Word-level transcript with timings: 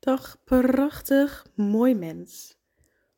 Dag 0.00 0.40
prachtig 0.44 1.46
mooi 1.54 1.94
mens. 1.94 2.58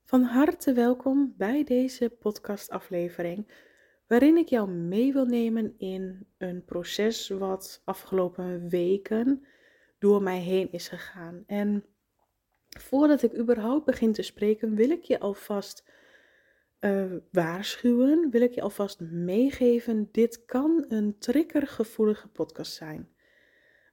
Van 0.04 0.22
harte 0.22 0.72
welkom 0.72 1.34
bij 1.36 1.64
deze 1.64 2.08
podcastaflevering 2.10 3.46
waarin 4.06 4.37
ik 4.37 4.48
jou 4.48 4.71
mee 4.71 5.12
wil 5.12 5.24
nemen 5.24 5.74
in 5.79 6.26
een 6.38 6.64
proces 6.64 7.29
wat 7.29 7.82
afgelopen 7.84 8.68
weken 8.68 9.46
door 9.98 10.22
mij 10.22 10.38
heen 10.38 10.72
is 10.72 10.88
gegaan. 10.88 11.42
En 11.46 11.84
voordat 12.68 13.23
ik 13.23 13.39
überhaupt 13.39 13.85
begin 13.85 14.12
te 14.12 14.23
spreken, 14.23 14.75
wil 14.75 14.91
ik 14.91 15.03
je 15.03 15.21
alvast 15.21 15.85
uh, 16.80 17.12
waarschuwen, 17.33 18.30
wil 18.30 18.41
ik 18.41 18.55
je 18.55 18.62
alvast 18.62 19.01
meegeven, 19.01 20.09
dit 20.12 20.45
kan 20.45 20.85
een 20.89 21.19
triggergevoelige 21.19 22.29
podcast 22.29 22.73
zijn. 22.73 23.11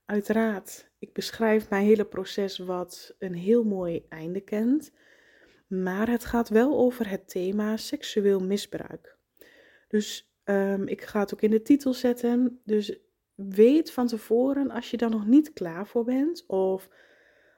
Uiteraard, 0.10 0.90
ik 1.00 1.14
beschrijf 1.14 1.70
mijn 1.70 1.86
hele 1.86 2.06
proces 2.06 2.58
wat 2.58 3.16
een 3.20 3.34
heel 3.34 3.64
mooi 3.64 4.06
einde 4.08 4.42
kent, 4.42 4.92
maar 5.68 6.10
het 6.10 6.26
gaat 6.26 6.50
wel 6.50 6.78
over 6.78 7.10
het 7.10 7.30
thema 7.30 7.78
seksueel 7.78 8.40
misbruik. 8.40 9.18
Dus 9.88 10.34
um, 10.44 10.88
ik 10.88 11.02
ga 11.02 11.20
het 11.20 11.34
ook 11.34 11.42
in 11.42 11.52
de 11.52 11.62
titel 11.62 11.94
zetten. 11.94 12.62
Dus 12.64 13.00
weet 13.36 13.92
van 13.92 14.08
tevoren 14.08 14.72
als 14.72 14.92
je 14.92 14.98
daar 14.98 15.10
nog 15.10 15.26
niet 15.26 15.54
klaar 15.54 15.88
voor 15.88 16.04
bent 16.04 16.46
of 16.48 16.90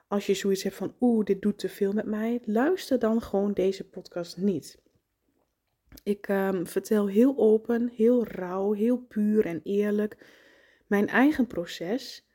als 0.07 0.25
je 0.25 0.33
zoiets 0.33 0.63
hebt 0.63 0.75
van 0.75 0.95
oeh, 0.99 1.25
dit 1.25 1.41
doet 1.41 1.57
te 1.59 1.69
veel 1.69 1.93
met 1.93 2.05
mij, 2.05 2.41
luister 2.45 2.99
dan 2.99 3.21
gewoon 3.21 3.53
deze 3.53 3.89
podcast 3.89 4.37
niet. 4.37 4.81
Ik 6.03 6.27
um, 6.27 6.67
vertel 6.67 7.07
heel 7.07 7.37
open, 7.37 7.91
heel 7.95 8.27
rauw, 8.27 8.73
heel 8.73 8.97
puur 8.97 9.45
en 9.45 9.59
eerlijk 9.63 10.17
mijn 10.87 11.07
eigen 11.07 11.47
proces. 11.47 12.29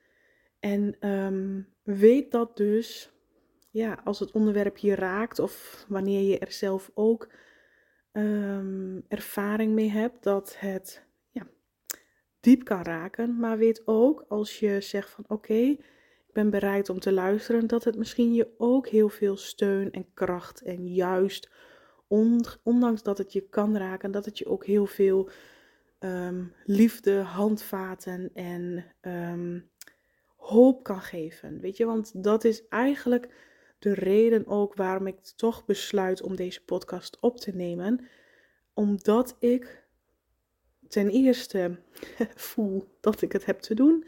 En 0.61 1.09
um, 1.09 1.69
weet 1.83 2.31
dat 2.31 2.57
dus, 2.57 3.11
ja, 3.71 4.01
als 4.05 4.19
het 4.19 4.31
onderwerp 4.31 4.77
je 4.77 4.95
raakt 4.95 5.39
of 5.39 5.85
wanneer 5.89 6.21
je 6.21 6.39
er 6.39 6.53
zelf 6.53 6.91
ook 6.95 7.29
um, 8.13 9.05
ervaring 9.09 9.73
mee 9.73 9.91
hebt, 9.91 10.23
dat 10.23 10.57
het 10.59 11.05
ja, 11.31 11.47
diep 12.41 12.65
kan 12.65 12.83
raken. 12.83 13.39
Maar 13.39 13.59
weet 13.59 13.83
ook 13.85 14.25
als 14.29 14.59
je 14.59 14.81
zegt 14.81 15.11
van 15.11 15.25
oké, 15.29 15.55
ik 15.55 16.33
ben 16.33 16.51
bereid 16.51 16.89
om 16.89 16.99
te 17.01 17.13
luisteren, 17.13 17.67
dat 17.67 17.85
het 17.85 17.97
misschien 17.97 18.35
je 18.35 18.55
ook 18.59 18.89
heel 18.89 19.09
veel 19.09 19.37
steun 19.37 19.91
en 19.93 20.07
kracht 20.15 20.63
en 20.63 20.87
juist, 20.89 21.51
ondanks 22.63 23.03
dat 23.03 23.19
het 23.19 23.33
je 23.33 23.49
kan 23.49 23.77
raken, 23.77 24.11
dat 24.11 24.25
het 24.25 24.39
je 24.39 24.47
ook 24.47 24.65
heel 24.65 24.87
veel 24.87 25.31
um, 26.01 26.53
liefde, 26.65 27.13
handvaten 27.13 28.31
en 28.35 28.85
hoop 30.47 30.83
kan 30.83 31.01
geven. 31.01 31.61
Weet 31.61 31.77
je, 31.77 31.85
want 31.85 32.23
dat 32.23 32.45
is 32.45 32.69
eigenlijk 32.69 33.29
de 33.79 33.95
reden 33.95 34.47
ook 34.47 34.75
waarom 34.75 35.07
ik 35.07 35.21
toch 35.21 35.65
besluit 35.65 36.23
om 36.23 36.37
deze 36.37 36.65
podcast 36.65 37.21
op 37.21 37.37
te 37.37 37.51
nemen. 37.51 38.07
Omdat 38.75 39.37
ik 39.39 39.85
ten 40.89 41.09
eerste 41.09 41.79
voel 42.51 42.97
dat 43.01 43.23
ik 43.23 43.33
het 43.33 43.47
heb 43.47 43.61
te 43.61 43.75
doen, 43.75 44.07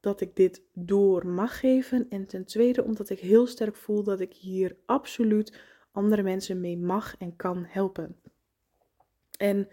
dat 0.00 0.20
ik 0.20 0.36
dit 0.36 0.62
door 0.74 1.26
mag 1.26 1.60
geven. 1.60 2.06
En 2.08 2.26
ten 2.26 2.44
tweede 2.44 2.84
omdat 2.84 3.10
ik 3.10 3.18
heel 3.18 3.46
sterk 3.46 3.76
voel 3.76 4.02
dat 4.02 4.20
ik 4.20 4.32
hier 4.32 4.76
absoluut 4.86 5.58
andere 5.92 6.22
mensen 6.22 6.60
mee 6.60 6.78
mag 6.78 7.16
en 7.18 7.36
kan 7.36 7.64
helpen. 7.68 8.16
En 9.38 9.68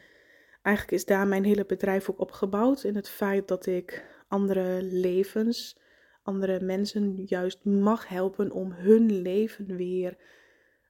eigenlijk 0.61 0.97
is 0.97 1.05
daar 1.05 1.27
mijn 1.27 1.43
hele 1.43 1.65
bedrijf 1.65 2.09
ook 2.09 2.19
op 2.19 2.31
gebouwd. 2.31 2.83
In 2.83 2.95
het 2.95 3.09
feit 3.09 3.47
dat 3.47 3.65
ik 3.65 4.05
andere 4.27 4.81
levens 4.81 5.85
andere 6.27 6.59
mensen 6.61 7.23
juist 7.25 7.65
mag 7.65 8.07
helpen 8.07 8.51
om 8.51 8.71
hun 8.71 9.21
leven 9.21 9.75
weer 9.75 10.17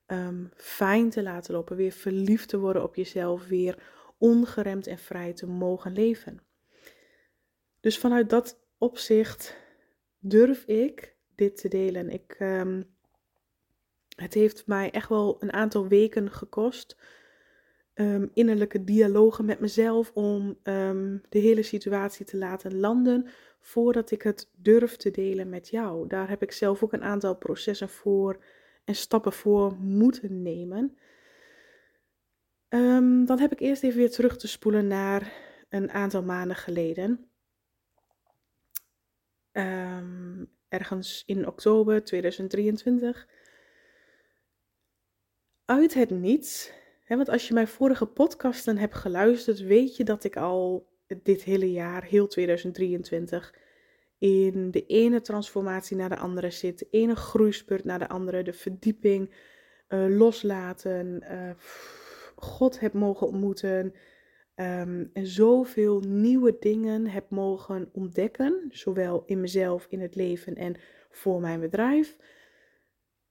ehm, 0.06 0.46
fijn 0.56 1.10
te 1.10 1.24
laten 1.24 1.54
lopen, 1.54 1.76
weer 1.76 1.92
verliefd 1.92 2.50
te 2.50 2.60
worden 2.60 2.84
op 2.84 2.96
jezelf, 2.96 3.48
weer 3.48 3.84
ongeremd 4.18 4.88
en 4.88 4.98
vrij 4.98 5.34
te 5.34 5.48
mogen 5.48 5.94
leven. 5.94 6.40
Dus 7.80 7.98
vanuit 7.98 8.30
dat 8.30 8.60
opzicht 8.78 9.58
durf 10.20 10.64
ik 10.66 11.16
dit 11.36 11.58
te 11.58 11.68
delen. 11.68 12.10
Ik, 12.10 12.36
um, 12.40 12.96
het 14.16 14.34
heeft 14.34 14.68
mij 14.68 14.92
echt 14.92 15.10
wel 15.10 15.38
een 15.40 15.54
aantal 15.54 15.88
weken 15.88 16.32
gekost. 16.32 16.98
Um, 17.94 18.30
innerlijke 18.34 18.84
dialogen 18.84 19.46
met 19.46 19.60
mezelf 19.60 20.12
om 20.14 20.58
de 21.30 21.40
hele 21.40 21.64
situatie 21.64 22.26
te 22.26 22.38
laten 22.38 22.80
landen 22.80 23.28
voordat 23.68 24.12
ik 24.12 24.22
het 24.22 24.50
durf 24.56 24.96
te 24.96 25.12
delen 25.12 25.50
met 25.50 25.70
jou. 25.70 26.08
Daar 26.08 26.30
heb 26.30 26.42
ik 26.42 26.52
zelf 26.52 26.84
ook 26.84 26.94
een 26.94 27.04
aantal 27.04 27.36
processen 27.36 27.90
voor 27.90 28.44
en 28.84 28.96
stappen 28.96 29.34
voor 29.34 29.76
moeten 29.76 30.42
nemen. 30.42 30.98
Um, 32.70 33.26
dan 33.26 33.40
heb 33.40 33.52
ik 33.52 33.60
eerst 33.60 33.84
even 33.84 33.98
weer 33.98 34.12
terug 34.12 34.38
te 34.38 34.48
spoelen 34.48 34.88
naar 34.88 35.34
een 35.70 35.92
aantal 35.92 36.24
maanden 36.24 36.56
geleden. 36.56 37.30
Um, 39.52 40.52
ergens 40.68 41.24
in 41.26 41.48
oktober 41.48 42.04
2023. 42.04 43.28
Uit 45.66 45.94
het 45.94 46.10
niets. 46.10 46.72
Hè, 47.04 47.16
want 47.16 47.30
als 47.30 47.48
je 47.48 47.54
mijn 47.54 47.68
vorige 47.68 48.06
podcasten 48.06 48.78
hebt 48.78 48.96
geluisterd, 48.96 49.60
weet 49.60 49.96
je 49.96 50.04
dat 50.04 50.24
ik 50.24 50.38
al 50.38 50.87
dit 51.24 51.44
hele 51.44 51.72
jaar, 51.72 52.04
heel 52.04 52.28
2023, 52.28 53.56
in 54.18 54.72
de 54.72 54.86
ene 54.86 55.22
transformatie 55.22 55.98
naar 55.98 56.10
de 56.10 56.18
andere 56.18 56.52
zit. 56.52 56.80
De 56.80 56.88
ene 56.90 57.16
groeispurt 57.16 57.84
naar 57.84 58.00
de 58.00 58.08
andere. 58.08 58.44
De 58.44 58.54
verdieping, 58.54 59.34
uh, 59.90 60.18
loslaten, 60.18 61.24
uh, 61.24 61.52
God 62.36 62.80
heb 62.80 62.94
mogen 62.94 63.28
ontmoeten. 63.28 63.94
Um, 64.56 65.10
en 65.14 65.28
zoveel 65.28 66.00
nieuwe 66.00 66.58
dingen 66.60 67.08
heb 67.08 67.30
mogen 67.30 67.90
ontdekken. 67.94 68.70
Zowel 68.70 69.24
in 69.26 69.42
mezelf, 69.42 69.86
in 69.90 70.02
het 70.02 70.16
leven 70.16 70.56
en 70.56 70.76
voor 71.10 71.42
mijn 71.42 71.60
bedrijf. 71.60 72.18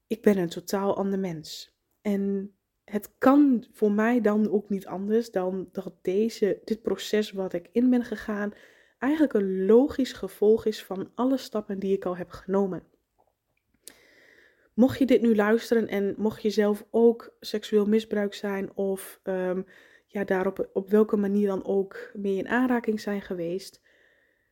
Ik 0.06 0.22
ben 0.22 0.38
een 0.38 0.48
totaal 0.48 0.96
ander 0.96 1.18
mens. 1.18 1.76
En 2.00 2.55
het 2.90 3.10
kan 3.18 3.64
voor 3.72 3.92
mij 3.92 4.20
dan 4.20 4.50
ook 4.50 4.68
niet 4.68 4.86
anders 4.86 5.30
dan 5.30 5.68
dat 5.72 5.94
deze, 6.02 6.60
dit 6.64 6.82
proces 6.82 7.32
wat 7.32 7.52
ik 7.52 7.68
in 7.72 7.90
ben 7.90 8.04
gegaan, 8.04 8.52
eigenlijk 8.98 9.32
een 9.32 9.66
logisch 9.66 10.12
gevolg 10.12 10.66
is 10.66 10.84
van 10.84 11.10
alle 11.14 11.36
stappen 11.36 11.78
die 11.78 11.96
ik 11.96 12.04
al 12.04 12.16
heb 12.16 12.30
genomen. 12.30 12.82
Mocht 14.74 14.98
je 14.98 15.06
dit 15.06 15.22
nu 15.22 15.34
luisteren 15.34 15.88
en 15.88 16.14
mocht 16.18 16.42
je 16.42 16.50
zelf 16.50 16.86
ook 16.90 17.36
seksueel 17.40 17.86
misbruik 17.86 18.34
zijn 18.34 18.76
of 18.76 19.20
um, 19.22 19.66
ja, 20.06 20.24
daarop 20.24 20.70
op 20.72 20.90
welke 20.90 21.16
manier 21.16 21.46
dan 21.46 21.64
ook 21.64 22.10
mee 22.14 22.36
in 22.36 22.48
aanraking 22.48 23.00
zijn 23.00 23.22
geweest, 23.22 23.82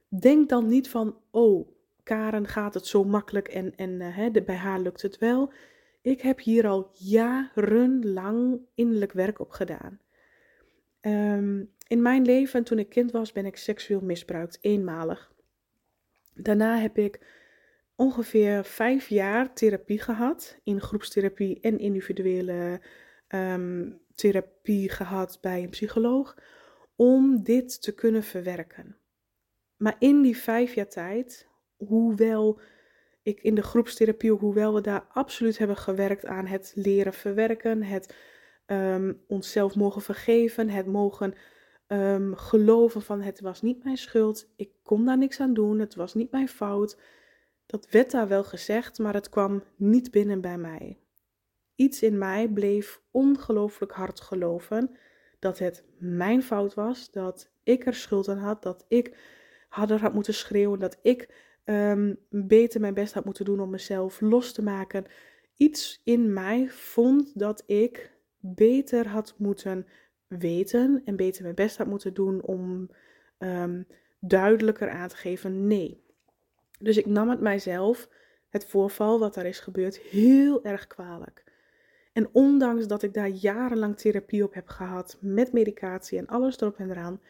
denk 0.08 0.48
dan 0.48 0.66
niet 0.66 0.88
van, 0.88 1.18
oh, 1.30 1.68
Karen 2.02 2.46
gaat 2.46 2.74
het 2.74 2.86
zo 2.86 3.04
makkelijk 3.04 3.48
en, 3.48 3.76
en 3.76 3.90
uh, 3.90 4.44
bij 4.44 4.56
haar 4.56 4.80
lukt 4.80 5.02
het 5.02 5.18
wel. 5.18 5.52
Ik 6.04 6.20
heb 6.20 6.40
hier 6.40 6.66
al 6.66 6.90
jarenlang 6.92 8.60
innerlijk 8.74 9.12
werk 9.12 9.40
op 9.40 9.50
gedaan. 9.50 10.00
Um, 11.00 11.72
in 11.86 12.02
mijn 12.02 12.24
leven, 12.24 12.64
toen 12.64 12.78
ik 12.78 12.88
kind 12.88 13.10
was, 13.10 13.32
ben 13.32 13.46
ik 13.46 13.56
seksueel 13.56 14.00
misbruikt, 14.00 14.58
eenmalig. 14.60 15.32
Daarna 16.34 16.78
heb 16.78 16.98
ik 16.98 17.20
ongeveer 17.96 18.64
vijf 18.64 19.08
jaar 19.08 19.54
therapie 19.54 20.00
gehad, 20.00 20.60
in 20.62 20.80
groepstherapie 20.80 21.60
en 21.60 21.78
individuele 21.78 22.80
ehm, 23.28 23.90
therapie 24.14 24.88
gehad 24.88 25.38
bij 25.40 25.62
een 25.62 25.70
psycholoog, 25.70 26.36
om 26.96 27.42
dit 27.42 27.82
te 27.82 27.94
kunnen 27.94 28.22
verwerken. 28.22 28.96
Maar 29.76 29.96
in 29.98 30.22
die 30.22 30.36
vijf 30.36 30.74
jaar 30.74 30.88
tijd, 30.88 31.48
hoewel 31.76 32.60
ik 33.24 33.40
in 33.40 33.54
de 33.54 33.62
groepstherapie, 33.62 34.30
hoewel 34.30 34.74
we 34.74 34.80
daar 34.80 35.06
absoluut 35.12 35.58
hebben 35.58 35.76
gewerkt 35.76 36.26
aan 36.26 36.46
het 36.46 36.72
leren 36.74 37.12
verwerken, 37.12 37.82
het 37.82 38.14
um, 38.66 39.20
onszelf 39.26 39.74
mogen 39.74 40.02
vergeven, 40.02 40.68
het 40.68 40.86
mogen 40.86 41.34
um, 41.88 42.36
geloven 42.36 43.02
van 43.02 43.20
het 43.20 43.40
was 43.40 43.62
niet 43.62 43.84
mijn 43.84 43.96
schuld, 43.96 44.52
ik 44.56 44.70
kon 44.82 45.04
daar 45.04 45.18
niks 45.18 45.40
aan 45.40 45.54
doen, 45.54 45.78
het 45.78 45.94
was 45.94 46.14
niet 46.14 46.30
mijn 46.30 46.48
fout. 46.48 46.98
Dat 47.66 47.90
werd 47.90 48.10
daar 48.10 48.28
wel 48.28 48.44
gezegd, 48.44 48.98
maar 48.98 49.14
het 49.14 49.28
kwam 49.28 49.62
niet 49.76 50.10
binnen 50.10 50.40
bij 50.40 50.58
mij. 50.58 50.98
Iets 51.74 52.02
in 52.02 52.18
mij 52.18 52.48
bleef 52.48 53.00
ongelooflijk 53.10 53.92
hard 53.92 54.20
geloven 54.20 54.96
dat 55.38 55.58
het 55.58 55.84
mijn 55.98 56.42
fout 56.42 56.74
was, 56.74 57.10
dat 57.10 57.50
ik 57.62 57.86
er 57.86 57.94
schuld 57.94 58.28
aan 58.28 58.38
had, 58.38 58.62
dat 58.62 58.84
ik 58.88 59.16
harder 59.68 60.00
had 60.00 60.14
moeten 60.14 60.34
schreeuwen, 60.34 60.78
dat 60.78 60.98
ik 61.02 61.28
um, 61.64 62.18
beter 62.28 62.80
mijn 62.80 62.94
best 62.94 63.14
had 63.14 63.24
moeten 63.24 63.44
doen 63.44 63.60
om 63.60 63.70
mezelf 63.70 64.20
los 64.20 64.52
te 64.52 64.62
maken. 64.62 65.04
Iets 65.56 66.00
in 66.04 66.32
mij 66.32 66.68
vond 66.68 67.38
dat 67.38 67.62
ik 67.66 68.12
beter 68.38 69.08
had 69.08 69.34
moeten 69.38 69.86
weten 70.26 71.02
en 71.04 71.16
beter 71.16 71.42
mijn 71.42 71.54
best 71.54 71.76
had 71.76 71.86
moeten 71.86 72.14
doen 72.14 72.42
om 72.42 72.90
um, 73.38 73.86
duidelijker 74.20 74.90
aan 74.90 75.08
te 75.08 75.16
geven 75.16 75.66
nee. 75.66 76.02
Dus 76.80 76.96
ik 76.96 77.06
nam 77.06 77.28
het 77.28 77.40
mijzelf 77.40 78.08
het 78.48 78.64
voorval 78.66 79.18
wat 79.18 79.34
daar 79.34 79.46
is 79.46 79.60
gebeurd 79.60 79.98
heel 79.98 80.64
erg 80.64 80.86
kwalijk. 80.86 81.44
En 82.12 82.28
ondanks 82.32 82.86
dat 82.86 83.02
ik 83.02 83.14
daar 83.14 83.28
jarenlang 83.28 83.96
therapie 83.96 84.44
op 84.44 84.54
heb 84.54 84.68
gehad, 84.68 85.18
met 85.20 85.52
medicatie 85.52 86.18
en 86.18 86.26
alles 86.26 86.60
erop 86.60 86.78
en 86.78 86.90
eraan, 86.90 87.20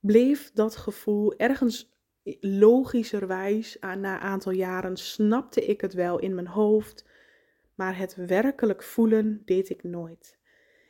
bleef 0.00 0.50
dat 0.54 0.76
gevoel 0.76 1.36
ergens 1.36 1.95
logischerwijs 2.40 3.76
na 3.80 3.94
een 3.94 4.06
aantal 4.06 4.52
jaren 4.52 4.96
snapte 4.96 5.64
ik 5.64 5.80
het 5.80 5.94
wel 5.94 6.18
in 6.18 6.34
mijn 6.34 6.46
hoofd, 6.46 7.06
maar 7.74 7.98
het 7.98 8.14
werkelijk 8.14 8.82
voelen 8.82 9.42
deed 9.44 9.70
ik 9.70 9.82
nooit. 9.82 10.38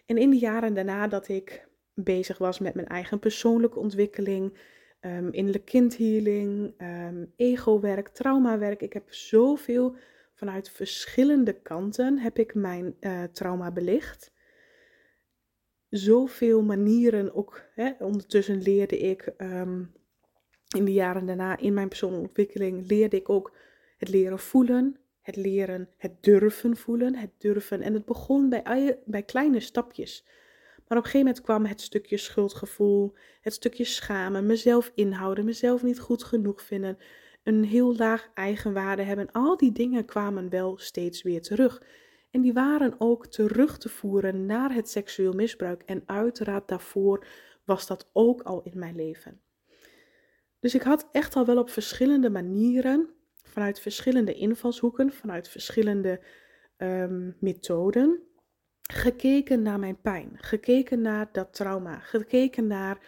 En 0.07 0.17
in 0.17 0.31
de 0.31 0.39
jaren 0.39 0.75
daarna 0.75 1.09
dat 1.09 1.29
ik 1.29 1.69
bezig 1.95 2.39
was 2.39 2.59
met 2.59 2.75
mijn 2.75 2.87
eigen 2.87 3.19
persoonlijke 3.19 3.79
ontwikkeling, 3.79 4.59
um, 5.01 5.33
innerlijke 5.33 5.71
kindhealing, 5.71 6.75
um, 6.79 7.33
ego-werk, 7.37 8.09
traumawerk, 8.09 8.83
ik 8.83 8.93
heb 8.93 9.13
zoveel 9.13 9.97
vanuit 10.35 10.71
verschillende 10.71 11.53
kanten 11.53 12.19
heb 12.19 12.39
ik 12.39 12.55
mijn 12.55 12.97
uh, 13.01 13.23
trauma 13.23 13.71
belicht. 13.71 14.35
Zoveel 15.89 16.63
manieren 16.63 17.35
ook. 17.35 17.63
Hè, 17.75 17.93
ondertussen 17.99 18.63
leerde 18.63 18.99
ik 18.99 19.33
um, 19.39 19.93
in 20.75 20.85
de 20.85 20.93
jaren 20.93 21.27
daarna 21.27 21.59
in 21.59 21.75
mijn 21.75 21.89
persoonlijke 21.89 22.27
ontwikkeling 22.27 22.87
leerde 22.87 23.17
ik 23.17 23.29
ook 23.29 23.53
het 23.97 24.09
leren 24.09 24.39
voelen, 24.39 24.97
het 25.23 25.37
leren, 25.37 25.89
het 25.97 26.23
durven 26.23 26.77
voelen, 26.77 27.15
het 27.15 27.31
durven. 27.39 27.83
En 27.83 27.95
het 27.95 28.05
begon 28.05 28.49
bij, 28.49 28.99
bij 29.05 29.23
kleine 29.23 29.61
stapjes. 29.61 30.25
Maar 30.89 30.99
op 30.99 31.05
een 31.05 31.11
gegeven 31.11 31.27
moment 31.27 31.41
kwam 31.41 31.65
het 31.65 31.81
stukje 31.81 32.17
schuldgevoel, 32.17 33.15
het 33.41 33.53
stukje 33.53 33.85
schamen, 33.85 34.47
mezelf 34.47 34.93
inhouden, 34.95 35.45
mezelf 35.45 35.83
niet 35.83 36.01
goed 36.01 36.25
genoeg 36.25 36.63
vinden, 36.63 36.99
een 37.43 37.65
heel 37.65 37.97
laag 37.97 38.31
eigenwaarde 38.35 39.03
hebben. 39.03 39.33
Al 39.33 39.57
die 39.57 39.73
dingen 39.73 40.05
kwamen 40.05 40.49
wel 40.49 40.79
steeds 40.79 41.23
weer 41.23 41.43
terug. 41.43 41.83
En 42.31 42.41
die 42.41 42.53
waren 42.53 42.95
ook 42.99 43.27
terug 43.27 43.79
te 43.79 43.89
voeren 43.89 44.47
naar 44.47 44.75
het 44.75 44.89
seksueel 44.89 45.33
misbruik. 45.33 45.83
En 45.83 46.03
uiteraard 46.07 46.69
daarvoor 46.69 47.27
was 47.65 47.87
dat 47.87 48.09
ook 48.13 48.43
al 48.43 48.63
in 48.63 48.79
mijn 48.79 48.97
leven. 48.97 49.41
Dus 50.67 50.75
ik 50.75 50.83
had 50.83 51.09
echt 51.13 51.37
al 51.37 51.47
wel 51.47 51.59
op 51.59 51.71
verschillende 51.71 52.31
manieren, 52.31 53.11
vanuit 53.43 53.81
verschillende 53.81 54.35
invalshoeken, 54.35 55.13
vanuit 55.13 55.49
verschillende 55.49 56.21
um, 56.79 57.37
methoden, 57.41 58.23
gekeken 58.83 59.63
naar 59.63 59.79
mijn 59.79 60.01
pijn, 60.01 60.31
gekeken 60.35 61.01
naar 61.01 61.29
dat 61.33 61.55
trauma, 61.55 61.99
gekeken 61.99 62.67
naar 62.67 63.07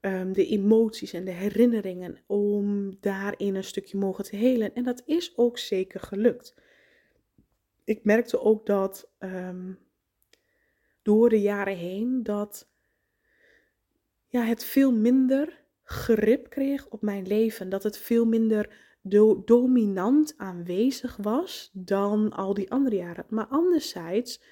um, 0.00 0.32
de 0.32 0.46
emoties 0.46 1.12
en 1.12 1.24
de 1.24 1.30
herinneringen 1.30 2.18
om 2.26 2.96
daarin 3.00 3.54
een 3.54 3.64
stukje 3.64 3.98
mogen 3.98 4.24
te 4.24 4.36
helen. 4.36 4.74
En 4.74 4.84
dat 4.84 5.02
is 5.06 5.36
ook 5.36 5.58
zeker 5.58 6.00
gelukt. 6.00 6.54
Ik 7.84 8.04
merkte 8.04 8.40
ook 8.40 8.66
dat 8.66 9.10
um, 9.18 9.78
door 11.02 11.28
de 11.28 11.40
jaren 11.40 11.76
heen 11.76 12.22
dat 12.22 12.68
ja, 14.26 14.42
het 14.42 14.64
veel 14.64 14.92
minder 14.92 15.66
grip 15.88 16.50
kreeg 16.50 16.88
op 16.88 17.02
mijn 17.02 17.26
leven. 17.26 17.68
Dat 17.68 17.82
het 17.82 17.98
veel 17.98 18.24
minder 18.24 18.86
dominant 19.44 20.34
aanwezig 20.36 21.16
was 21.16 21.70
dan 21.72 22.32
al 22.32 22.54
die 22.54 22.70
andere 22.70 22.96
jaren. 22.96 23.24
Maar 23.28 23.46
anderzijds 23.46 24.42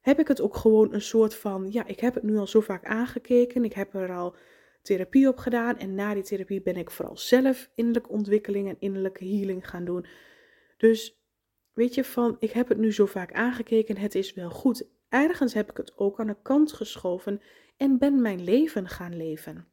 heb 0.00 0.18
ik 0.18 0.28
het 0.28 0.40
ook 0.40 0.56
gewoon 0.56 0.94
een 0.94 1.02
soort 1.02 1.34
van, 1.34 1.66
ja, 1.70 1.86
ik 1.86 2.00
heb 2.00 2.14
het 2.14 2.22
nu 2.22 2.36
al 2.36 2.46
zo 2.46 2.60
vaak 2.60 2.84
aangekeken. 2.84 3.64
Ik 3.64 3.72
heb 3.72 3.94
er 3.94 4.12
al 4.12 4.36
therapie 4.82 5.28
op 5.28 5.36
gedaan. 5.36 5.78
En 5.78 5.94
na 5.94 6.14
die 6.14 6.22
therapie 6.22 6.62
ben 6.62 6.76
ik 6.76 6.90
vooral 6.90 7.16
zelf 7.16 7.70
innerlijke 7.74 8.10
ontwikkeling 8.10 8.68
en 8.68 8.76
innerlijke 8.78 9.24
healing 9.24 9.68
gaan 9.68 9.84
doen. 9.84 10.06
Dus 10.76 11.22
weet 11.72 11.94
je, 11.94 12.04
van 12.04 12.36
ik 12.38 12.50
heb 12.50 12.68
het 12.68 12.78
nu 12.78 12.92
zo 12.92 13.06
vaak 13.06 13.32
aangekeken, 13.32 13.96
het 13.96 14.14
is 14.14 14.32
wel 14.32 14.50
goed. 14.50 14.86
Ergens 15.08 15.54
heb 15.54 15.70
ik 15.70 15.76
het 15.76 15.98
ook 15.98 16.20
aan 16.20 16.26
de 16.26 16.36
kant 16.42 16.72
geschoven 16.72 17.40
en 17.76 17.98
ben 17.98 18.22
mijn 18.22 18.44
leven 18.44 18.88
gaan 18.88 19.16
leven. 19.16 19.68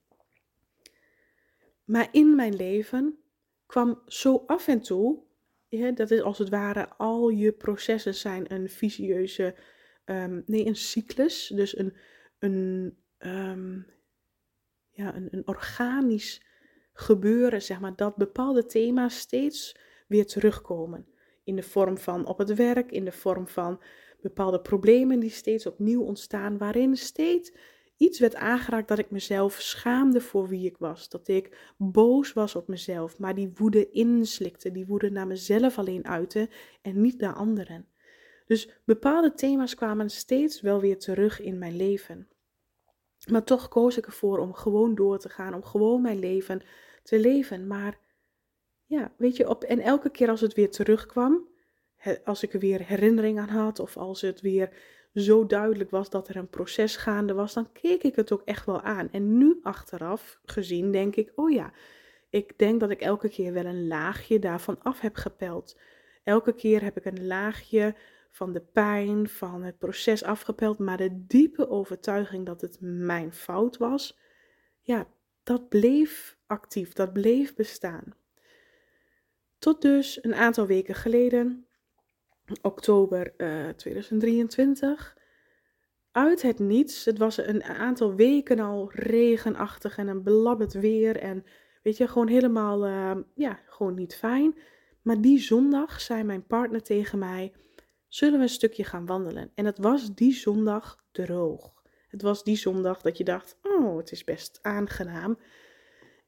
Maar 1.92 2.08
in 2.12 2.36
mijn 2.36 2.56
leven 2.56 3.20
kwam 3.66 4.02
zo 4.06 4.44
af 4.48 4.68
en 4.68 4.82
toe, 4.82 5.24
dat 5.94 6.12
is 6.12 6.22
als 6.22 6.38
het 6.38 6.50
ware, 6.50 6.90
al 6.90 7.30
je 7.30 7.52
processen 7.52 8.16
zijn 8.16 8.54
een 8.54 8.70
visieuze, 8.70 9.56
um, 10.06 10.44
nee, 10.46 10.66
een 10.66 10.76
cyclus. 10.76 11.48
Dus 11.48 11.78
een, 11.78 11.94
een, 12.40 12.98
um, 13.20 13.86
ja, 14.90 15.16
een 15.16 15.48
organisch 15.48 16.46
gebeuren, 16.94 17.62
zeg 17.62 17.80
maar, 17.80 17.96
dat 17.96 18.16
bepaalde 18.16 18.66
thema's 18.66 19.20
steeds 19.20 19.76
weer 20.08 20.26
terugkomen. 20.26 21.08
In 21.44 21.56
de 21.56 21.64
vorm 21.64 21.98
van 21.98 22.26
op 22.26 22.38
het 22.38 22.54
werk, 22.54 22.92
in 22.92 23.06
de 23.06 23.12
vorm 23.12 23.48
van 23.48 23.82
bepaalde 24.22 24.62
problemen 24.62 25.20
die 25.20 25.30
steeds 25.30 25.66
opnieuw 25.66 26.02
ontstaan, 26.02 26.58
waarin 26.58 26.96
steeds 26.96 27.52
iets 28.02 28.20
werd 28.20 28.36
aangeraakt 28.36 28.88
dat 28.88 29.00
ik 29.00 29.12
mezelf 29.12 29.54
schaamde 29.54 30.22
voor 30.22 30.48
wie 30.48 30.66
ik 30.66 30.78
was. 30.78 31.10
Dat 31.10 31.28
ik 31.28 31.74
boos 31.78 32.34
was 32.34 32.56
op 32.56 32.68
mezelf, 32.68 33.18
maar 33.18 33.36
die 33.36 33.52
woede 33.56 33.90
inslikte, 33.90 34.72
die 34.72 34.86
woede 34.86 35.10
naar 35.10 35.28
mezelf 35.28 35.78
alleen 35.78 36.08
uitte 36.08 36.50
en 36.82 37.02
niet 37.02 37.20
naar 37.20 37.34
anderen. 37.34 37.88
Dus 38.46 38.70
bepaalde 38.86 39.34
thema's 39.34 39.76
kwamen 39.76 40.10
steeds 40.10 40.62
wel 40.62 40.80
weer 40.80 41.00
terug 41.00 41.42
in 41.42 41.58
mijn 41.58 41.76
leven. 41.76 42.28
Maar 43.30 43.44
toch 43.44 43.68
koos 43.68 43.98
ik 43.98 44.06
ervoor 44.06 44.40
om 44.40 44.54
gewoon 44.54 44.96
door 44.96 45.20
te 45.20 45.30
gaan, 45.30 45.54
om 45.54 45.64
gewoon 45.64 46.02
mijn 46.02 46.20
leven 46.20 46.62
te 47.04 47.20
leven. 47.20 47.68
Maar 47.68 48.00
ja, 48.86 49.14
weet 49.18 49.38
je, 49.38 49.50
op, 49.50 49.64
en 49.64 49.80
elke 49.80 50.10
keer 50.10 50.30
als 50.30 50.42
het 50.42 50.54
weer 50.54 50.70
terugkwam, 50.70 51.48
als 52.24 52.44
ik 52.44 52.54
er 52.54 52.60
weer 52.60 52.86
herinnering 52.86 53.40
aan 53.40 53.50
had, 53.50 53.80
of 53.80 53.98
als 53.98 54.22
het 54.22 54.42
weer 54.42 54.70
zo 55.14 55.46
duidelijk 55.46 55.90
was 55.90 56.10
dat 56.10 56.28
er 56.28 56.36
een 56.36 56.50
proces 56.50 56.96
gaande 56.96 57.34
was, 57.34 57.54
dan 57.54 57.72
keek 57.72 58.04
ik 58.04 58.16
het 58.16 58.32
ook 58.32 58.42
echt 58.46 58.66
wel 58.66 58.82
aan. 58.82 59.10
En 59.12 59.38
nu 59.38 59.60
achteraf 59.62 60.40
gezien 60.46 60.92
denk 60.92 61.16
ik, 61.16 61.32
oh 61.36 61.52
ja, 61.52 61.72
ik 62.30 62.58
denk 62.58 62.80
dat 62.80 62.90
ik 62.90 63.02
elke 63.02 63.30
keer 63.30 63.54
wel 63.54 63.66
een 63.66 63.88
laagje 63.88 64.40
daarvan 64.40 64.84
af 64.84 65.00
heb 65.00 65.16
gepeld. 65.16 65.80
Elke 66.24 66.54
keer 66.54 66.84
heb 66.84 66.98
ik 66.98 67.06
een 67.06 67.28
laagje 67.28 67.96
van 68.30 68.54
de 68.54 68.62
pijn, 68.62 69.30
van 69.30 69.64
het 69.64 69.78
proces 69.78 70.24
afgepeld, 70.24 70.78
maar 70.78 70.98
de 70.98 71.26
diepe 71.28 71.70
overtuiging 71.70 72.46
dat 72.46 72.62
het 72.62 72.78
mijn 72.80 73.34
fout 73.34 73.78
was, 73.78 74.20
ja, 74.82 75.08
dat 75.44 75.70
bleef 75.70 76.38
actief, 76.48 76.94
dat 76.94 77.14
bleef 77.14 77.56
bestaan. 77.56 78.16
Tot 79.60 79.82
dus 79.82 80.24
een 80.24 80.36
aantal 80.36 80.68
weken 80.68 80.96
geleden 80.96 81.66
oktober 82.62 83.34
uh, 83.38 83.70
eh, 83.70 83.76
2023. 83.76 85.18
Uit 86.12 86.42
het 86.42 86.60
niets. 86.60 87.06
Het 87.06 87.18
was 87.18 87.38
een 87.38 87.64
aantal 87.64 88.16
weken 88.16 88.60
al 88.60 88.92
regenachtig 88.94 89.98
en 89.98 90.08
een 90.08 90.24
belabberd 90.24 90.74
weer. 90.74 91.18
En 91.18 91.46
weet 91.84 91.98
je, 91.98 92.08
gewoon 92.08 92.28
helemaal, 92.28 92.88
uh, 92.88 93.12
ja, 93.36 93.60
gewoon 93.66 93.96
niet 93.96 94.16
fijn. 94.16 94.58
Maar 95.02 95.22
die 95.22 95.40
zondag 95.40 96.02
zei 96.02 96.24
mijn 96.24 96.46
partner 96.46 96.82
tegen 96.82 97.20
mij: 97.20 97.54
Zullen 98.08 98.38
we 98.38 98.44
een 98.44 98.50
stukje 98.50 98.84
gaan 98.84 99.06
wandelen? 99.06 99.52
En 99.56 99.66
het 99.66 99.78
was 99.78 100.16
die 100.16 100.34
zondag 100.34 101.04
droog. 101.12 101.74
Het 102.08 102.22
was 102.22 102.44
die 102.44 102.56
zondag 102.56 103.02
dat 103.02 103.18
je 103.18 103.24
dacht: 103.24 103.60
Oh, 103.62 103.98
het 103.98 104.12
is 104.12 104.24
best 104.24 104.60
aangenaam. 104.62 105.38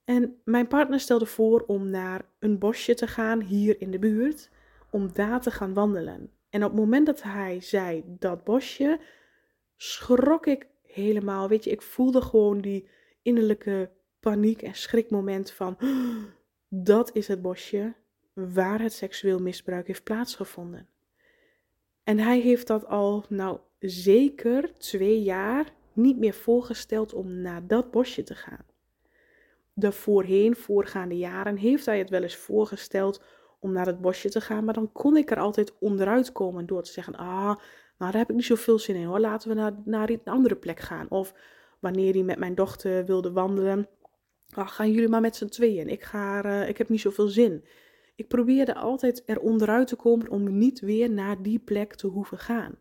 En 0.05 0.41
mijn 0.43 0.67
partner 0.67 0.99
stelde 0.99 1.25
voor 1.25 1.63
om 1.67 1.89
naar 1.89 2.21
een 2.39 2.59
bosje 2.59 2.93
te 2.93 3.07
gaan 3.07 3.41
hier 3.41 3.81
in 3.81 3.91
de 3.91 3.99
buurt 3.99 4.49
om 4.93 5.13
daar 5.13 5.41
te 5.41 5.51
gaan 5.51 5.73
wandelen. 5.73 6.31
En 6.49 6.63
op 6.63 6.71
het 6.71 6.79
moment 6.79 7.05
dat 7.05 7.21
hij 7.21 7.61
zei 7.61 8.03
dat 8.05 8.43
bosje, 8.43 8.99
schrok 9.75 10.45
ik 10.45 10.67
helemaal. 10.81 11.47
Weet 11.47 11.63
je, 11.63 11.69
ik 11.69 11.81
voelde 11.81 12.21
gewoon 12.21 12.61
die 12.61 12.87
innerlijke 13.21 13.89
paniek 14.19 14.61
en 14.61 14.75
schrikmoment 14.75 15.51
van 15.51 15.77
dat 16.69 17.15
is 17.15 17.27
het 17.27 17.41
bosje 17.41 17.93
waar 18.33 18.81
het 18.81 18.93
seksueel 18.93 19.39
misbruik 19.39 19.87
heeft 19.87 20.03
plaatsgevonden. 20.03 20.87
En 22.03 22.19
hij 22.19 22.39
heeft 22.39 22.67
dat 22.67 22.87
al, 22.87 23.25
nou 23.29 23.59
zeker 23.79 24.77
twee 24.77 25.21
jaar, 25.21 25.73
niet 25.93 26.17
meer 26.17 26.33
voorgesteld 26.33 27.13
om 27.13 27.41
naar 27.41 27.67
dat 27.67 27.91
bosje 27.91 28.23
te 28.23 28.35
gaan. 28.35 28.65
De 29.73 29.91
voorheen, 29.91 30.55
voorgaande 30.55 31.17
jaren, 31.17 31.57
heeft 31.57 31.85
hij 31.85 31.97
het 31.97 32.09
wel 32.09 32.21
eens 32.21 32.35
voorgesteld 32.35 33.23
om 33.63 33.71
naar 33.71 33.85
het 33.85 34.01
bosje 34.01 34.29
te 34.29 34.41
gaan. 34.41 34.65
Maar 34.65 34.73
dan 34.73 34.91
kon 34.91 35.17
ik 35.17 35.31
er 35.31 35.39
altijd 35.39 35.73
onderuit 35.79 36.31
komen 36.31 36.65
door 36.65 36.83
te 36.83 36.91
zeggen: 36.91 37.15
Ah, 37.15 37.55
nou 37.97 38.11
daar 38.11 38.17
heb 38.17 38.29
ik 38.29 38.35
niet 38.35 38.45
zoveel 38.45 38.79
zin 38.79 38.95
in 38.95 39.05
hoor. 39.05 39.19
Laten 39.19 39.49
we 39.49 39.55
naar, 39.55 39.73
naar 39.85 40.09
een 40.09 40.21
andere 40.23 40.55
plek 40.55 40.79
gaan. 40.79 41.09
Of 41.09 41.33
wanneer 41.79 42.13
hij 42.13 42.23
met 42.23 42.39
mijn 42.39 42.55
dochter 42.55 43.05
wilde 43.05 43.31
wandelen. 43.31 43.87
Ah, 44.49 44.67
gaan 44.67 44.91
jullie 44.91 45.09
maar 45.09 45.21
met 45.21 45.35
z'n 45.35 45.47
tweeën. 45.47 45.87
Ik, 45.89 46.03
ga, 46.03 46.45
uh, 46.45 46.69
ik 46.69 46.77
heb 46.77 46.89
niet 46.89 47.01
zoveel 47.01 47.27
zin. 47.27 47.65
Ik 48.15 48.27
probeerde 48.27 48.75
altijd 48.75 49.23
er 49.25 49.39
onderuit 49.39 49.87
te 49.87 49.95
komen 49.95 50.29
om 50.29 50.57
niet 50.57 50.79
weer 50.79 51.09
naar 51.09 51.41
die 51.41 51.59
plek 51.59 51.95
te 51.95 52.07
hoeven 52.07 52.37
gaan. 52.37 52.79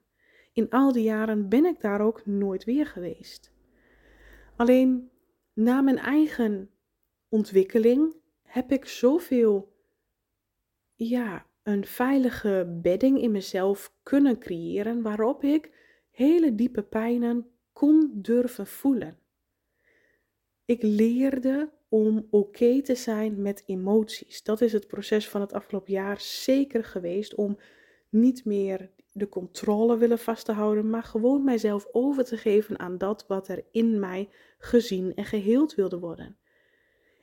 In 0.53 0.71
al 0.71 0.93
die 0.93 1.03
jaren 1.03 1.49
ben 1.49 1.65
ik 1.65 1.81
daar 1.81 2.01
ook 2.01 2.27
nooit 2.27 2.65
weer 2.65 2.87
geweest. 2.87 3.53
Alleen 4.57 5.11
na 5.53 5.81
mijn 5.81 5.99
eigen 5.99 6.71
ontwikkeling 7.29 8.15
heb 8.43 8.73
ik 8.73 8.85
zoveel 8.85 9.72
ja, 11.09 11.47
een 11.63 11.87
veilige 11.87 12.79
bedding 12.83 13.21
in 13.21 13.31
mezelf 13.31 13.95
kunnen 14.03 14.39
creëren 14.39 15.03
waarop 15.03 15.45
ik 15.45 15.71
hele 16.11 16.55
diepe 16.55 16.83
pijnen 16.83 17.47
kon 17.73 18.11
durven 18.15 18.67
voelen. 18.67 19.19
Ik 20.65 20.83
leerde 20.83 21.71
om 21.89 22.27
oké 22.31 22.83
te 22.83 22.95
zijn 22.95 23.43
met 23.43 23.63
emoties. 23.67 24.43
Dat 24.43 24.61
is 24.61 24.73
het 24.73 24.87
proces 24.87 25.29
van 25.29 25.41
het 25.41 25.53
afgelopen 25.53 25.93
jaar 25.93 26.21
zeker 26.21 26.85
geweest 26.85 27.35
om 27.35 27.59
niet 28.09 28.45
meer 28.45 28.91
de 29.13 29.29
controle 29.29 29.97
willen 29.97 30.19
vast 30.19 30.45
te 30.45 30.53
houden, 30.53 30.91
maar 30.91 31.03
gewoon 31.03 31.45
mijzelf 31.45 31.87
over 31.93 32.25
te 32.25 32.37
geven 32.37 32.79
aan 32.79 32.99
dat 32.99 33.27
wat 33.27 33.49
er 33.49 33.65
in 33.71 34.01
mij 34.01 34.29
gezien 34.59 35.15
en 35.15 35.25
geheeld 35.25 35.75
wilde 35.75 35.99
worden. 35.99 36.37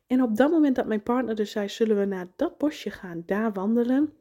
En 0.10 0.22
op 0.22 0.36
dat 0.36 0.52
moment 0.52 0.76
dat 0.76 0.88
mijn 0.88 1.04
partner 1.04 1.36
dus 1.36 1.52
zei: 1.52 1.70
Zullen 1.70 2.00
we 2.00 2.06
naar 2.06 2.28
dat 2.36 2.58
bosje 2.58 2.90
gaan, 2.90 3.24
daar 3.26 3.54
wandelen? 3.54 4.14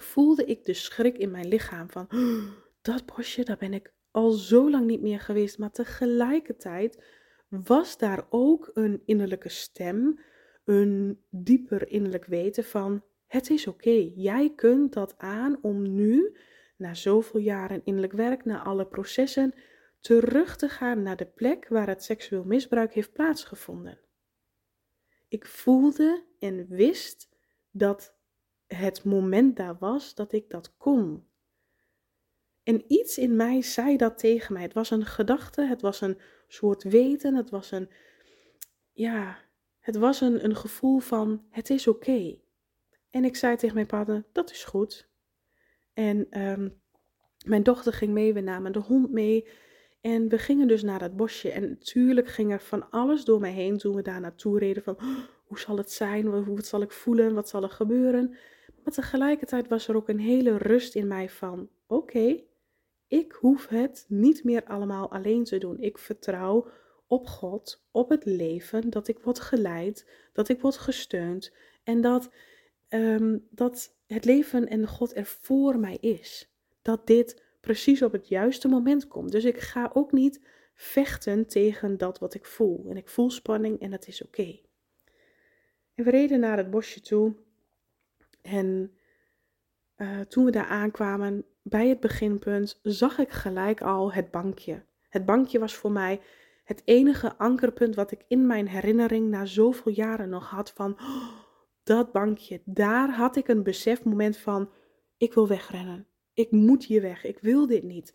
voelde 0.00 0.44
ik 0.44 0.64
de 0.64 0.74
schrik 0.74 1.18
in 1.18 1.30
mijn 1.30 1.48
lichaam 1.48 1.90
van 1.90 2.06
oh, 2.14 2.42
dat 2.82 3.06
bosje, 3.06 3.44
daar 3.44 3.56
ben 3.56 3.74
ik 3.74 3.92
al 4.10 4.30
zo 4.30 4.70
lang 4.70 4.86
niet 4.86 5.02
meer 5.02 5.20
geweest. 5.20 5.58
Maar 5.58 5.70
tegelijkertijd 5.70 7.04
was 7.48 7.98
daar 7.98 8.26
ook 8.30 8.70
een 8.74 9.02
innerlijke 9.04 9.48
stem, 9.48 10.20
een 10.64 11.20
dieper 11.30 11.88
innerlijk 11.88 12.24
weten 12.24 12.64
van 12.64 13.02
het 13.26 13.50
is 13.50 13.66
oké. 13.66 14.10
Jij 14.14 14.52
kunt 14.56 14.92
dat 14.92 15.14
aan 15.18 15.58
om 15.62 15.94
nu, 15.94 16.36
na 16.76 16.94
zoveel 16.94 17.40
jaren 17.40 17.80
innerlijk 17.84 18.12
werk, 18.12 18.44
na 18.44 18.62
alle 18.62 18.86
processen, 18.86 19.54
terug 20.00 20.56
te 20.56 20.68
gaan 20.68 21.02
naar 21.02 21.16
de 21.16 21.26
plek 21.26 21.68
waar 21.68 21.88
het 21.88 22.02
seksueel 22.02 22.44
misbruik 22.44 22.94
heeft 22.94 23.12
plaatsgevonden. 23.12 23.98
Ik 25.32 25.46
voelde 25.46 26.24
en 26.38 26.66
wist 26.68 27.28
dat 27.70 28.14
het 28.66 29.04
moment 29.04 29.56
daar 29.56 29.78
was 29.78 30.14
dat 30.14 30.32
ik 30.32 30.50
dat 30.50 30.76
kon. 30.76 31.26
En 32.62 32.84
iets 32.86 33.18
in 33.18 33.36
mij 33.36 33.62
zei 33.62 33.96
dat 33.96 34.18
tegen 34.18 34.52
mij. 34.52 34.62
Het 34.62 34.72
was 34.72 34.90
een 34.90 35.06
gedachte, 35.06 35.62
het 35.62 35.80
was 35.80 36.00
een 36.00 36.18
soort 36.48 36.82
weten, 36.82 37.34
het 37.34 37.50
was 37.50 37.70
een, 37.70 37.90
ja, 38.92 39.38
het 39.78 39.96
was 39.96 40.20
een, 40.20 40.44
een 40.44 40.56
gevoel 40.56 40.98
van 40.98 41.46
het 41.50 41.70
is 41.70 41.86
oké. 41.86 42.40
En 43.10 43.24
ik 43.24 43.36
zei 43.36 43.56
tegen 43.56 43.74
mijn 43.74 43.86
partner, 43.86 44.24
dat 44.32 44.50
is 44.50 44.64
goed. 44.64 45.08
En 45.92 46.26
ehm, 46.30 46.68
mijn 47.44 47.62
dochter 47.62 47.92
ging 47.92 48.12
mee, 48.12 48.34
we 48.34 48.40
namen 48.40 48.72
de 48.72 48.78
hond 48.78 49.10
mee. 49.10 49.48
En 50.02 50.28
we 50.28 50.38
gingen 50.38 50.68
dus 50.68 50.82
naar 50.82 50.98
dat 50.98 51.16
bosje. 51.16 51.50
En 51.50 51.68
natuurlijk 51.68 52.28
ging 52.28 52.52
er 52.52 52.60
van 52.60 52.90
alles 52.90 53.24
door 53.24 53.40
mij 53.40 53.52
heen 53.52 53.78
toen 53.78 53.94
we 53.94 54.02
daar 54.02 54.20
naartoe 54.20 54.58
reden. 54.58 54.82
Van, 54.82 54.96
oh, 54.96 55.18
hoe 55.44 55.58
zal 55.58 55.76
het 55.76 55.92
zijn? 55.92 56.26
Hoe 56.26 56.62
zal 56.62 56.82
ik 56.82 56.90
voelen? 56.90 57.34
Wat 57.34 57.48
zal 57.48 57.62
er 57.62 57.70
gebeuren? 57.70 58.36
Maar 58.84 58.92
tegelijkertijd 58.92 59.68
was 59.68 59.88
er 59.88 59.96
ook 59.96 60.08
een 60.08 60.20
hele 60.20 60.56
rust 60.56 60.94
in 60.94 61.06
mij 61.06 61.28
van: 61.28 61.68
oké, 61.86 62.42
ik 63.06 63.32
hoef 63.32 63.68
het 63.68 64.04
niet 64.08 64.44
meer 64.44 64.64
allemaal 64.64 65.10
alleen 65.10 65.44
te 65.44 65.58
doen. 65.58 65.80
Ik 65.80 65.98
vertrouw 65.98 66.70
op 67.06 67.26
God, 67.26 67.84
op 67.90 68.08
het 68.08 68.24
leven, 68.24 68.90
dat 68.90 69.08
ik 69.08 69.18
word 69.18 69.40
geleid, 69.40 70.10
dat 70.32 70.48
ik 70.48 70.60
word 70.60 70.76
gesteund 70.76 71.52
en 71.84 72.00
dat, 72.00 72.30
ehm, 72.88 73.38
dat 73.50 73.96
het 74.06 74.24
leven 74.24 74.68
en 74.68 74.86
God 74.86 75.16
er 75.16 75.24
voor 75.24 75.78
mij 75.78 75.96
is. 76.00 76.52
Dat 76.82 77.06
dit 77.06 77.42
precies 77.62 78.02
op 78.02 78.12
het 78.12 78.28
juiste 78.28 78.68
moment 78.68 79.08
komt. 79.08 79.32
Dus 79.32 79.44
ik 79.44 79.60
ga 79.60 79.90
ook 79.92 80.12
niet 80.12 80.40
vechten 80.74 81.46
tegen 81.46 81.98
dat 81.98 82.18
wat 82.18 82.34
ik 82.34 82.46
voel. 82.46 82.86
En 82.88 82.96
ik 82.96 83.08
voel 83.08 83.30
spanning 83.30 83.80
en 83.80 83.90
dat 83.90 84.06
is 84.06 84.22
oké. 84.22 84.60
En 85.94 86.04
we 86.04 86.10
reden 86.10 86.40
naar 86.40 86.56
het 86.56 86.70
bosje 86.70 87.00
toe 87.00 87.34
en 88.42 88.96
uh, 89.96 90.20
toen 90.20 90.44
we 90.44 90.50
daar 90.50 90.66
aankwamen, 90.66 91.44
bij 91.62 91.88
het 91.88 92.00
beginpunt, 92.00 92.80
zag 92.82 93.18
ik 93.18 93.30
gelijk 93.30 93.80
al 93.80 94.12
het 94.12 94.30
bankje. 94.30 94.84
Het 95.08 95.24
bankje 95.24 95.58
was 95.58 95.74
voor 95.74 95.92
mij 95.92 96.20
het 96.64 96.82
enige 96.84 97.36
ankerpunt 97.36 97.94
wat 97.94 98.10
ik 98.10 98.24
in 98.28 98.46
mijn 98.46 98.68
herinnering 98.68 99.28
na 99.28 99.44
zoveel 99.44 99.92
jaren 99.92 100.28
nog 100.28 100.50
had 100.50 100.72
van 100.72 100.92
oh, 100.92 101.28
dat 101.82 102.12
bankje. 102.12 102.62
Daar 102.64 103.14
had 103.14 103.36
ik 103.36 103.48
een 103.48 103.62
besefmoment 103.62 104.36
van 104.36 104.70
ik 105.16 105.34
wil 105.34 105.48
wegrennen. 105.48 106.06
Ik 106.34 106.50
moet 106.50 106.84
hier 106.84 107.02
weg. 107.02 107.24
Ik 107.24 107.38
wil 107.38 107.66
dit 107.66 107.82
niet. 107.82 108.14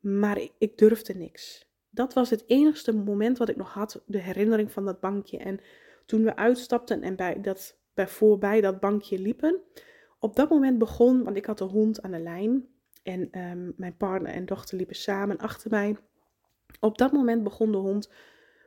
Maar 0.00 0.40
ik, 0.58 0.78
durfde 0.78 1.14
niks. 1.14 1.66
Dat 1.90 2.14
was 2.14 2.30
het 2.30 2.44
enigste 2.46 2.92
moment 2.94 3.38
wat 3.38 3.48
ik 3.48 3.56
nog 3.56 3.72
had, 3.72 4.02
de 4.06 4.18
herinnering 4.18 4.72
van 4.72 4.84
dat 4.84 5.00
bankje. 5.00 5.38
En 5.38 5.60
toen 6.06 6.24
we 6.24 6.36
uitstapten 6.36 7.02
en 7.02 7.16
bij 7.16 7.40
dat 7.40 7.76
bij 7.94 8.08
voorbij 8.08 8.60
dat 8.60 8.80
bankje 8.80 9.18
liepen. 9.18 9.60
Op 10.18 10.36
dat 10.36 10.50
moment 10.50 10.78
begon, 10.78 11.24
want 11.24 11.36
ik 11.36 11.46
had 11.46 11.58
de 11.58 11.64
hond 11.64 12.02
aan 12.02 12.10
de 12.10 12.18
lijn 12.18 12.68
en 13.02 13.30
ehm, 13.30 13.70
mijn 13.76 13.96
partner 13.96 14.32
en 14.32 14.46
dochter 14.46 14.76
liepen 14.76 14.96
samen 14.96 15.38
achter 15.38 15.70
mij. 15.70 15.96
Op 16.80 16.98
dat 16.98 17.12
moment 17.12 17.42
begon 17.42 17.72
de 17.72 17.78
hond 17.78 18.10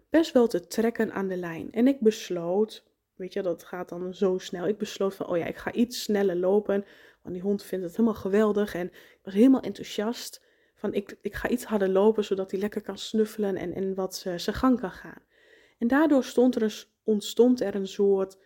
best 0.10 0.34
wel 0.34 0.48
te 0.48 0.68
trekken 0.68 1.14
aan 1.14 1.28
de 1.28 1.38
lijn. 1.38 1.72
En 1.72 1.88
ik 1.88 2.00
besloot, 2.00 2.86
weet 3.16 3.34
je, 3.34 3.42
dat 3.42 3.64
gaat 3.64 3.90
dan 3.90 4.14
zo 4.14 4.38
snel. 4.38 4.68
Ik 4.68 4.78
besloot 4.78 5.16
van, 5.16 5.28
oh 5.28 5.38
ja, 5.38 5.46
ik 5.46 5.58
ga 5.58 5.72
iets 5.72 6.04
sneller 6.04 6.36
lopen. 6.36 6.86
Want 7.22 7.36
die 7.36 7.44
hond 7.44 7.64
vindt 7.64 7.86
het 7.86 7.96
helemaal 7.96 8.20
geweldig. 8.20 8.76
En 8.76 8.88
ik 8.88 9.20
was 9.24 9.34
helemaal 9.34 9.62
enthousiast. 9.62 10.42
Van, 10.76 10.94
ik, 10.94 11.18
ik 11.22 11.34
ga 11.34 11.50
iets 11.50 11.64
harder 11.64 11.90
lopen, 11.90 12.24
zodat 12.24 12.52
hij 12.52 12.60
lekker 12.60 12.82
kan 12.82 12.98
snuffelen 12.98 13.56
en, 13.56 13.74
en 13.74 13.96
wat 13.96 14.16
zijn 14.16 14.40
gang 14.40 14.80
kan 14.80 14.92
gaan. 14.92 15.24
En 15.78 15.88
daardoor 15.88 16.24
stond 16.24 16.56
er 16.56 16.62
een, 16.62 16.74
ontstond 17.04 17.62
er 17.62 17.76
een 17.76 17.88
soort 17.88 18.38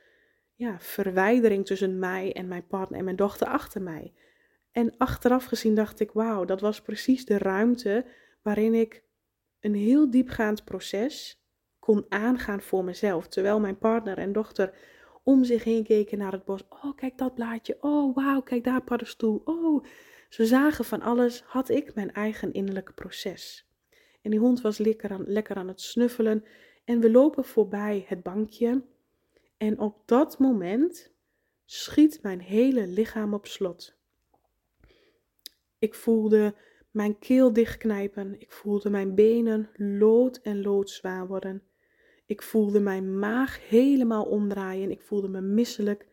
ja, 0.53 0.79
verwijdering 0.79 1.65
tussen 1.65 1.99
mij 1.99 2.33
en 2.33 2.47
mijn 2.47 2.67
partner 2.67 2.99
en 2.99 3.05
mijn 3.05 3.15
dochter 3.15 3.47
achter 3.47 3.81
mij. 3.81 4.13
En 4.71 4.97
achteraf 4.97 5.45
gezien 5.45 5.75
dacht 5.75 5.99
ik, 5.99 6.11
wauw, 6.11 6.45
dat 6.45 6.61
was 6.61 6.81
precies 6.81 7.25
de 7.25 7.37
ruimte 7.37 8.05
waarin 8.41 8.73
ik 8.73 9.03
een 9.59 9.75
heel 9.75 10.09
diepgaand 10.09 10.63
proces 10.63 11.43
kon 11.79 12.05
aangaan 12.09 12.61
voor 12.61 12.83
mezelf. 12.83 13.27
Terwijl 13.27 13.59
mijn 13.59 13.77
partner 13.77 14.17
en 14.17 14.31
dochter 14.31 14.73
om 15.25 15.43
zich 15.43 15.63
heen 15.63 15.83
keken 15.83 16.17
naar 16.17 16.31
het 16.31 16.45
bos. 16.45 16.67
Oh, 16.69 16.95
kijk 16.95 17.17
dat 17.17 17.33
blaadje. 17.33 17.77
Oh, 17.81 18.15
wauw, 18.15 18.41
kijk 18.41 18.63
daar 18.63 18.83
paddenstoel. 18.83 19.41
Oh, 19.45 19.85
ze 20.29 20.45
zagen 20.45 20.85
van 20.85 21.01
alles, 21.01 21.41
had 21.41 21.69
ik 21.69 21.95
mijn 21.95 22.13
eigen 22.13 22.53
innerlijke 22.53 22.93
proces. 22.93 23.67
En 24.21 24.31
die 24.31 24.39
hond 24.39 24.61
was 24.61 24.77
lekker 24.77 25.11
aan, 25.11 25.23
lekker 25.27 25.55
aan 25.55 25.67
het 25.67 25.81
snuffelen. 25.81 26.45
En 26.83 26.99
we 26.99 27.11
lopen 27.11 27.43
voorbij 27.43 28.05
het 28.07 28.23
bankje 28.23 28.83
en 29.57 29.79
op 29.79 30.01
dat 30.05 30.39
moment 30.39 31.11
schiet 31.65 32.19
mijn 32.21 32.41
hele 32.41 32.87
lichaam 32.87 33.33
op 33.33 33.45
slot. 33.45 33.95
Ik 35.79 35.95
voelde 35.95 36.55
mijn 36.91 37.19
keel 37.19 37.53
dichtknijpen. 37.53 38.41
Ik 38.41 38.51
voelde 38.51 38.89
mijn 38.89 39.15
benen 39.15 39.69
lood 39.75 40.37
en 40.37 40.61
loodzwaar 40.61 41.27
worden. 41.27 41.63
Ik 42.25 42.41
voelde 42.41 42.79
mijn 42.79 43.19
maag 43.19 43.67
helemaal 43.67 44.23
omdraaien. 44.23 44.91
Ik 44.91 45.01
voelde 45.01 45.27
me 45.27 45.41
misselijk. 45.41 46.07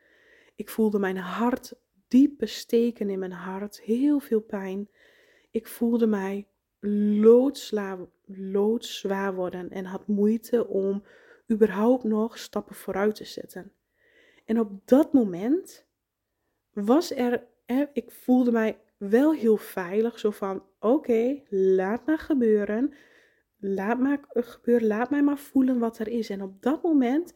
Ik 0.54 0.69
voelde 0.69 0.99
mijn 0.99 1.16
hart 1.16 1.75
diepe 2.09 2.47
steken 2.47 3.11
in 3.11 3.19
mijn 3.19 3.33
hart. 3.33 3.81
Heel 3.81 4.21
veel 4.21 4.40
pijn. 4.40 4.88
Ik 5.50 5.66
voelde 5.66 6.07
mij 6.07 6.47
loodzwaar 8.26 9.35
worden 9.35 9.71
en 9.71 9.85
had 9.85 10.07
moeite 10.07 10.66
om 10.66 11.02
überhaupt 11.52 12.04
nog 12.04 12.38
stappen 12.38 12.75
vooruit 12.75 13.14
te 13.14 13.25
zetten. 13.25 13.73
En 14.45 14.61
op 14.61 14.71
dat 14.85 15.12
moment 15.12 15.87
was 16.73 17.12
er, 17.12 17.47
ik 17.92 18.11
voelde 18.11 18.52
mij 18.52 18.78
wel 18.97 19.33
heel 19.33 19.57
veilig, 19.57 20.19
zo 20.19 20.31
van 20.31 20.64
oké, 20.81 21.42
laat 21.49 22.07
maar 22.07 22.19
gebeuren, 22.19 22.95
laat 23.62 23.99
maar 23.99 24.21
gebeuren, 24.31 24.87
laat 24.87 25.11
mij 25.11 25.23
maar 25.23 25.38
voelen 25.38 25.78
wat 25.78 25.99
er 25.99 26.09
is. 26.09 26.31
En 26.31 26.42
op 26.42 26.62
dat 26.62 26.83
moment, 26.83 27.35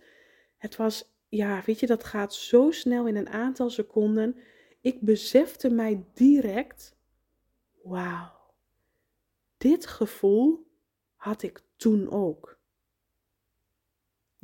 het 0.57 0.77
was, 0.77 1.17
ja, 1.29 1.63
weet 1.67 1.81
je, 1.81 1.87
dat 1.87 2.05
gaat 2.05 2.35
zo 2.35 2.71
snel 2.71 3.07
in 3.07 3.17
een 3.17 3.29
aantal 3.29 3.71
seconden. 3.71 4.37
Ik 4.81 5.01
besefte 5.01 5.71
mij 5.71 6.05
direct, 6.15 6.97
wauw, 7.83 8.33
dit 9.57 9.87
gevoel 9.87 10.67
had 11.15 11.43
ik 11.43 11.63
toen 11.77 12.11
ook 12.11 12.57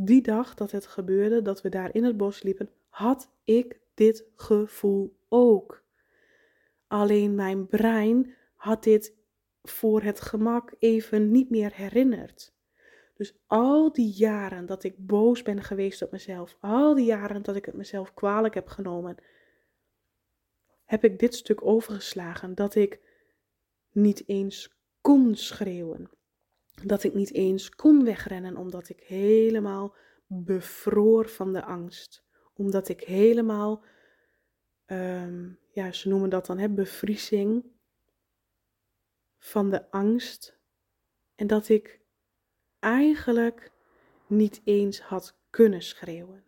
die 0.05 0.23
dag 0.23 0.55
dat 0.55 0.71
het 0.71 0.87
gebeurde, 0.87 1.43
dat 1.43 1.63
we 1.63 1.69
daar 1.69 1.95
in 1.95 2.05
het 2.05 2.17
bos 2.17 2.43
liepen, 2.43 2.71
had 2.89 3.31
ik 3.45 3.81
dit 3.95 4.25
gevoel 4.37 5.17
ook. 5.29 5.83
Alleen 6.87 7.35
mijn 7.35 7.67
brein 7.67 8.35
had 8.55 8.83
dit 8.83 9.15
voor 9.63 10.03
het 10.03 10.21
gemak 10.21 10.75
even 10.79 11.31
niet 11.31 11.51
meer 11.51 11.75
herinnerd. 11.75 12.53
Dus 13.17 13.35
al 13.47 13.93
die 13.93 14.11
jaren 14.11 14.67
dat 14.67 14.85
ik 14.85 15.07
boos 15.07 15.43
ben 15.43 15.63
geweest 15.63 16.03
op 16.03 16.11
mezelf, 16.11 16.57
al 16.61 16.95
die 16.95 17.05
jaren 17.05 17.43
dat 17.43 17.57
ik 17.57 17.65
het 17.65 17.75
mezelf 17.75 18.15
kwalijk 18.15 18.55
heb 18.55 18.69
genomen, 18.69 19.17
heb 20.85 21.05
ik 21.05 21.19
dit 21.19 21.35
stuk 21.35 21.65
overgeslagen 21.67 22.55
dat 22.55 22.75
ik 22.75 23.01
niet 23.93 24.23
eens 24.27 24.77
kon 25.01 25.35
schreeuwen 25.35 26.11
dat 26.85 27.03
ik 27.03 27.15
niet 27.15 27.33
eens 27.33 27.71
kon 27.71 28.05
wegrennen 28.05 28.57
omdat 28.57 28.89
ik 28.89 29.01
helemaal 29.01 29.95
bevroor 30.27 31.29
van 31.29 31.53
de 31.53 31.65
angst. 31.65 32.25
Omdat 32.55 32.89
ik 32.89 33.01
helemaal 33.01 33.85
ehm, 34.87 35.49
ja, 35.73 35.93
ze 35.93 36.09
noemen 36.09 36.31
dat 36.31 36.47
dan 36.47 36.59
hè, 36.59 36.69
bevriezing 36.69 37.65
van 39.43 39.71
de 39.71 39.91
angst. 39.91 40.59
En 41.35 41.47
dat 41.47 41.69
ik 41.69 42.01
eigenlijk 42.79 43.73
niet 44.27 44.61
eens 44.65 45.01
had 45.01 45.39
kunnen 45.51 45.83
schreeuwen. 45.83 46.45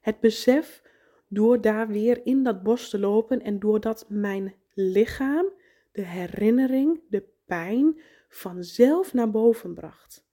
Het 0.00 0.20
besef 0.20 0.82
door 1.28 1.60
daar 1.60 1.88
weer 1.88 2.26
in 2.26 2.42
dat 2.42 2.62
bos 2.62 2.90
te 2.90 2.98
lopen 2.98 3.42
en 3.42 3.58
doordat 3.58 4.04
mijn 4.08 4.54
lichaam 4.74 5.52
de 5.92 6.02
herinnering, 6.02 7.00
de 7.08 7.28
pijn 7.44 8.00
vanzelf 8.28 9.12
naar 9.12 9.30
boven 9.30 9.74
bracht. 9.74 10.26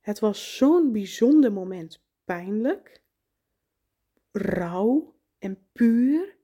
Het 0.00 0.18
was 0.18 0.56
zo'n 0.56 0.92
bijzonder 0.92 1.52
moment, 1.52 2.04
pijnlijk, 2.24 3.02
rauw 4.30 5.14
en 5.38 5.66
puur, 5.72 6.36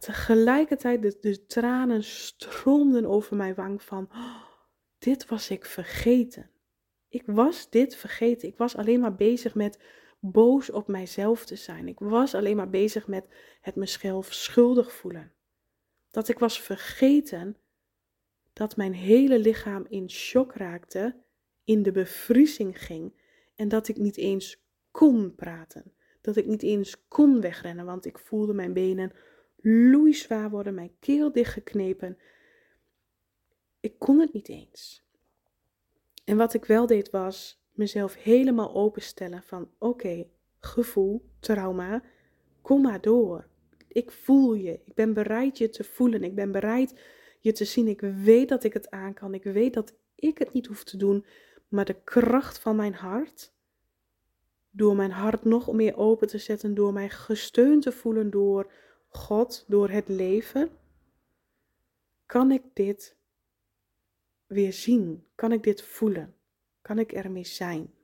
tegelijkertijd 0.00 1.02
de, 1.02 1.16
de 1.20 1.46
tranen 1.46 2.04
stroomden 2.04 3.06
over 3.06 3.36
mijn 3.36 3.54
wang 3.54 3.82
van, 3.82 4.08
oh, 4.12 4.42
dit 4.98 5.26
was 5.26 5.50
ik 5.50 5.64
vergeten. 5.64 6.50
Ik 7.08 7.22
was 7.26 7.70
dit 7.70 7.96
vergeten. 7.96 8.48
Ik 8.48 8.56
was 8.56 8.76
alleen 8.76 9.00
maar 9.00 9.14
bezig 9.14 9.54
met 9.54 9.78
boos 10.20 10.70
op 10.70 10.88
mijzelf 10.88 11.44
te 11.44 11.56
zijn. 11.56 11.88
Ik 11.88 11.98
was 11.98 12.34
alleen 12.34 12.56
maar 12.56 12.70
bezig 12.70 13.06
met 13.06 13.26
het 13.60 13.74
mezelf 13.74 14.32
schuldig 14.32 14.92
voelen. 14.92 15.32
Dat 16.10 16.28
ik 16.28 16.38
was 16.38 16.60
vergeten 16.60 17.56
dat 18.52 18.76
mijn 18.76 18.94
hele 18.94 19.38
lichaam 19.38 19.86
in 19.88 20.10
shock 20.10 20.54
raakte, 20.54 21.16
in 21.64 21.82
de 21.82 21.92
bevriezing 21.92 22.82
ging 22.82 23.20
en 23.54 23.68
dat 23.68 23.88
ik 23.88 23.96
niet 23.96 24.16
eens 24.16 24.62
kon 24.90 25.34
praten. 25.34 25.92
Dat 26.20 26.36
ik 26.36 26.46
niet 26.46 26.62
eens 26.62 27.08
kon 27.08 27.40
wegrennen, 27.40 27.84
want 27.84 28.06
ik 28.06 28.18
voelde 28.18 28.54
mijn 28.54 28.72
benen 28.72 29.12
loeizwaar 29.62 30.50
worden, 30.50 30.74
mijn 30.74 30.96
keel 30.98 31.32
dichtgeknepen. 31.32 32.18
Ik 33.80 33.98
kon 33.98 34.18
het 34.18 34.32
niet 34.32 34.48
eens. 34.48 35.04
En 36.24 36.36
wat 36.36 36.54
ik 36.54 36.64
wel 36.64 36.86
deed 36.86 37.10
was 37.10 37.64
mezelf 37.72 38.14
helemaal 38.14 38.74
openstellen 38.74 39.42
van 39.42 39.70
oké, 39.78 40.26
gevoel, 40.58 41.24
trauma, 41.40 42.02
kom 42.62 42.82
maar 42.82 43.00
door. 43.00 43.48
Ik 43.88 44.10
voel 44.10 44.54
je. 44.54 44.80
Ik 44.84 44.94
ben 44.94 45.12
bereid 45.12 45.58
je 45.58 45.68
te 45.68 45.84
voelen. 45.84 46.24
Ik 46.24 46.34
ben 46.34 46.52
bereid 46.52 47.00
je 47.40 47.52
te 47.52 47.64
zien. 47.64 47.88
Ik 47.88 48.00
weet 48.00 48.48
dat 48.48 48.64
ik 48.64 48.72
het 48.72 48.90
aan 48.90 49.14
kan. 49.14 49.34
Ik 49.34 49.44
weet 49.44 49.74
dat 49.74 49.94
ik 50.14 50.38
het 50.38 50.52
niet 50.52 50.66
hoef 50.66 50.84
te 50.84 50.96
doen. 50.96 51.24
Maar 51.68 51.84
de 51.84 51.96
kracht 52.04 52.58
van 52.58 52.76
mijn 52.76 52.94
hart, 52.94 53.52
door 54.70 54.96
mijn 54.96 55.10
hart 55.10 55.44
nog 55.44 55.72
meer 55.72 55.96
open 55.96 56.28
te 56.28 56.38
zetten, 56.38 56.74
door 56.74 56.92
mij 56.92 57.08
gesteund 57.08 57.82
te 57.82 57.92
voelen 57.92 58.30
door 58.30 58.72
God, 59.10 59.64
door 59.66 59.88
het 59.88 60.08
leven, 60.08 60.70
kan 62.26 62.50
ik 62.50 62.62
dit 62.72 63.16
weer 64.46 64.72
zien? 64.72 65.26
Kan 65.34 65.52
ik 65.52 65.62
dit 65.62 65.82
voelen? 65.82 66.34
Kan 66.82 66.98
ik 66.98 67.12
ermee 67.12 67.44
zijn? 67.44 67.94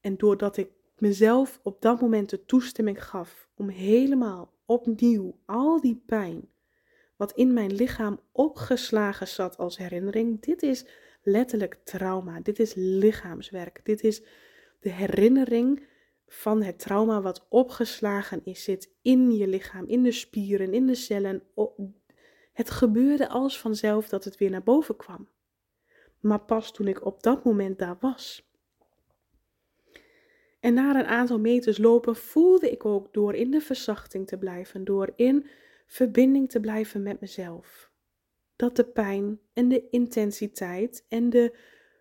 En 0.00 0.16
doordat 0.16 0.56
ik 0.56 0.70
mezelf 0.98 1.60
op 1.62 1.82
dat 1.82 2.00
moment 2.00 2.30
de 2.30 2.44
toestemming 2.44 3.04
gaf 3.04 3.48
om 3.54 3.68
helemaal 3.68 4.52
opnieuw 4.64 5.38
al 5.44 5.80
die 5.80 6.02
pijn, 6.06 6.48
wat 7.16 7.32
in 7.32 7.52
mijn 7.52 7.72
lichaam 7.72 8.20
opgeslagen 8.32 9.28
zat 9.28 9.56
als 9.56 9.78
herinnering, 9.78 10.40
dit 10.40 10.62
is 10.62 10.86
letterlijk 11.22 11.78
trauma, 11.84 12.40
dit 12.40 12.58
is 12.58 12.72
lichaamswerk, 12.74 13.80
dit 13.84 14.02
is 14.02 14.22
de 14.80 14.90
herinnering 14.90 15.88
van 16.32 16.62
het 16.62 16.78
trauma 16.78 17.20
wat 17.20 17.46
opgeslagen 17.48 18.40
is, 18.44 18.64
zit 18.64 18.94
in 19.02 19.32
je 19.32 19.46
lichaam, 19.46 19.86
in 19.86 20.02
de 20.02 20.12
spieren, 20.12 20.72
in 20.72 20.86
de 20.86 20.94
cellen, 20.94 21.42
het 22.52 22.70
gebeurde 22.70 23.28
als 23.28 23.60
vanzelf 23.60 24.08
dat 24.08 24.24
het 24.24 24.36
weer 24.36 24.50
naar 24.50 24.62
boven 24.62 24.96
kwam. 24.96 25.28
Maar 26.20 26.40
pas 26.40 26.72
toen 26.72 26.88
ik 26.88 27.04
op 27.04 27.22
dat 27.22 27.44
moment 27.44 27.78
daar 27.78 27.96
was. 28.00 28.50
En 30.60 30.74
na 30.74 30.94
een 30.94 31.06
aantal 31.06 31.38
meters 31.38 31.78
lopen 31.78 32.16
voelde 32.16 32.70
ik 32.70 32.84
ook 32.84 33.12
door 33.12 33.34
in 33.34 33.50
de 33.50 33.60
verzachting 33.60 34.26
te 34.26 34.38
blijven, 34.38 34.84
door 34.84 35.12
in 35.16 35.46
verbinding 35.86 36.50
te 36.50 36.60
blijven 36.60 37.02
met 37.02 37.20
mezelf. 37.20 37.90
Dat 38.56 38.76
de 38.76 38.84
pijn 38.84 39.40
en 39.52 39.68
de 39.68 39.88
intensiteit 39.90 41.06
en 41.08 41.30
de 41.30 41.56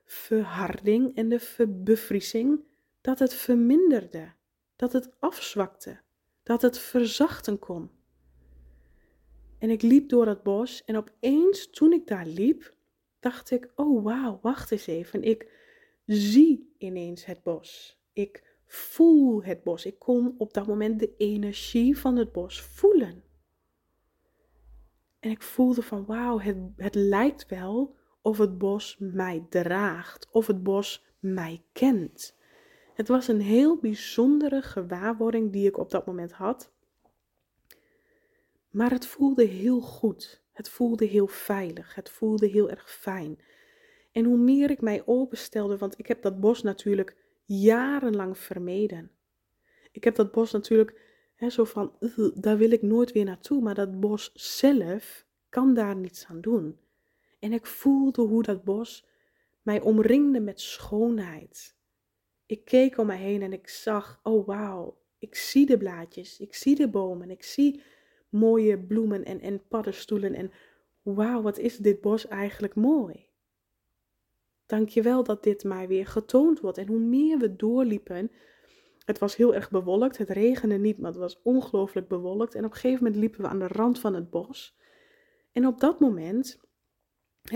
verharding 0.06 1.16
en 1.16 1.30
de 1.30 1.68
bevriezing, 1.68 2.68
dat 3.02 3.20
het 3.20 3.34
verminderde, 3.34 4.34
dat 4.76 4.94
het 4.94 5.20
afzwakte, 5.20 6.00
dat 6.44 6.62
het 6.62 6.80
verzachten 6.80 7.60
kon. 7.60 7.90
En 9.58 9.70
ik 9.70 9.82
liep 9.82 10.10
door 10.10 10.28
het 10.28 10.44
bos 10.44 10.84
en 10.86 10.98
opeens 10.98 11.70
toen 11.70 11.94
ik 11.94 12.08
daar 12.08 12.26
liep, 12.26 12.74
dacht 13.20 13.52
ik, 13.52 13.72
oh 13.76 14.04
wauw, 14.04 14.40
wacht 14.42 14.72
eens 14.72 14.88
even. 14.88 15.24
Ik 15.24 15.52
zie 16.06 16.74
ineens 16.78 17.26
het 17.26 17.44
bos. 17.44 18.00
Ik 18.14 18.58
voel 18.66 19.44
het 19.44 19.64
bos. 19.64 19.86
Ik 19.86 20.00
kon 20.00 20.36
op 20.38 20.54
dat 20.54 20.68
moment 20.68 21.00
de 21.00 21.16
energie 21.18 21.98
van 21.98 22.16
het 22.16 22.32
bos 22.32 22.62
voelen. 22.62 23.24
En 25.20 25.32
ik 25.32 25.42
voelde 25.42 25.82
van 25.82 26.06
wauw, 26.06 26.40
het, 26.40 26.58
het 26.76 26.96
lijkt 26.96 27.46
wel 27.46 27.96
of 28.22 28.38
het 28.38 28.58
bos 28.58 28.96
mij 29.00 29.46
draagt, 29.50 30.28
of 30.32 30.48
het 30.48 30.64
bos 30.64 31.06
mij 31.20 31.64
kent. 31.72 32.38
Het 33.00 33.08
was 33.08 33.28
een 33.28 33.42
heel 33.42 33.78
bijzondere 33.78 34.62
gewaarwording 34.62 35.52
die 35.52 35.68
ik 35.68 35.78
op 35.78 35.92
dat 35.92 36.06
moment 36.06 36.32
had. 36.32 36.72
Maar 38.70 38.92
het 38.92 39.06
voelde 39.08 39.44
heel 39.44 39.82
goed. 39.82 40.42
Het 40.52 40.70
voelde 40.70 41.06
heel 41.06 41.28
veilig. 41.28 41.96
Het 41.96 42.10
voelde 42.10 42.48
heel 42.48 42.70
erg 42.70 42.92
fijn. 42.92 43.40
En 44.12 44.26
hoe 44.26 44.38
meer 44.38 44.70
ik 44.70 44.82
mij 44.82 45.04
openstelde, 45.06 45.78
want 45.78 46.00
ik 46.00 46.08
heb 46.08 46.22
dat 46.22 46.40
bos 46.40 46.62
natuurlijk 46.62 47.16
jarenlang 47.46 48.38
vermeden. 48.38 49.12
Ik 49.92 50.04
heb 50.04 50.16
dat 50.16 50.32
bos 50.32 50.52
natuurlijk 50.52 51.02
hè, 51.36 51.50
zo 51.50 51.64
van, 51.64 51.94
daar 52.34 52.58
wil 52.58 52.72
ik 52.72 52.82
nooit 52.82 53.12
weer 53.12 53.26
naartoe, 53.26 53.62
maar 53.62 53.76
dat 53.76 54.00
bos 54.00 54.32
zelf 54.34 55.26
kan 55.50 55.74
daar 55.74 55.96
niets 55.96 56.26
aan 56.26 56.42
doen. 56.42 56.80
En 57.40 57.54
ik 57.54 57.66
voelde 57.66 58.22
hoe 58.22 58.44
dat 58.44 58.64
bos 58.64 59.06
mij 59.62 59.82
omringde 59.82 60.40
met 60.40 60.62
schoonheid. 60.62 61.78
Ik 62.50 62.66
keek 62.66 62.98
om 62.98 63.08
me 63.08 63.16
heen 63.16 63.42
en 63.42 63.54
ik 63.54 63.68
zag, 63.68 64.20
oh 64.24 64.48
wauw, 64.48 64.98
ik 65.20 65.36
zie 65.36 65.66
de 65.66 65.78
blaadjes, 65.78 66.40
ik 66.40 66.56
zie 66.56 66.76
de 66.76 66.90
bomen, 66.90 67.30
ik 67.30 67.44
zie 67.44 67.82
mooie 68.30 68.80
bloemen 68.80 69.26
en, 69.26 69.42
en 69.42 69.68
paddenstoelen. 69.68 70.34
En 70.34 70.52
wauw, 71.02 71.42
wat 71.42 71.58
is 71.58 71.78
dit 71.78 72.02
bos 72.02 72.28
eigenlijk 72.28 72.76
mooi. 72.76 73.28
Dankjewel 74.66 75.24
dat 75.24 75.44
dit 75.44 75.64
mij 75.64 75.88
weer 75.88 76.08
getoond 76.08 76.60
wordt. 76.60 76.78
En 76.78 76.88
hoe 76.88 77.00
meer 77.00 77.38
we 77.38 77.56
doorliepen, 77.56 78.32
het 79.06 79.20
was 79.20 79.36
heel 79.36 79.56
erg 79.56 79.70
bewolkt. 79.70 80.18
Het 80.18 80.30
regende 80.30 80.78
niet, 80.78 80.98
maar 80.98 81.12
het 81.12 81.20
was 81.20 81.42
ongelooflijk 81.44 82.08
bewolkt. 82.08 82.56
En 82.56 82.66
op 82.66 82.72
een 82.72 82.78
gegeven 82.78 83.04
moment 83.04 83.22
liepen 83.22 83.42
we 83.42 83.48
aan 83.48 83.60
de 83.60 83.68
rand 83.68 84.00
van 84.00 84.14
het 84.14 84.30
bos. 84.30 84.78
En 85.52 85.68
op 85.68 85.80
dat 85.80 86.00
moment, 86.00 86.60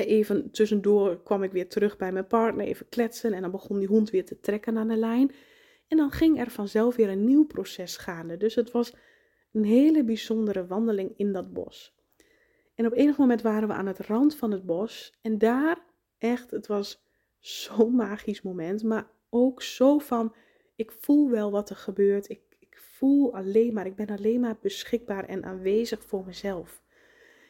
even 0.01 0.51
tussendoor 0.51 1.23
kwam 1.23 1.43
ik 1.43 1.51
weer 1.51 1.67
terug 1.69 1.97
bij 1.97 2.11
mijn 2.11 2.27
partner, 2.27 2.65
even 2.65 2.89
kletsen. 2.89 3.33
En 3.33 3.41
dan 3.41 3.51
begon 3.51 3.79
die 3.79 3.87
hond 3.87 4.09
weer 4.09 4.25
te 4.25 4.39
trekken 4.39 4.77
aan 4.77 4.87
de 4.87 4.97
lijn. 4.97 5.31
En 5.87 5.97
dan 5.97 6.11
ging 6.11 6.39
er 6.39 6.51
vanzelf 6.51 6.95
weer 6.95 7.09
een 7.09 7.25
nieuw 7.25 7.45
proces 7.45 7.97
gaande. 7.97 8.37
Dus 8.37 8.55
het 8.55 8.71
was 8.71 8.93
een 9.51 9.63
hele 9.63 10.03
bijzondere 10.03 10.67
wandeling 10.67 11.13
in 11.15 11.31
dat 11.31 11.53
bos. 11.53 11.95
En 12.75 12.85
op 12.85 12.93
enig 12.93 13.17
moment 13.17 13.41
waren 13.41 13.67
we 13.67 13.73
aan 13.73 13.87
het 13.87 13.99
rand 13.99 14.35
van 14.35 14.51
het 14.51 14.65
bos. 14.65 15.13
En 15.21 15.37
daar 15.37 15.77
echt, 16.17 16.51
het 16.51 16.67
was 16.67 17.03
zo'n 17.39 17.95
magisch 18.05 18.41
moment. 18.41 18.83
Maar 18.83 19.07
ook 19.29 19.61
zo 19.61 19.97
van, 19.97 20.35
ik 20.75 20.91
voel 20.91 21.29
wel 21.29 21.51
wat 21.51 21.69
er 21.69 21.75
gebeurt. 21.75 22.29
Ik, 22.29 22.41
ik 22.59 22.77
voel 22.77 23.35
alleen 23.35 23.73
maar, 23.73 23.85
ik 23.85 23.95
ben 23.95 24.09
alleen 24.09 24.39
maar 24.39 24.57
beschikbaar 24.61 25.25
en 25.25 25.43
aanwezig 25.43 26.03
voor 26.03 26.25
mezelf. 26.25 26.83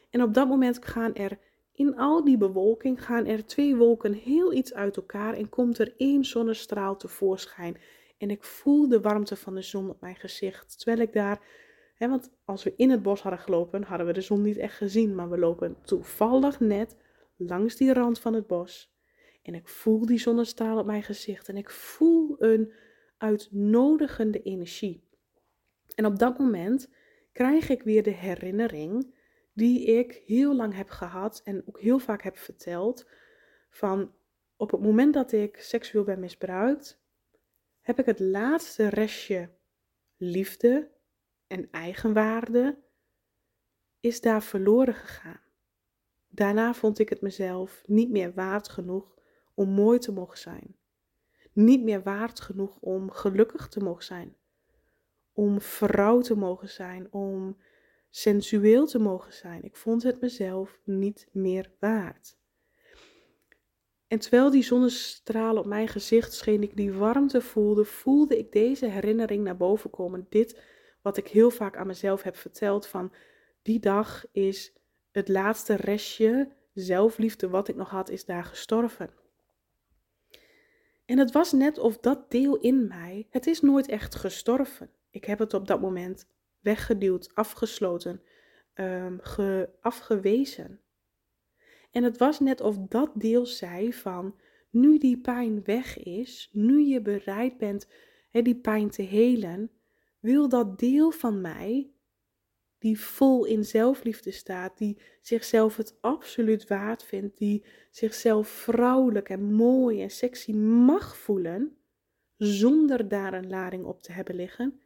En 0.09 0.21
op 0.21 0.33
dat 0.33 0.47
moment 0.47 0.85
gaan 0.85 1.15
er, 1.15 1.37
in 1.73 1.97
al 1.97 2.23
die 2.23 2.37
bewolking, 2.37 3.05
gaan 3.05 3.25
er 3.25 3.45
twee 3.45 3.75
wolken 3.75 4.13
heel 4.13 4.53
iets 4.53 4.73
uit 4.73 4.97
elkaar. 4.97 5.33
En 5.33 5.49
komt 5.49 5.77
er 5.77 5.93
één 5.97 6.25
zonnestraal 6.25 6.97
tevoorschijn. 6.97 7.77
En 8.17 8.29
ik 8.29 8.43
voel 8.43 8.87
de 8.87 9.01
warmte 9.01 9.35
van 9.35 9.55
de 9.55 9.61
zon 9.61 9.89
op 9.89 10.01
mijn 10.01 10.15
gezicht. 10.15 10.77
Terwijl 10.77 10.99
ik 10.99 11.13
daar 11.13 11.41
want 12.09 12.31
als 12.45 12.63
we 12.63 12.73
in 12.75 12.89
het 12.89 13.01
bos 13.01 13.21
hadden 13.21 13.39
gelopen, 13.39 13.83
hadden 13.83 14.07
we 14.07 14.13
de 14.13 14.21
zon 14.21 14.41
niet 14.41 14.57
echt 14.57 14.75
gezien. 14.75 15.15
Maar 15.15 15.29
we 15.29 15.37
lopen 15.37 15.77
toevallig 15.83 16.59
net 16.59 16.95
langs 17.35 17.75
die 17.75 17.93
rand 17.93 18.19
van 18.19 18.33
het 18.33 18.47
bos. 18.47 18.91
En 19.41 19.55
ik 19.55 19.67
voel 19.67 20.05
die 20.05 20.19
zonnestraal 20.19 20.77
op 20.77 20.85
mijn 20.85 21.03
gezicht. 21.03 21.49
En 21.49 21.57
ik 21.57 21.69
voel 21.69 22.35
een 22.39 22.73
uitnodigende 23.17 24.41
energie. 24.41 25.03
En 25.95 26.05
op 26.05 26.19
dat 26.19 26.37
moment 26.37 26.89
krijg 27.31 27.69
ik 27.69 27.83
weer 27.83 28.03
de 28.03 28.13
herinnering 28.13 29.15
die 29.53 29.85
ik 29.85 30.21
heel 30.25 30.55
lang 30.55 30.75
heb 30.75 30.89
gehad 30.89 31.41
en 31.43 31.67
ook 31.67 31.79
heel 31.79 31.99
vaak 31.99 32.21
heb 32.21 32.37
verteld. 32.37 33.09
Van 33.69 34.13
op 34.55 34.71
het 34.71 34.81
moment 34.81 35.13
dat 35.13 35.31
ik 35.31 35.57
seksueel 35.57 36.03
ben 36.03 36.19
misbruikt, 36.19 37.01
heb 37.81 37.99
ik 37.99 38.05
het 38.05 38.19
laatste 38.19 38.87
restje 38.87 39.49
liefde 40.17 40.91
en 41.47 41.67
eigenwaarde 41.71 42.77
is 43.99 44.21
daar 44.21 44.43
verloren 44.43 44.93
gegaan. 44.93 45.41
Daarna 46.27 46.73
vond 46.73 46.99
ik 46.99 47.09
het 47.09 47.21
mezelf 47.21 47.83
niet 47.85 48.09
meer 48.09 48.33
waard 48.33 48.69
genoeg 48.69 49.17
om 49.53 49.69
mooi 49.69 49.99
te 49.99 50.11
mogen 50.11 50.37
zijn. 50.37 50.75
Niet 51.53 51.83
meer 51.83 52.03
waard 52.03 52.39
genoeg 52.39 52.79
om 52.79 53.11
gelukkig 53.11 53.67
te 53.67 53.79
mogen 53.79 54.03
zijn. 54.03 54.35
Om 55.33 55.61
vrouw 55.61 56.19
te 56.19 56.35
mogen 56.35 56.69
zijn, 56.69 57.11
om 57.11 57.57
sensueel 58.15 58.85
te 58.85 58.99
mogen 58.99 59.33
zijn. 59.33 59.63
Ik 59.63 59.75
vond 59.75 60.03
het 60.03 60.21
mezelf 60.21 60.79
niet 60.83 61.27
meer 61.31 61.71
waard. 61.79 62.37
En 64.07 64.19
terwijl 64.19 64.49
die 64.49 64.63
zonnestralen 64.63 65.61
op 65.61 65.67
mijn 65.67 65.87
gezicht 65.87 66.33
scheen, 66.33 66.63
ik 66.63 66.75
die 66.75 66.93
warmte 66.93 67.41
voelde, 67.41 67.85
voelde 67.85 68.37
ik 68.37 68.51
deze 68.51 68.85
herinnering 68.85 69.43
naar 69.43 69.57
boven 69.57 69.89
komen. 69.89 70.25
Dit 70.29 70.61
wat 71.01 71.17
ik 71.17 71.27
heel 71.27 71.49
vaak 71.49 71.77
aan 71.77 71.87
mezelf 71.87 72.21
heb 72.21 72.35
verteld 72.35 72.87
van 72.87 73.13
die 73.61 73.79
dag 73.79 74.25
is 74.31 74.73
het 75.11 75.27
laatste 75.27 75.75
restje 75.75 76.51
zelfliefde 76.73 77.49
wat 77.49 77.67
ik 77.67 77.75
nog 77.75 77.89
had, 77.89 78.09
is 78.09 78.25
daar 78.25 78.43
gestorven. 78.43 79.09
En 81.05 81.17
het 81.17 81.31
was 81.31 81.51
net 81.51 81.77
of 81.77 81.97
dat 81.97 82.31
deel 82.31 82.57
in 82.57 82.87
mij, 82.87 83.27
het 83.29 83.47
is 83.47 83.61
nooit 83.61 83.87
echt 83.87 84.15
gestorven. 84.15 84.89
Ik 85.09 85.25
heb 85.25 85.39
het 85.39 85.53
op 85.53 85.67
dat 85.67 85.81
moment 85.81 86.27
weggeduwd, 86.63 87.35
afgesloten, 87.35 88.21
ge, 89.21 89.69
afgewezen. 89.81 90.81
En 91.91 92.03
het 92.03 92.17
was 92.17 92.39
net 92.39 92.61
of 92.61 92.77
dat 92.77 93.11
deel 93.15 93.45
zei 93.45 93.93
van, 93.93 94.35
nu 94.69 94.97
die 94.97 95.17
pijn 95.17 95.63
weg 95.63 96.03
is, 96.03 96.49
nu 96.51 96.81
je 96.81 97.01
bereid 97.01 97.57
bent 97.57 97.87
he, 98.29 98.41
die 98.41 98.55
pijn 98.55 98.89
te 98.89 99.01
helen, 99.01 99.71
wil 100.19 100.49
dat 100.49 100.79
deel 100.79 101.11
van 101.11 101.41
mij, 101.41 101.91
die 102.77 102.99
vol 102.99 103.45
in 103.45 103.65
zelfliefde 103.65 104.31
staat, 104.31 104.77
die 104.77 105.01
zichzelf 105.21 105.77
het 105.77 105.97
absoluut 106.01 106.67
waard 106.67 107.03
vindt, 107.03 107.37
die 107.37 107.65
zichzelf 107.89 108.47
vrouwelijk 108.47 109.29
en 109.29 109.53
mooi 109.53 110.01
en 110.01 110.09
sexy 110.09 110.51
mag 110.53 111.17
voelen, 111.17 111.77
zonder 112.37 113.07
daar 113.07 113.33
een 113.33 113.49
lading 113.49 113.85
op 113.85 114.01
te 114.01 114.11
hebben 114.11 114.35
liggen, 114.35 114.81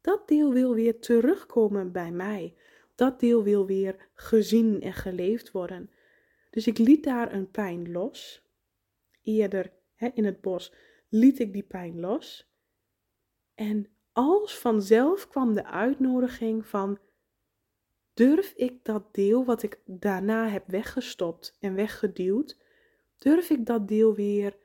dat 0.00 0.28
deel 0.28 0.52
wil 0.52 0.74
weer 0.74 0.98
terugkomen 0.98 1.92
bij 1.92 2.10
mij. 2.10 2.54
Dat 2.94 3.20
deel 3.20 3.42
wil 3.42 3.66
weer 3.66 4.08
gezien 4.14 4.80
en 4.80 4.92
geleefd 4.92 5.50
worden. 5.50 5.90
Dus 6.50 6.66
ik 6.66 6.78
liet 6.78 7.04
daar 7.04 7.32
een 7.32 7.50
pijn 7.50 7.92
los. 7.92 8.48
Eerder 9.22 9.72
hè, 9.94 10.08
in 10.14 10.24
het 10.24 10.40
bos 10.40 10.74
liet 11.08 11.38
ik 11.38 11.52
die 11.52 11.62
pijn 11.62 12.00
los. 12.00 12.52
En 13.54 13.86
als 14.12 14.58
vanzelf 14.58 15.28
kwam 15.28 15.54
de 15.54 15.64
uitnodiging 15.64 16.66
van 16.66 16.98
durf 18.14 18.52
ik 18.56 18.84
dat 18.84 19.14
deel 19.14 19.44
wat 19.44 19.62
ik 19.62 19.80
daarna 19.84 20.48
heb 20.48 20.64
weggestopt 20.66 21.56
en 21.60 21.74
weggeduwd, 21.74 22.58
durf 23.18 23.50
ik 23.50 23.66
dat 23.66 23.88
deel 23.88 24.14
weer 24.14 24.56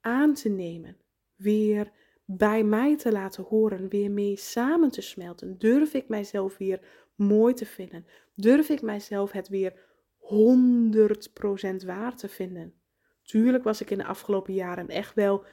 aan 0.00 0.34
te 0.34 0.48
nemen, 0.48 0.96
weer 1.34 1.92
bij 2.26 2.64
mij 2.64 2.96
te 2.96 3.12
laten 3.12 3.44
horen, 3.44 3.88
weer 3.88 4.10
mee 4.10 4.36
samen 4.36 4.90
te 4.90 5.00
smelten? 5.00 5.58
Durf 5.58 5.94
ik 5.94 6.08
mijzelf 6.08 6.56
weer 6.56 6.80
mooi 7.14 7.54
te 7.54 7.66
vinden? 7.66 8.06
Durf 8.34 8.68
ik 8.68 8.82
mijzelf 8.82 9.32
het 9.32 9.48
weer 9.48 9.72
100% 10.18 11.86
waar 11.86 12.16
te 12.16 12.28
vinden? 12.28 12.74
Tuurlijk 13.22 13.64
was 13.64 13.80
ik 13.80 13.90
in 13.90 13.98
de 13.98 14.04
afgelopen 14.04 14.54
jaren 14.54 14.88
echt 14.88 15.14
wel 15.14 15.44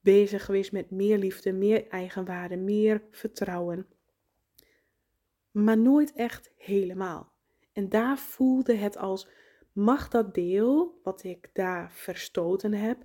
bezig 0.00 0.44
geweest 0.44 0.72
met 0.72 0.90
meer 0.90 1.18
liefde, 1.18 1.52
meer 1.52 1.88
eigenwaarde, 1.88 2.56
meer 2.56 3.02
vertrouwen. 3.10 3.86
Maar 5.50 5.78
nooit 5.78 6.12
echt 6.12 6.52
helemaal. 6.56 7.32
En 7.72 7.88
daar 7.88 8.18
voelde 8.18 8.74
het 8.74 8.96
als: 8.96 9.28
mag 9.72 10.08
dat 10.08 10.34
deel 10.34 11.00
wat 11.02 11.24
ik 11.24 11.50
daar 11.52 11.92
verstoten 11.92 12.72
heb, 12.72 13.04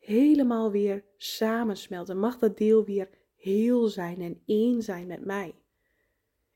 helemaal 0.00 0.70
weer 0.70 1.04
samensmelten. 1.16 2.18
Mag 2.18 2.38
dat 2.38 2.58
deel 2.58 2.84
weer 2.84 3.08
heel 3.36 3.88
zijn 3.88 4.20
en 4.20 4.42
één 4.46 4.82
zijn 4.82 5.06
met 5.06 5.24
mij. 5.24 5.54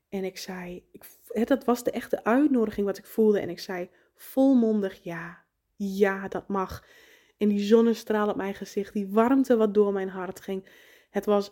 En 0.09 0.23
ik 0.23 0.37
zei, 0.37 0.83
ik, 0.91 1.47
dat 1.47 1.65
was 1.65 1.83
de 1.83 1.91
echte 1.91 2.23
uitnodiging 2.23 2.85
wat 2.85 2.97
ik 2.97 3.05
voelde. 3.05 3.39
En 3.39 3.49
ik 3.49 3.59
zei 3.59 3.89
volmondig 4.15 5.03
ja, 5.03 5.43
ja, 5.75 6.27
dat 6.27 6.47
mag. 6.47 6.85
En 7.37 7.49
die 7.49 7.59
zonnestraal 7.59 8.29
op 8.29 8.35
mijn 8.35 8.55
gezicht, 8.55 8.93
die 8.93 9.07
warmte 9.07 9.55
wat 9.55 9.73
door 9.73 9.93
mijn 9.93 10.09
hart 10.09 10.39
ging. 10.41 10.69
Het 11.09 11.25
was, 11.25 11.51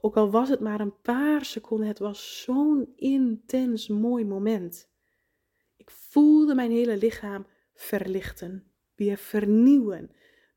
ook 0.00 0.16
al 0.16 0.30
was 0.30 0.48
het 0.48 0.60
maar 0.60 0.80
een 0.80 1.00
paar 1.00 1.44
seconden, 1.44 1.86
het 1.86 1.98
was 1.98 2.42
zo'n 2.42 2.92
intens 2.96 3.88
mooi 3.88 4.24
moment. 4.24 4.88
Ik 5.76 5.90
voelde 5.90 6.54
mijn 6.54 6.70
hele 6.70 6.96
lichaam 6.96 7.46
verlichten, 7.74 8.72
weer 8.94 9.16
vernieuwen 9.16 10.10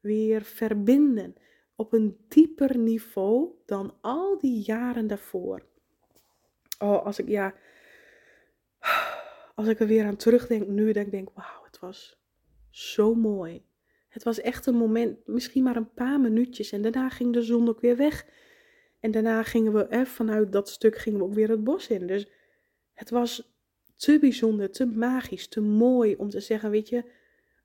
weer 0.08 0.42
verbinden 0.42 1.36
op 1.76 1.94
een 1.94 2.18
dieper 2.28 2.78
niveau 2.78 3.50
dan 3.66 3.94
al 4.02 4.38
die 4.38 4.62
jaren 4.62 5.08
daarvoor. 5.08 5.66
Oh, 6.80 7.06
als 7.06 7.20
ik 7.20 7.28
ja, 7.28 7.54
als 9.56 9.68
ik 9.68 9.80
er 9.80 9.88
weer 9.88 10.06
aan 10.06 10.16
terugdenk 10.16 10.68
nu, 10.68 10.92
dan 10.92 11.10
denk 11.10 11.30
ik, 11.30 11.36
wauw, 11.36 11.64
het 11.64 11.80
was 11.80 12.20
zo 12.70 13.16
mooi. 13.16 13.66
Het 14.10 14.24
was 14.24 14.42
echt 14.42 14.66
een 14.66 14.76
moment, 14.76 15.28
misschien 15.28 15.64
maar 15.64 15.76
een 15.76 15.94
paar 15.94 16.20
minuutjes 16.20 16.72
en 16.72 16.82
daarna 16.82 17.10
ging 17.10 17.34
de 17.34 17.42
zon 17.42 17.70
ook 17.70 17.82
weer 17.82 17.98
weg. 17.98 18.26
En 19.00 19.12
daarna 19.12 19.44
gingen 19.44 19.74
we, 19.74 20.06
vanuit 20.06 20.52
dat 20.52 20.70
stuk 20.70 20.98
gingen 20.98 21.20
we 21.20 21.26
ook 21.26 21.34
weer 21.34 21.50
het 21.50 21.64
bos 21.64 21.88
in. 21.88 22.08
Dus 22.08 22.28
het 22.94 23.10
was 23.10 23.56
te 23.96 24.20
bijzonder, 24.20 24.72
te 24.72 24.86
magisch, 24.86 25.48
te 25.48 25.62
mooi 25.62 26.16
om 26.16 26.30
te 26.30 26.40
zeggen, 26.40 26.70
weet 26.70 26.90
je, 26.90 27.04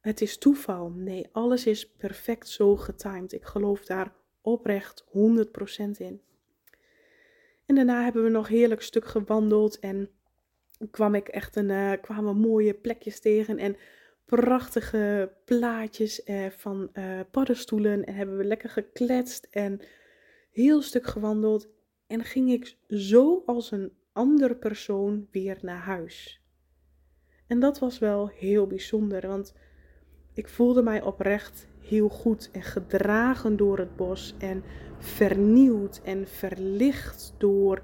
het 0.03 0.21
is 0.21 0.39
toeval. 0.39 0.91
Nee, 0.91 1.29
alles 1.33 1.67
is 1.67 1.91
perfect 1.91 2.49
zo 2.49 2.77
getimed. 2.77 3.33
Ik 3.33 3.45
geloof 3.45 3.85
daar 3.85 4.13
oprecht 4.41 5.05
100% 5.05 5.11
in. 5.97 6.21
En 7.67 7.75
daarna 7.75 8.03
hebben 8.03 8.23
we 8.23 8.29
nog 8.29 8.49
heerlijk 8.49 8.83
stuk 8.83 9.05
gewandeld 9.05 9.79
en 9.79 10.11
kwam 10.91 11.15
ik 11.15 11.29
echt 11.29 11.57
een, 11.57 11.69
uh, 11.69 11.93
kwamen 12.01 12.37
mooie 12.37 12.75
plekjes 12.75 13.21
tegen 13.21 13.59
en 13.59 13.77
prachtige 14.25 15.33
plaatjes 15.45 16.27
uh, 16.27 16.47
van 16.51 16.91
uh, 16.93 17.21
paddenstoelen 17.31 18.05
en 18.05 18.15
hebben 18.15 18.37
we 18.37 18.45
lekker 18.45 18.71
gekletst 18.71 19.49
en 19.51 19.81
heel 20.51 20.83
stuk 20.83 21.07
gewandeld 21.07 21.69
en 22.07 22.25
ging 22.25 22.51
ik 22.51 22.77
zo 22.89 23.43
als 23.47 23.71
een 23.71 23.93
andere 24.13 24.57
persoon 24.57 25.29
weer 25.31 25.59
naar 25.61 25.81
huis. 25.81 26.43
En 27.47 27.61
dat 27.61 27.79
was 27.79 27.99
wel 27.99 28.29
heel 28.29 28.67
bijzonder, 28.67 29.27
want 29.27 29.55
ik 30.35 30.49
voelde 30.49 30.83
mij 30.83 31.03
oprecht 31.03 31.69
heel 31.81 32.09
goed 32.09 32.51
en 32.53 32.63
gedragen 32.63 33.57
door 33.57 33.79
het 33.79 33.97
bos 33.97 34.35
en 34.39 34.65
vernieuwd 34.99 36.01
en 36.05 36.27
verlicht 36.29 37.35
door 37.39 37.83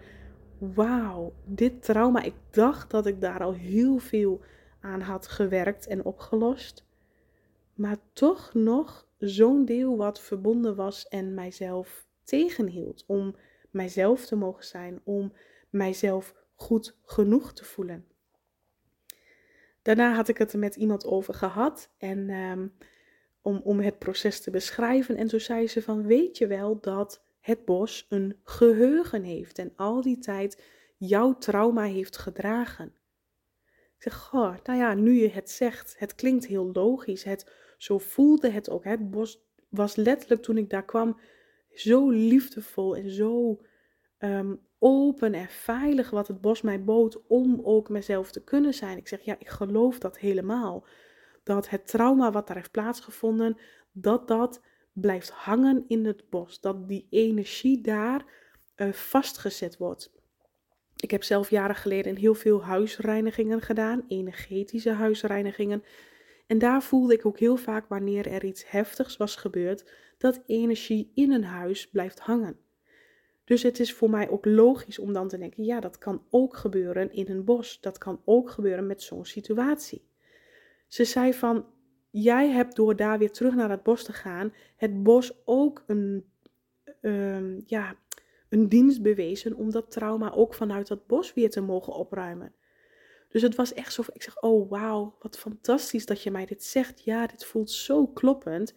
wauw, 0.59 1.33
dit 1.45 1.83
trauma. 1.83 2.23
Ik 2.23 2.35
dacht 2.51 2.91
dat 2.91 3.07
ik 3.07 3.21
daar 3.21 3.43
al 3.43 3.53
heel 3.53 3.99
veel 3.99 4.41
aan 4.81 5.01
had 5.01 5.27
gewerkt 5.27 5.87
en 5.87 6.05
opgelost, 6.05 6.85
maar 7.75 7.97
toch 8.13 8.55
nog 8.55 9.07
zo'n 9.19 9.65
deel 9.65 9.97
wat 9.97 10.21
verbonden 10.21 10.75
was 10.75 11.09
en 11.09 11.35
mijzelf 11.35 12.07
tegenhield 12.23 13.05
om 13.07 13.37
mijzelf 13.71 14.27
te 14.27 14.37
mogen 14.37 14.65
zijn, 14.65 15.01
om 15.05 15.33
mijzelf 15.71 16.35
goed 16.55 16.99
genoeg 17.05 17.53
te 17.53 17.65
voelen. 17.65 18.05
Daarna 19.89 20.15
had 20.15 20.29
ik 20.29 20.39
het 20.39 20.53
er 20.53 20.59
met 20.59 20.77
iemand 20.77 21.07
over 21.07 21.35
gehad 21.35 21.91
en 21.99 22.31
ehm, 22.31 22.67
om, 23.41 23.61
om 23.65 23.81
het 23.81 23.99
proces 23.99 24.41
te 24.41 24.51
beschrijven. 24.51 25.17
En 25.17 25.27
toen 25.27 25.41
zei 25.41 25.69
ze 25.69 25.83
van, 25.83 26.07
weet 26.07 26.39
je 26.39 26.47
wel 26.47 26.81
dat 26.81 27.25
het 27.41 27.65
bos 27.65 28.07
een 28.09 28.41
geheugen 28.45 29.23
heeft 29.23 29.59
en 29.59 29.73
al 29.77 30.03
die 30.03 30.19
tijd 30.19 30.63
jouw 30.97 31.39
trauma 31.39 31.83
heeft 31.83 32.17
gedragen? 32.17 32.87
Ik 33.97 34.03
zeg, 34.03 34.15
goh, 34.15 34.55
nou 34.65 34.79
ja, 34.79 34.95
nu 34.95 35.13
je 35.13 35.31
het 35.31 35.51
zegt, 35.51 35.95
het 35.99 36.15
klinkt 36.15 36.47
heel 36.47 36.71
logisch. 36.73 37.25
Het, 37.25 37.51
zo 37.79 37.99
voelde 37.99 38.51
het 38.51 38.71
ook. 38.71 38.85
Het 38.85 39.11
bos 39.11 39.41
was 39.69 39.97
letterlijk 39.97 40.43
toen 40.43 40.57
ik 40.57 40.71
daar 40.71 40.85
kwam 40.85 41.21
zo 41.73 42.11
liefdevol 42.11 42.97
en 42.97 43.11
zo 43.11 43.61
ehm, 44.19 44.55
open 44.79 45.35
en 45.35 45.49
veilig 45.49 46.11
wat 46.11 46.29
het 46.29 46.41
bos 46.41 46.63
mij 46.63 46.85
bood 46.85 47.27
om 47.27 47.61
ook 47.63 47.89
mezelf 47.89 48.31
te 48.31 48.45
kunnen 48.45 48.75
zijn. 48.75 48.97
Ik 48.97 49.09
zeg 49.09 49.21
ja, 49.21 49.37
ik 49.39 49.49
geloof 49.49 49.99
dat 49.99 50.19
helemaal. 50.19 50.85
Dat 51.43 51.69
het 51.69 51.87
trauma 51.87 52.33
wat 52.33 52.47
daar 52.47 52.57
heeft 52.57 52.71
plaatsgevonden, 52.71 53.57
dat 53.93 54.29
dat 54.29 54.61
blijft 54.93 55.31
hangen 55.31 55.85
in 55.89 56.07
het 56.07 56.31
bos. 56.31 56.61
Dat 56.61 56.89
die 56.89 57.07
energie 57.11 57.81
daar 57.81 58.25
uh, 58.77 58.93
vastgezet 58.93 59.77
wordt. 59.77 60.17
Ik 60.97 61.11
heb 61.11 61.23
zelf 61.23 61.51
jaren 61.51 61.77
geleden 61.77 62.17
heel 62.17 62.35
veel 62.35 62.65
huisreinigingen 62.65 63.61
gedaan, 63.61 64.05
energetische 64.09 64.91
huisreinigingen. 64.93 65.85
En 66.47 66.59
daar 66.59 66.83
voelde 66.83 67.15
ik 67.15 67.27
ook 67.27 67.39
heel 67.39 67.57
vaak 67.57 67.89
wanneer 67.89 68.27
er 68.27 68.45
iets 68.45 68.71
heftigs 68.71 69.17
was 69.17 69.37
gebeurd, 69.37 69.91
dat 70.19 70.43
energie 70.47 71.11
in 71.15 71.33
een 71.33 71.45
huis 71.45 71.89
blijft 71.89 72.21
hangen. 72.21 72.68
Dus 73.49 73.63
het 73.63 73.81
is 73.81 73.93
voor 73.93 74.11
mij 74.11 74.31
ook 74.31 74.45
logisch 74.45 74.99
om 74.99 75.13
dan 75.13 75.29
te 75.29 75.39
denken: 75.39 75.65
ja, 75.65 75.81
dat 75.81 75.99
kan 75.99 76.23
ook 76.31 76.57
gebeuren 76.57 77.13
in 77.13 77.29
een 77.29 77.45
bos. 77.45 77.81
Dat 77.81 77.99
kan 77.99 78.21
ook 78.25 78.51
gebeuren 78.51 78.87
met 78.87 79.03
zo'n 79.03 79.25
situatie. 79.25 80.09
Ze 80.87 81.05
zei 81.05 81.35
van: 81.35 81.67
jij 82.11 82.51
hebt 82.51 82.77
door 82.77 82.97
daar 82.97 83.19
weer 83.19 83.31
terug 83.31 83.55
naar 83.55 83.71
het 83.71 83.83
bos 83.83 84.05
te 84.05 84.13
gaan, 84.13 84.55
het 84.77 85.03
bos 85.03 85.43
ook 85.45 85.85
een, 85.87 86.25
um, 87.01 87.63
ja, 87.67 87.97
een 88.49 88.69
dienst 88.69 89.03
bewezen 89.03 89.55
om 89.55 89.71
dat 89.71 89.91
trauma 89.91 90.33
ook 90.33 90.55
vanuit 90.55 90.89
dat 90.89 91.07
bos 91.07 91.35
weer 91.35 91.51
te 91.51 91.61
mogen 91.61 91.93
opruimen. 91.93 92.55
Dus 93.29 93.43
het 93.43 93.55
was 93.55 93.73
echt 93.73 93.93
zo, 93.93 94.03
ik 94.13 94.23
zeg, 94.23 94.43
oh 94.43 94.71
wauw, 94.71 95.17
wat 95.19 95.39
fantastisch 95.39 96.07
dat 96.07 96.23
je 96.23 96.31
mij 96.31 96.47
dit 96.47 96.65
zegt. 96.65 97.05
Ja, 97.05 97.27
dit 97.27 97.45
voelt 97.45 97.71
zo 97.71 98.07
kloppend. 98.07 98.75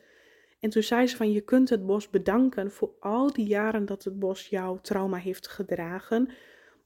En 0.62 0.70
toen 0.70 0.84
zei 0.84 1.08
ze 1.08 1.16
van, 1.16 1.32
je 1.32 1.42
kunt 1.42 1.70
het 1.70 1.86
bos 1.86 2.10
bedanken 2.10 2.72
voor 2.72 2.92
al 3.00 3.34
die 3.34 3.48
jaren 3.48 3.86
dat 3.86 4.04
het 4.04 4.20
bos 4.20 4.48
jouw 4.48 4.80
trauma 4.82 5.18
heeft 5.18 5.48
gedragen. 5.48 6.30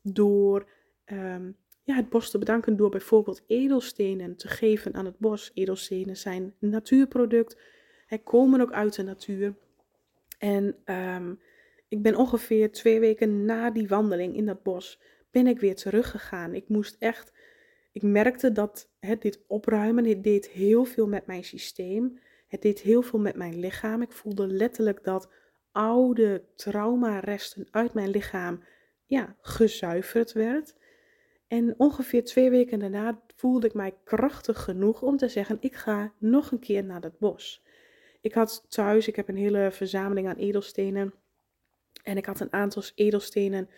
Door 0.02 0.70
ehm, 1.06 1.52
ja, 1.84 1.96
het 1.96 2.10
bos 2.10 2.32
te 2.32 2.38
bedanken 2.38 2.76
door 2.76 2.90
bijvoorbeeld 2.90 3.44
edelstenen 3.48 4.36
te 4.36 4.48
geven 4.48 4.94
aan 4.94 5.06
het 5.06 5.20
bos. 5.20 5.52
Edelstenen 5.54 6.18
zijn 6.18 6.54
een 6.60 6.70
natuurproduct, 6.70 7.58
Hij 8.06 8.20
komen 8.20 8.62
ook 8.62 8.72
uit 8.72 8.96
de 8.96 9.04
natuur. 9.04 9.56
En 10.38 10.76
ehm, 10.84 11.34
ik 11.88 12.02
ben 12.02 12.16
ongeveer 12.16 12.72
twee 12.72 13.00
weken 13.00 13.46
na 13.46 13.72
die 13.72 13.88
wandeling 13.88 14.36
in 14.36 14.46
dat 14.46 14.64
bos, 14.64 15.00
ben 15.32 15.48
ik 15.48 15.60
weer 15.60 15.76
teruggegaan. 15.76 16.54
Ik 16.54 16.70
moest 16.70 16.96
echt, 17.00 17.34
ik 17.92 18.02
merkte 18.02 18.52
dat 18.52 18.90
het, 19.00 19.22
dit 19.22 19.44
opruimen, 19.48 20.06
het 20.06 20.24
deed 20.24 20.48
heel 20.48 20.86
veel 20.86 21.08
met 21.08 21.26
mijn 21.26 21.44
systeem. 21.44 22.20
Het 22.48 22.62
deed 22.62 22.82
heel 22.82 23.02
veel 23.02 23.20
met 23.20 23.36
mijn 23.36 23.60
lichaam. 23.60 24.02
Ik 24.02 24.12
voelde 24.12 24.48
letterlijk 24.48 25.04
dat 25.04 25.30
oude 25.72 26.44
traumaresten 26.56 27.68
uit 27.72 27.94
mijn 27.94 28.10
lichaam 28.10 28.64
ja, 29.06 29.36
gezuiverd 29.42 30.34
werd. 30.34 30.76
En 31.48 31.74
ongeveer 31.78 32.24
twee 32.24 32.50
weken 32.50 32.80
daarna 32.80 33.22
voelde 33.36 33.68
ik 33.68 33.74
mij 33.74 33.96
krachtig 34.04 34.64
genoeg 34.64 35.02
om 35.02 35.18
te 35.18 35.28
zeggen: 35.28 35.58
ik 35.60 35.76
ga 35.76 36.14
nog 36.18 36.52
een 36.52 36.60
keer 36.60 36.84
naar 36.84 37.02
dat 37.02 37.20
bos. 37.20 37.64
Ik 38.22 38.34
had 38.34 38.66
thuis, 38.70 39.08
ik 39.08 39.16
heb 39.16 39.28
een 39.28 39.36
hele 39.36 39.72
verzameling 39.72 40.28
aan 40.28 40.36
edelstenen. 40.36 41.14
En 42.04 42.18
ik 42.18 42.26
had 42.26 42.40
een 42.40 42.54
aantal 42.54 42.84
edelstenen 42.96 43.70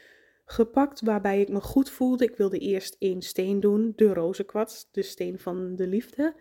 gepakt 0.45 1.01
waarbij 1.01 1.41
ik 1.41 1.49
me 1.49 1.61
goed 1.61 1.89
voelde. 1.89 2.23
Ik 2.23 2.35
wilde 2.35 2.57
eerst 2.57 2.95
één 2.99 3.21
steen 3.21 3.59
doen, 3.59 3.93
de 3.95 4.13
rozenkwats, 4.13 4.87
de 4.91 5.01
steen 5.01 5.39
van 5.39 5.75
de 5.75 5.87
liefde. 5.87 6.35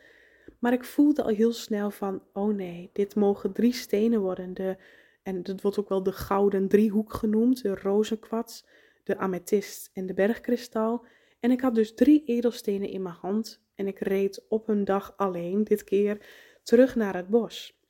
Maar 0.59 0.73
ik 0.73 0.85
voelde 0.85 1.23
al 1.23 1.35
heel 1.35 1.53
snel 1.53 1.91
van, 1.91 2.23
oh 2.33 2.55
nee, 2.55 2.91
dit 2.93 3.15
mogen 3.15 3.53
drie 3.53 3.73
stenen 3.73 4.21
worden. 4.21 4.55
De, 4.55 4.77
en 5.23 5.43
dat 5.43 5.61
wordt 5.61 5.79
ook 5.79 5.89
wel 5.89 6.03
de 6.03 6.13
gouden 6.13 6.69
driehoek 6.69 7.13
genoemd, 7.13 7.63
de 7.63 7.75
rozenkwats, 7.75 8.67
de 9.05 9.17
amethyst 9.17 9.91
en 9.93 10.07
de 10.07 10.15
bergkristal. 10.15 11.05
En 11.41 11.51
ik 11.51 11.61
had 11.61 11.75
dus 11.75 11.95
drie 11.95 12.23
edelstenen 12.25 12.89
in 12.89 13.03
mijn 13.03 13.15
hand 13.15 13.65
en 13.75 13.87
ik 13.87 13.99
reed 13.99 14.45
op 14.49 14.69
een 14.69 14.85
dag 14.85 15.15
alleen, 15.17 15.65
dit 15.65 15.85
keer, 15.85 16.27
terug 16.63 16.95
naar 16.95 17.15
het 17.15 17.29
bos. 17.29 17.81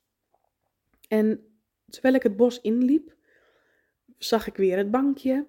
En 1.07 1.43
terwijl 1.89 2.13
ik 2.13 2.23
het 2.23 2.37
bos 2.37 2.61
inliep, 2.61 3.15
zag 4.17 4.47
ik 4.47 4.55
weer 4.55 4.77
het 4.77 4.91
bankje, 4.91 5.47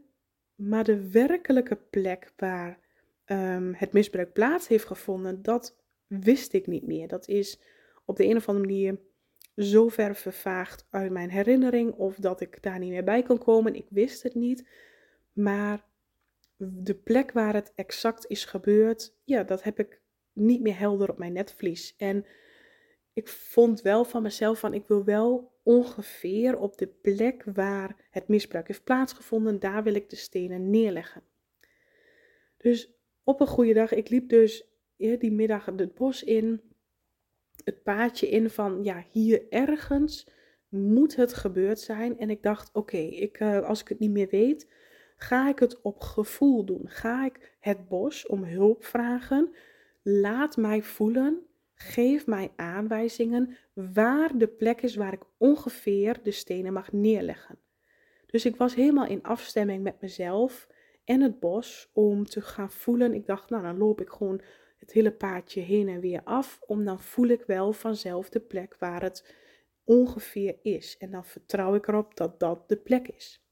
maar 0.55 0.85
de 0.85 1.11
werkelijke 1.11 1.77
plek 1.77 2.33
waar 2.37 2.79
um, 3.27 3.75
het 3.75 3.93
misbruik 3.93 4.33
plaats 4.33 4.69
heeft 4.69 4.87
gevonden, 4.87 5.43
dat 5.43 5.78
wist 6.09 6.53
ik 6.53 6.67
niet 6.67 6.87
meer. 6.87 7.09
Dat 7.09 7.29
is 7.29 7.61
op 8.05 8.17
de 8.17 8.25
een 8.25 8.37
of 8.37 8.49
andere 8.49 8.67
manier 8.67 8.99
zo 9.57 9.89
ver 9.89 10.15
vervaagd 10.15 10.87
uit 10.91 11.11
mijn 11.11 11.31
herinnering 11.31 11.93
of 11.93 12.17
dat 12.17 12.41
ik 12.41 12.63
daar 12.63 12.79
niet 12.79 12.91
meer 12.91 13.05
bij 13.05 13.23
kon 13.23 13.39
komen. 13.39 13.75
Ik 13.75 13.87
wist 13.91 14.23
het 14.23 14.35
niet. 14.35 14.69
Maar 15.33 15.87
de 16.57 16.95
plek 16.95 17.33
waar 17.33 17.55
het 17.55 17.73
exact 17.75 18.27
is 18.27 18.45
gebeurd, 18.45 19.15
ja, 19.25 19.43
dat 19.43 19.63
heb 19.63 19.79
ik 19.79 20.01
niet 20.33 20.61
meer 20.61 20.79
helder 20.79 21.11
op 21.11 21.19
mijn 21.19 21.33
netvlies. 21.33 21.95
En 21.97 22.27
ik 23.13 23.29
vond 23.29 23.83
wel 23.83 24.05
van 24.05 24.23
mezelf 24.23 24.59
van 24.59 24.75
ik 24.75 24.87
wil 24.87 25.05
wel 25.05 25.53
ongeveer 25.63 26.59
op 26.59 26.79
de 26.79 26.87
plek 26.87 27.45
waar 27.45 27.97
het 28.11 28.29
misbruik 28.29 28.69
heeft 28.69 28.85
plaatsgevonden, 28.85 29.61
daar 29.61 29.83
wil 29.83 29.95
ik 29.95 30.11
de 30.11 30.17
stenen 30.17 30.71
neerleggen. 30.71 31.23
Dus 32.57 32.93
op 33.25 33.41
een 33.41 33.47
goede 33.47 33.73
dag, 33.73 33.93
ik 33.93 34.09
liep 34.09 34.29
dus 34.29 34.68
die 34.99 35.33
middag 35.33 35.65
het 35.65 35.95
bos 35.95 36.25
in, 36.25 36.61
het 37.65 37.83
paadje 37.83 38.29
in 38.29 38.51
van 38.51 38.85
ja, 38.85 39.05
hier 39.11 39.43
ergens 39.51 40.27
moet 40.69 41.17
het 41.17 41.35
gebeurd 41.35 41.81
zijn. 41.81 42.19
En 42.19 42.31
ik 42.31 42.43
dacht, 42.43 42.71
oké, 42.73 43.31
uh, 43.39 43.61
als 43.61 43.81
ik 43.81 43.89
het 43.89 43.99
niet 43.99 44.11
meer 44.11 44.29
weet, 44.31 44.71
ga 45.17 45.49
ik 45.49 45.59
het 45.59 45.81
op 45.83 46.01
gevoel 46.01 46.65
doen. 46.65 46.83
Ga 46.85 47.25
ik 47.25 47.57
het 47.61 47.89
bos 47.89 48.27
om 48.27 48.45
hulp 48.45 48.85
vragen. 48.85 49.55
Laat 50.03 50.57
mij 50.57 50.83
voelen. 50.83 51.43
Geef 51.75 52.27
mij 52.27 52.53
aanwijzingen 52.57 53.57
waar 53.73 54.39
de 54.39 54.49
plek 54.49 54.83
is 54.83 54.95
waar 54.95 55.13
ik 55.13 55.23
ongeveer 55.37 56.21
de 56.23 56.31
stenen 56.31 56.73
mag 56.73 56.93
neerleggen. 56.93 57.59
Dus 58.27 58.45
ik 58.45 58.57
was 58.57 58.75
helemaal 58.75 59.07
in 59.07 59.23
afstemming 59.23 59.83
met 59.83 60.01
mezelf 60.01 60.69
en 61.05 61.21
het 61.21 61.41
bos 61.41 61.91
om 61.93 62.25
te 62.25 62.41
gaan 62.41 62.71
voelen. 62.71 63.15
Ik 63.15 63.27
dacht, 63.27 63.51
nou 63.51 63.63
dan 63.63 63.79
loop 63.79 64.01
ik 64.01 64.09
gewoon 64.09 64.41
het 64.79 64.93
hele 64.93 65.13
paadje 65.13 65.61
heen 65.61 65.89
en 65.89 66.01
weer 66.01 66.21
af, 66.25 66.61
om 66.67 66.85
dan 66.85 67.01
voel 67.01 67.27
ik 67.27 67.43
wel 67.47 67.73
vanzelf 67.73 68.29
de 68.29 68.41
plek 68.41 68.77
waar 68.79 69.03
het 69.03 69.35
ongeveer 69.85 70.59
is. 70.63 70.97
En 70.99 71.11
dan 71.11 71.25
vertrouw 71.25 71.75
ik 71.75 71.89
erop 71.89 72.17
dat 72.17 72.41
dat 72.41 72.69
de 72.69 72.77
plek 72.77 73.09
is. 73.09 73.43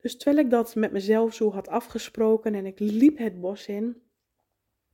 Dus 0.00 0.16
terwijl 0.16 0.44
ik 0.44 0.50
dat 0.50 0.74
met 0.74 0.92
mezelf 0.92 1.34
zo 1.34 1.52
had 1.52 1.68
afgesproken 1.68 2.54
en 2.54 2.66
ik 2.66 2.78
liep 2.78 3.18
het 3.18 3.40
bos 3.40 3.66
in, 3.66 4.02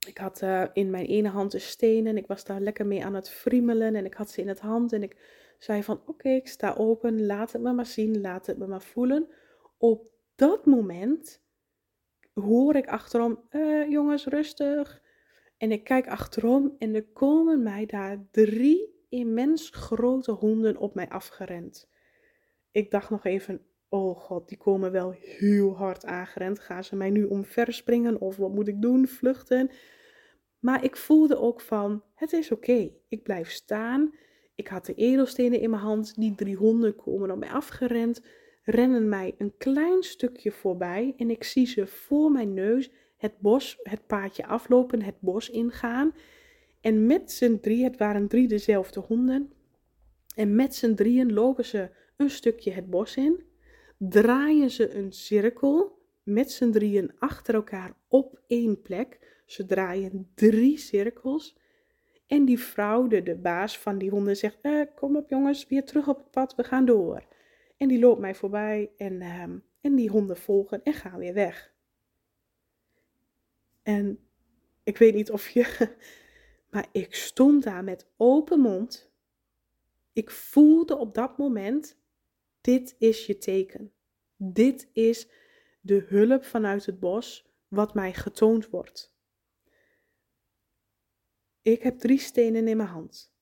ik 0.06 0.18
had 0.18 0.42
uh, 0.42 0.64
in 0.72 0.90
mijn 0.90 1.06
ene 1.06 1.28
hand 1.28 1.54
een 1.54 1.60
steen 1.60 2.06
en 2.06 2.16
ik 2.16 2.26
was 2.26 2.44
daar 2.44 2.60
lekker 2.60 2.86
mee 2.86 3.04
aan 3.04 3.14
het 3.14 3.30
friemelen 3.30 3.94
en 3.94 4.04
ik 4.04 4.14
had 4.14 4.30
ze 4.30 4.40
in 4.40 4.48
het 4.48 4.60
hand 4.60 4.92
en 4.92 5.02
ik 5.02 5.16
zei 5.58 5.82
van 5.82 6.00
oké, 6.06 6.28
ik 6.28 6.48
sta 6.48 6.74
open, 6.74 7.26
laat 7.26 7.52
het 7.52 7.62
me 7.62 7.72
maar 7.72 7.86
zien, 7.86 8.20
laat 8.20 8.46
het 8.46 8.58
me 8.58 8.66
maar 8.66 8.82
voelen. 8.82 9.28
Op 9.78 10.10
dat 10.34 10.66
moment 10.66 11.42
hoor 12.40 12.76
ik 12.76 12.86
achterom, 12.86 13.40
uh, 13.50 13.90
jongens, 13.90 14.26
rustig. 14.26 15.02
En 15.56 15.72
ik 15.72 15.84
kijk 15.84 16.08
achterom 16.08 16.74
en 16.78 16.94
er 16.94 17.06
komen 17.06 17.62
mij 17.62 17.86
daar 17.86 18.26
drie 18.30 19.04
immens 19.08 19.70
grote 19.70 20.32
honden 20.32 20.76
op 20.76 20.94
mij 20.94 21.08
afgerend. 21.08 21.88
Ik 22.70 22.90
dacht 22.90 23.10
nog 23.10 23.24
even, 23.24 23.60
oh 23.88 24.18
god, 24.18 24.48
die 24.48 24.58
komen 24.58 24.92
wel 24.92 25.10
heel 25.18 25.76
hard 25.76 26.04
aangerend. 26.04 26.58
Gaan 26.58 26.84
ze 26.84 26.96
mij 26.96 27.10
nu 27.10 27.24
omverspringen 27.24 28.20
of 28.20 28.36
wat 28.36 28.54
moet 28.54 28.68
ik 28.68 28.82
doen? 28.82 29.06
Vluchten? 29.06 29.70
Maar 30.58 30.84
ik 30.84 30.96
voelde 30.96 31.38
ook 31.38 31.60
van, 31.60 32.02
het 32.14 32.32
is 32.32 32.52
oké. 32.52 32.90
Ik 33.08 33.22
blijf 33.22 33.50
staan. 33.50 34.14
Ik 34.54 34.68
had 34.68 34.86
de 34.86 34.94
edelstenen 34.94 35.60
in 35.60 35.70
mijn 35.70 35.82
hand. 35.82 36.14
Die 36.14 36.34
drie 36.34 36.56
honden 36.56 36.96
komen 36.96 37.30
op 37.30 37.38
mij 37.38 37.50
afgerend 37.50 38.20
rennen 38.66 39.08
mij 39.08 39.34
een 39.38 39.56
klein 39.58 40.02
stukje 40.02 40.52
voorbij 40.52 41.14
en 41.16 41.30
ik 41.30 41.44
zie 41.44 41.66
ze 41.66 41.86
voor 41.86 42.30
mijn 42.30 42.54
neus 42.54 42.90
het 43.16 43.38
bos, 43.38 43.78
het 43.82 44.06
paadje 44.06 44.46
aflopen, 44.46 45.02
het 45.02 45.20
bos 45.20 45.50
ingaan. 45.50 46.14
En 46.80 47.06
met 47.06 47.32
z'n 47.32 47.58
drie, 47.60 47.84
het 47.84 47.96
waren 47.96 48.28
drie 48.28 48.48
dezelfde 48.48 49.00
honden, 49.00 49.52
en 50.34 50.54
met 50.54 50.74
z'n 50.74 50.94
drieën 50.94 51.32
lopen 51.32 51.64
ze 51.64 51.90
een 52.16 52.30
stukje 52.30 52.70
het 52.70 52.90
bos 52.90 53.16
in, 53.16 53.44
draaien 53.98 54.70
ze 54.70 54.94
een 54.94 55.12
cirkel 55.12 55.98
met 56.22 56.50
z'n 56.50 56.70
drieën 56.70 57.12
achter 57.18 57.54
elkaar 57.54 57.96
op 58.08 58.40
één 58.46 58.82
plek. 58.82 59.40
Ze 59.46 59.66
draaien 59.66 60.30
drie 60.34 60.78
cirkels. 60.78 61.56
En 62.26 62.44
die 62.44 62.58
vrouw, 62.58 63.06
de, 63.06 63.22
de 63.22 63.36
baas 63.36 63.78
van 63.78 63.98
die 63.98 64.10
honden, 64.10 64.36
zegt: 64.36 64.58
eh, 64.62 64.80
Kom 64.94 65.16
op 65.16 65.28
jongens, 65.28 65.66
weer 65.66 65.84
terug 65.84 66.08
op 66.08 66.16
het 66.16 66.30
pad, 66.30 66.54
we 66.54 66.64
gaan 66.64 66.84
door. 66.84 67.26
En 67.76 67.88
die 67.88 67.98
loopt 67.98 68.20
mij 68.20 68.34
voorbij 68.34 68.92
en, 68.96 69.20
ehm, 69.20 69.58
en 69.80 69.94
die 69.94 70.10
honden 70.10 70.36
volgen 70.36 70.82
en 70.82 70.92
gaan 70.92 71.18
weer 71.18 71.34
weg. 71.34 71.74
En 73.82 74.18
ik 74.82 74.96
weet 74.96 75.14
niet 75.14 75.30
of 75.30 75.48
je, 75.48 75.94
maar 76.70 76.88
ik 76.92 77.14
stond 77.14 77.62
daar 77.62 77.84
met 77.84 78.06
open 78.16 78.60
mond. 78.60 79.10
Ik 80.12 80.30
voelde 80.30 80.96
op 80.96 81.14
dat 81.14 81.38
moment, 81.38 81.98
dit 82.60 82.94
is 82.98 83.26
je 83.26 83.38
teken. 83.38 83.92
Dit 84.36 84.88
is 84.92 85.28
de 85.80 86.04
hulp 86.08 86.44
vanuit 86.44 86.86
het 86.86 87.00
bos 87.00 87.50
wat 87.68 87.94
mij 87.94 88.12
getoond 88.12 88.68
wordt. 88.68 89.14
Ik 91.62 91.82
heb 91.82 91.98
drie 91.98 92.18
stenen 92.18 92.68
in 92.68 92.76
mijn 92.76 92.88
hand. 92.88 93.34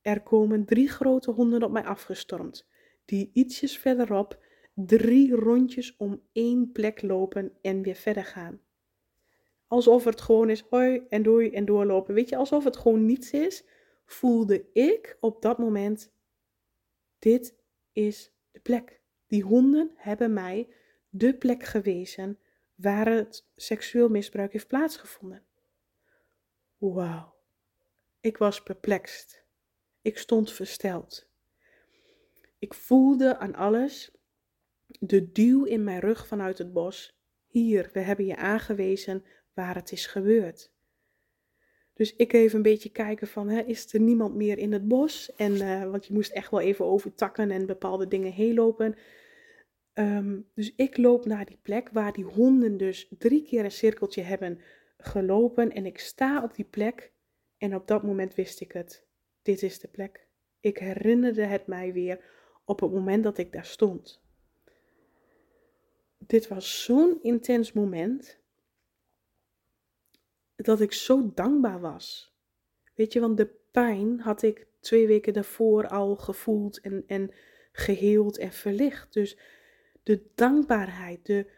Er 0.00 0.22
komen 0.22 0.64
drie 0.64 0.88
grote 0.88 1.30
honden 1.30 1.62
op 1.62 1.72
mij 1.72 1.84
afgestormd 1.84 2.70
die 3.04 3.30
ietsjes 3.32 3.78
verderop 3.78 4.44
drie 4.74 5.34
rondjes 5.34 5.96
om 5.96 6.22
één 6.32 6.72
plek 6.72 7.02
lopen 7.02 7.58
en 7.62 7.82
weer 7.82 7.94
verder 7.94 8.24
gaan. 8.24 8.60
Alsof 9.66 10.04
het 10.04 10.20
gewoon 10.20 10.50
is 10.50 10.64
hoi 10.70 11.06
en 11.08 11.22
doei 11.22 11.50
en 11.50 11.64
doorlopen. 11.64 12.14
Weet 12.14 12.28
je, 12.28 12.36
alsof 12.36 12.64
het 12.64 12.76
gewoon 12.76 13.06
niets 13.06 13.30
is, 13.30 13.64
voelde 14.04 14.72
ik 14.72 15.16
op 15.20 15.42
dat 15.42 15.58
moment: 15.58 16.12
dit 17.18 17.56
is 17.92 18.32
de 18.50 18.60
plek. 18.60 19.00
Die 19.26 19.42
honden 19.42 19.92
hebben 19.96 20.32
mij 20.32 20.74
de 21.08 21.34
plek 21.34 21.62
gewezen 21.62 22.38
waar 22.74 23.06
het 23.06 23.48
seksueel 23.54 24.08
misbruik 24.08 24.52
heeft 24.52 24.68
plaatsgevonden. 24.68 25.44
Wauw. 26.78 27.34
Ik 28.20 28.36
was 28.36 28.62
perplext. 28.62 29.44
Ik 30.02 30.18
stond 30.18 30.52
versteld. 30.52 31.31
Ik 32.62 32.74
voelde 32.74 33.38
aan 33.38 33.54
alles 33.54 34.10
de 34.86 35.32
duw 35.32 35.64
in 35.64 35.84
mijn 35.84 36.00
rug 36.00 36.26
vanuit 36.26 36.58
het 36.58 36.72
bos. 36.72 37.18
Hier, 37.46 37.90
we 37.92 38.00
hebben 38.00 38.26
je 38.26 38.36
aangewezen 38.36 39.24
waar 39.54 39.74
het 39.74 39.92
is 39.92 40.06
gebeurd. 40.06 40.72
Dus 41.94 42.16
ik 42.16 42.32
even 42.32 42.56
een 42.56 42.62
beetje 42.62 42.90
kijken 42.90 43.26
van, 43.28 43.48
hè, 43.48 43.60
is 43.60 43.92
er 43.92 44.00
niemand 44.00 44.34
meer 44.34 44.58
in 44.58 44.72
het 44.72 44.88
bos? 44.88 45.34
En, 45.34 45.52
uh, 45.52 45.90
want 45.90 46.06
je 46.06 46.12
moest 46.12 46.30
echt 46.30 46.50
wel 46.50 46.60
even 46.60 46.84
over 46.84 47.14
takken 47.14 47.50
en 47.50 47.66
bepaalde 47.66 48.08
dingen 48.08 48.32
heen 48.32 48.54
lopen. 48.54 48.96
Ehm, 49.92 50.40
dus 50.54 50.72
ik 50.76 50.96
loop 50.96 51.24
naar 51.24 51.46
die 51.46 51.58
plek 51.62 51.88
waar 51.92 52.12
die 52.12 52.24
honden 52.24 52.76
dus 52.76 53.08
drie 53.18 53.42
keer 53.42 53.64
een 53.64 53.70
cirkeltje 53.70 54.22
hebben 54.22 54.60
gelopen. 54.98 55.72
En 55.72 55.86
ik 55.86 55.98
sta 55.98 56.42
op 56.42 56.54
die 56.54 56.64
plek 56.64 57.12
en 57.58 57.74
op 57.74 57.86
dat 57.86 58.02
moment 58.02 58.34
wist 58.34 58.60
ik 58.60 58.72
het. 58.72 59.06
Dit 59.42 59.62
is 59.62 59.78
de 59.78 59.88
plek. 59.88 60.26
Ik 60.60 60.78
herinnerde 60.78 61.44
het 61.44 61.66
mij 61.66 61.92
weer 61.92 62.40
op 62.64 62.80
het 62.80 62.92
moment 62.92 63.24
dat 63.24 63.38
ik 63.38 63.52
daar 63.52 63.64
stond. 63.64 64.22
Dit 66.18 66.48
was 66.48 66.84
zo'n 66.84 67.22
intens 67.22 67.72
moment 67.72 68.40
dat 70.56 70.80
ik 70.80 70.92
zo 70.92 71.32
dankbaar 71.34 71.80
was. 71.80 72.34
Weet 72.94 73.12
je, 73.12 73.20
want 73.20 73.36
de 73.36 73.54
pijn 73.70 74.20
had 74.20 74.42
ik 74.42 74.66
twee 74.80 75.06
weken 75.06 75.32
daarvoor 75.32 75.88
al 75.88 76.16
gevoeld 76.16 76.80
en, 76.80 77.04
en 77.06 77.30
geheeld 77.72 78.38
en 78.38 78.52
verlicht. 78.52 79.12
Dus 79.12 79.38
de 80.02 80.30
dankbaarheid, 80.34 81.26
de, 81.26 81.50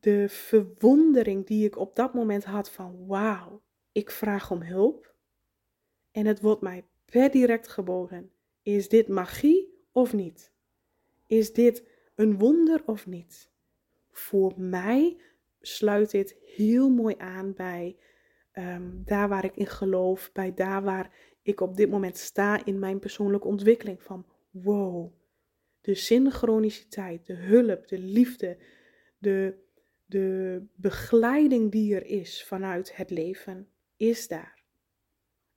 de 0.00 0.28
verwondering 0.28 1.46
die 1.46 1.64
ik 1.64 1.76
op 1.76 1.96
dat 1.96 2.14
moment 2.14 2.44
had 2.44 2.70
van 2.70 3.06
wauw, 3.06 3.62
ik 3.92 4.10
vraag 4.10 4.50
om 4.50 4.62
hulp 4.62 5.14
en 6.10 6.26
het 6.26 6.40
wordt 6.40 6.60
mij 6.60 6.84
per 7.04 7.30
direct 7.30 7.68
geboden. 7.68 8.32
Is 8.62 8.88
dit 8.88 9.08
magie 9.08 9.69
of 9.92 10.12
niet? 10.12 10.52
Is 11.26 11.52
dit 11.52 11.84
een 12.14 12.38
wonder 12.38 12.82
of 12.86 13.06
niet? 13.06 13.50
Voor 14.10 14.52
mij 14.56 15.20
sluit 15.60 16.10
dit 16.10 16.36
heel 16.44 16.90
mooi 16.90 17.14
aan 17.18 17.54
bij 17.54 17.96
Ehm, 18.52 18.90
daar 19.04 19.28
waar 19.28 19.44
ik 19.44 19.56
in 19.56 19.66
geloof, 19.66 20.32
bij 20.32 20.54
daar 20.54 20.82
waar 20.82 21.14
ik 21.42 21.60
op 21.60 21.76
dit 21.76 21.90
moment 21.90 22.16
sta 22.16 22.64
in 22.64 22.78
mijn 22.78 22.98
persoonlijke 22.98 23.48
ontwikkeling. 23.48 24.02
Van 24.02 24.26
wow, 24.50 25.12
de 25.80 25.94
synchroniciteit, 25.94 27.26
de 27.26 27.34
hulp, 27.34 27.88
de 27.88 27.98
liefde, 27.98 28.58
de, 29.18 29.54
de 30.06 30.62
begeleiding 30.74 31.72
die 31.72 31.94
er 31.94 32.06
is 32.06 32.44
vanuit 32.44 32.96
het 32.96 33.10
leven, 33.10 33.68
is 33.96 34.28
daar. 34.28 34.62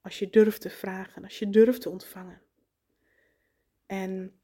Als 0.02 0.20
je 0.20 0.30
durft 0.30 0.62
te 0.62 0.70
vragen, 0.70 1.24
als 1.24 1.40
je 1.40 1.50
durft 1.50 1.82
te 1.82 1.90
ontvangen. 1.90 2.42
En 3.86 4.42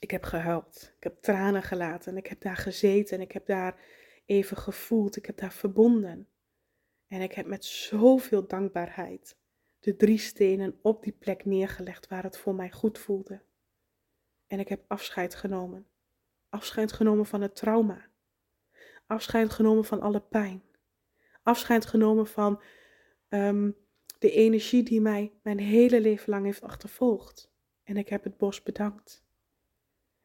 ik 0.00 0.10
heb 0.10 0.24
gehuild, 0.24 0.92
ik 0.96 1.02
heb 1.02 1.22
tranen 1.22 1.62
gelaten, 1.62 2.16
ik 2.16 2.26
heb 2.26 2.40
daar 2.40 2.56
gezeten, 2.56 3.20
ik 3.20 3.32
heb 3.32 3.46
daar 3.46 3.80
even 4.26 4.56
gevoeld, 4.56 5.16
ik 5.16 5.26
heb 5.26 5.36
daar 5.36 5.52
verbonden. 5.52 6.28
En 7.06 7.20
ik 7.20 7.32
heb 7.32 7.46
met 7.46 7.64
zoveel 7.64 8.46
dankbaarheid 8.46 9.36
de 9.80 9.96
drie 9.96 10.18
stenen 10.18 10.78
op 10.82 11.02
die 11.02 11.12
plek 11.12 11.44
neergelegd 11.44 12.08
waar 12.08 12.22
het 12.22 12.38
voor 12.38 12.54
mij 12.54 12.70
goed 12.70 12.98
voelde. 12.98 13.42
En 14.46 14.58
ik 14.58 14.68
heb 14.68 14.84
afscheid 14.86 15.34
genomen. 15.34 15.86
Afscheid 16.48 16.92
genomen 16.92 17.26
van 17.26 17.40
het 17.40 17.56
trauma. 17.56 18.08
Afscheid 19.06 19.50
genomen 19.50 19.84
van 19.84 20.00
alle 20.00 20.20
pijn. 20.20 20.62
Afscheid 21.42 21.86
genomen 21.86 22.26
van 22.26 22.62
ehm, 23.28 23.70
de 24.18 24.30
energie 24.30 24.82
die 24.82 25.00
mij 25.00 25.32
mijn 25.42 25.58
hele 25.58 26.00
leven 26.00 26.30
lang 26.30 26.44
heeft 26.44 26.62
achtervolgd. 26.62 27.54
En 27.86 27.96
ik 27.96 28.08
heb 28.08 28.24
het 28.24 28.36
bos 28.36 28.62
bedankt. 28.62 29.24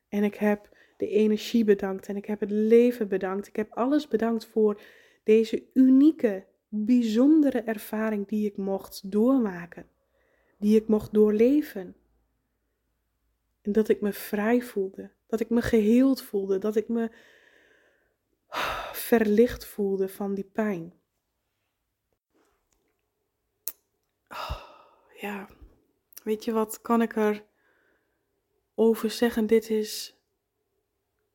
En 0.07 0.23
ik 0.23 0.35
heb 0.35 0.77
de 0.97 1.07
energie 1.07 1.63
bedankt. 1.63 2.07
En 2.07 2.15
ik 2.15 2.25
heb 2.25 2.39
het 2.39 2.51
leven 2.51 3.07
bedankt. 3.07 3.47
Ik 3.47 3.55
heb 3.55 3.71
alles 3.71 4.07
bedankt 4.07 4.45
voor 4.45 4.81
deze 5.23 5.63
unieke 5.73 6.45
bijzondere 6.67 7.61
ervaring 7.61 8.27
die 8.27 8.45
ik 8.45 8.57
mocht 8.57 9.11
doormaken, 9.11 9.89
die 10.57 10.75
ik 10.75 10.87
mocht 10.87 11.13
doorleven. 11.13 11.95
En 13.61 13.71
dat 13.71 13.89
ik 13.89 14.01
me 14.01 14.13
vrij 14.13 14.61
voelde, 14.61 15.11
dat 15.27 15.39
ik 15.39 15.49
me 15.49 15.61
geheeld 15.61 16.21
voelde, 16.21 16.57
dat 16.57 16.75
ik 16.75 16.87
me 16.87 17.09
verlicht 18.91 19.65
voelde 19.65 20.09
van 20.09 20.33
die 20.33 20.49
pijn. 20.53 20.93
ja, 25.21 25.49
weet 26.23 26.43
je 26.43 26.51
wat 26.51 26.81
kan 26.81 27.01
ik 27.01 27.15
er 27.15 27.49
over 28.81 29.11
zeggen? 29.11 29.47
Dit 29.47 29.69
is 29.69 30.15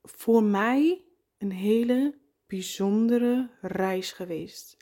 voor 0.02 0.42
mij 0.42 1.04
een 1.38 1.52
hele 1.52 2.14
bijzondere 2.46 3.50
reis 3.60 4.12
geweest. 4.12 4.76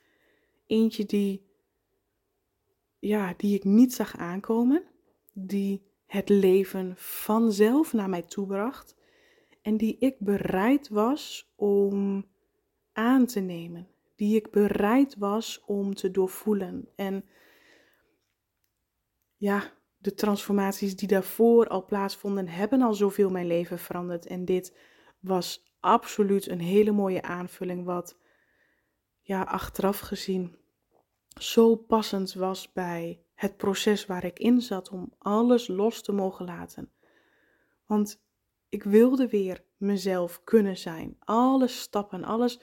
Eentje 0.66 1.05
die, 1.05 1.46
ja, 2.98 3.35
die 3.37 3.55
ik 3.55 3.64
niet 3.64 3.94
zag 3.94 4.16
aankomen, 4.16 4.85
die 5.33 5.83
het 6.07 6.29
leven 6.29 6.94
vanzelf 6.96 7.92
naar 7.92 8.09
mij 8.09 8.22
toebracht 8.22 8.96
en 9.62 9.77
die 9.77 9.96
ik 9.98 10.18
bereid 10.18 10.88
was 10.88 11.53
om 11.57 12.27
aan 12.92 13.27
te 13.27 13.40
nemen, 13.40 13.88
die 14.14 14.37
ik 14.37 14.50
bereid 14.50 15.16
was 15.16 15.62
om 15.66 15.94
te 15.94 16.11
doorvoelen. 16.11 16.88
En 16.96 17.24
ja, 19.37 19.72
de 20.05 20.14
transformaties 20.14 20.97
die 20.97 21.09
daarvoor 21.09 21.69
al 21.69 21.85
plaatsvonden, 21.85 22.49
hebben 22.49 22.83
al 22.83 22.95
zoveel 22.95 23.31
mijn 23.31 23.47
leven 23.47 23.79
veranderd. 23.79 24.27
En 24.27 24.45
dit 24.45 24.77
was 25.21 25.75
absoluut 25.81 26.49
een 26.49 26.61
hele 26.61 26.93
mooie 26.93 27.23
aanvulling, 27.23 27.85
wat 27.85 28.19
ja, 29.21 29.43
achteraf 29.43 29.99
gezien 29.99 30.57
zo 31.40 31.77
passend 31.77 32.35
was 32.35 32.73
bij 32.73 33.23
het 33.35 33.57
proces 33.57 34.07
waar 34.07 34.25
ik 34.25 34.38
in 34.38 34.61
zat 34.61 34.90
om 34.90 35.12
alles 35.19 35.69
los 35.69 36.03
te 36.03 36.12
mogen 36.12 36.45
laten. 36.45 36.93
Want 37.87 38.23
ik 38.69 38.83
wilde 38.83 39.29
weer 39.29 39.64
mezelf 39.77 40.45
kunnen 40.45 40.77
zijn. 40.77 41.17
Alle 41.19 41.69
stappen, 41.69 42.25
alles 42.25 42.61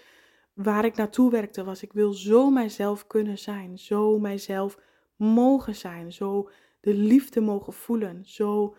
waar 0.54 0.86
ik 0.86 0.96
naartoe 0.96 1.32
werkte 1.32 1.64
was, 1.64 1.82
ik 1.82 1.94
wil 1.94 2.14
zo 2.14 2.50
mijzelf 2.50 3.08
kunnen 3.08 3.38
zijn, 3.38 3.78
zo 3.78 4.20
mijzelf 4.20 4.78
mogen 5.16 5.76
zijn, 5.76 6.14
zo 6.14 6.50
de 6.82 6.94
liefde 6.94 7.42
mogen 7.42 7.74
voelen, 7.74 8.26
zo 8.26 8.76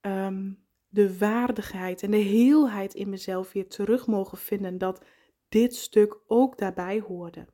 ehm, 0.00 0.52
de 0.88 1.18
waardigheid 1.18 2.02
en 2.02 2.10
de 2.10 2.16
heelheid 2.16 2.94
in 2.94 3.08
mezelf 3.08 3.52
weer 3.52 3.68
terug 3.68 4.06
mogen 4.06 4.38
vinden, 4.38 4.78
dat 4.78 5.04
dit 5.48 5.74
stuk 5.74 6.16
ook 6.26 6.58
daarbij 6.58 7.00
hoorde. 7.00 7.46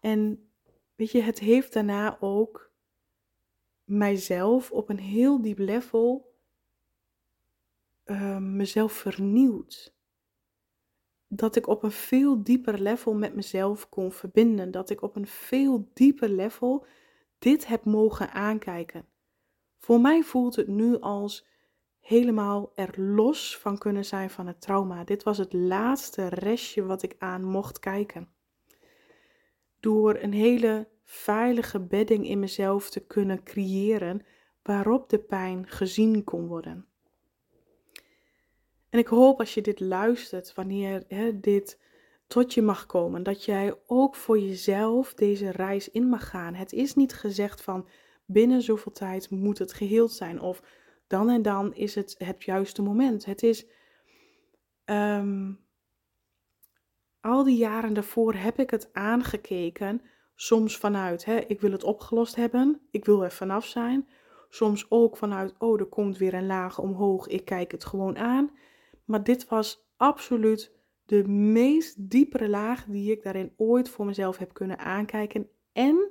En 0.00 0.50
weet 0.94 1.10
je, 1.10 1.22
het 1.22 1.38
heeft 1.38 1.72
daarna 1.72 2.16
ook 2.20 2.72
mijzelf 3.84 4.70
op 4.70 4.88
een 4.88 4.98
heel 4.98 5.42
diep 5.42 5.58
level 5.58 6.36
uh, 8.04 8.38
mezelf 8.38 8.92
vernieuwd. 8.92 9.96
Dat 11.28 11.56
ik 11.56 11.66
op 11.66 11.82
een 11.82 11.90
veel 11.90 12.42
dieper 12.42 12.80
level 12.80 13.14
met 13.14 13.34
mezelf 13.34 13.88
kon 13.88 14.12
verbinden. 14.12 14.70
Dat 14.70 14.90
ik 14.90 15.02
op 15.02 15.16
een 15.16 15.26
veel 15.26 15.90
dieper 15.94 16.28
level 16.28 16.86
dit 17.38 17.66
heb 17.66 17.84
mogen 17.84 18.32
aankijken. 18.32 19.06
Voor 19.78 20.00
mij 20.00 20.22
voelt 20.22 20.56
het 20.56 20.68
nu 20.68 21.00
als 21.00 21.46
helemaal 22.00 22.72
er 22.74 23.00
los 23.00 23.58
van 23.58 23.78
kunnen 23.78 24.04
zijn 24.04 24.30
van 24.30 24.46
het 24.46 24.60
trauma. 24.60 25.04
Dit 25.04 25.22
was 25.22 25.38
het 25.38 25.52
laatste 25.52 26.28
restje 26.28 26.84
wat 26.84 27.02
ik 27.02 27.14
aan 27.18 27.44
mocht 27.44 27.78
kijken 27.78 28.28
door 29.80 30.18
een 30.18 30.32
hele 30.32 30.88
veilige 31.04 31.80
bedding 31.80 32.28
in 32.28 32.38
mezelf 32.38 32.90
te 32.90 33.06
kunnen 33.06 33.42
creëren 33.42 34.26
waarop 34.62 35.08
de 35.08 35.18
pijn 35.18 35.68
gezien 35.68 36.24
kon 36.24 36.46
worden. 36.46 36.86
En 38.88 38.98
ik 38.98 39.06
hoop 39.06 39.38
als 39.38 39.54
je 39.54 39.60
dit 39.60 39.80
luistert, 39.80 40.54
wanneer 40.54 41.04
hè, 41.08 41.40
dit 41.40 41.80
tot 42.28 42.54
je 42.54 42.62
mag 42.62 42.86
komen, 42.86 43.22
dat 43.22 43.44
jij 43.44 43.74
ook 43.86 44.14
voor 44.14 44.38
jezelf 44.38 45.14
deze 45.14 45.50
reis 45.50 45.90
in 45.90 46.08
mag 46.08 46.28
gaan. 46.28 46.54
Het 46.54 46.72
is 46.72 46.94
niet 46.94 47.14
gezegd 47.14 47.62
van 47.62 47.88
binnen 48.26 48.62
zoveel 48.62 48.92
tijd 48.92 49.30
moet 49.30 49.58
het 49.58 49.72
geheeld 49.72 50.12
zijn 50.12 50.40
of 50.40 50.62
dan 51.06 51.30
en 51.30 51.42
dan 51.42 51.74
is 51.74 51.94
het 51.94 52.14
het 52.18 52.44
juiste 52.44 52.82
moment. 52.82 53.24
Het 53.24 53.42
is 53.42 53.66
ehm, 54.84 55.52
al 57.20 57.44
die 57.44 57.56
jaren 57.56 57.94
daarvoor 57.94 58.34
heb 58.34 58.58
ik 58.58 58.70
het 58.70 58.92
aangekeken. 58.92 60.02
Soms 60.34 60.76
vanuit, 60.76 61.24
hè, 61.24 61.36
ik 61.36 61.60
wil 61.60 61.72
het 61.72 61.84
opgelost 61.84 62.36
hebben, 62.36 62.80
ik 62.90 63.04
wil 63.04 63.24
er 63.24 63.32
vanaf 63.32 63.66
zijn. 63.66 64.08
Soms 64.48 64.86
ook 64.90 65.16
vanuit, 65.16 65.54
oh, 65.58 65.80
er 65.80 65.86
komt 65.86 66.18
weer 66.18 66.34
een 66.34 66.46
laag 66.46 66.78
omhoog, 66.78 67.26
ik 67.26 67.44
kijk 67.44 67.72
het 67.72 67.84
gewoon 67.84 68.18
aan. 68.18 68.50
Maar 69.04 69.24
dit 69.24 69.48
was 69.48 69.86
absoluut 69.96 70.77
de 71.08 71.28
meest 71.28 72.10
diepere 72.10 72.48
laag 72.48 72.84
die 72.84 73.12
ik 73.12 73.22
daarin 73.22 73.52
ooit 73.56 73.88
voor 73.88 74.06
mezelf 74.06 74.36
heb 74.36 74.52
kunnen 74.52 74.78
aankijken. 74.78 75.48
En 75.72 76.10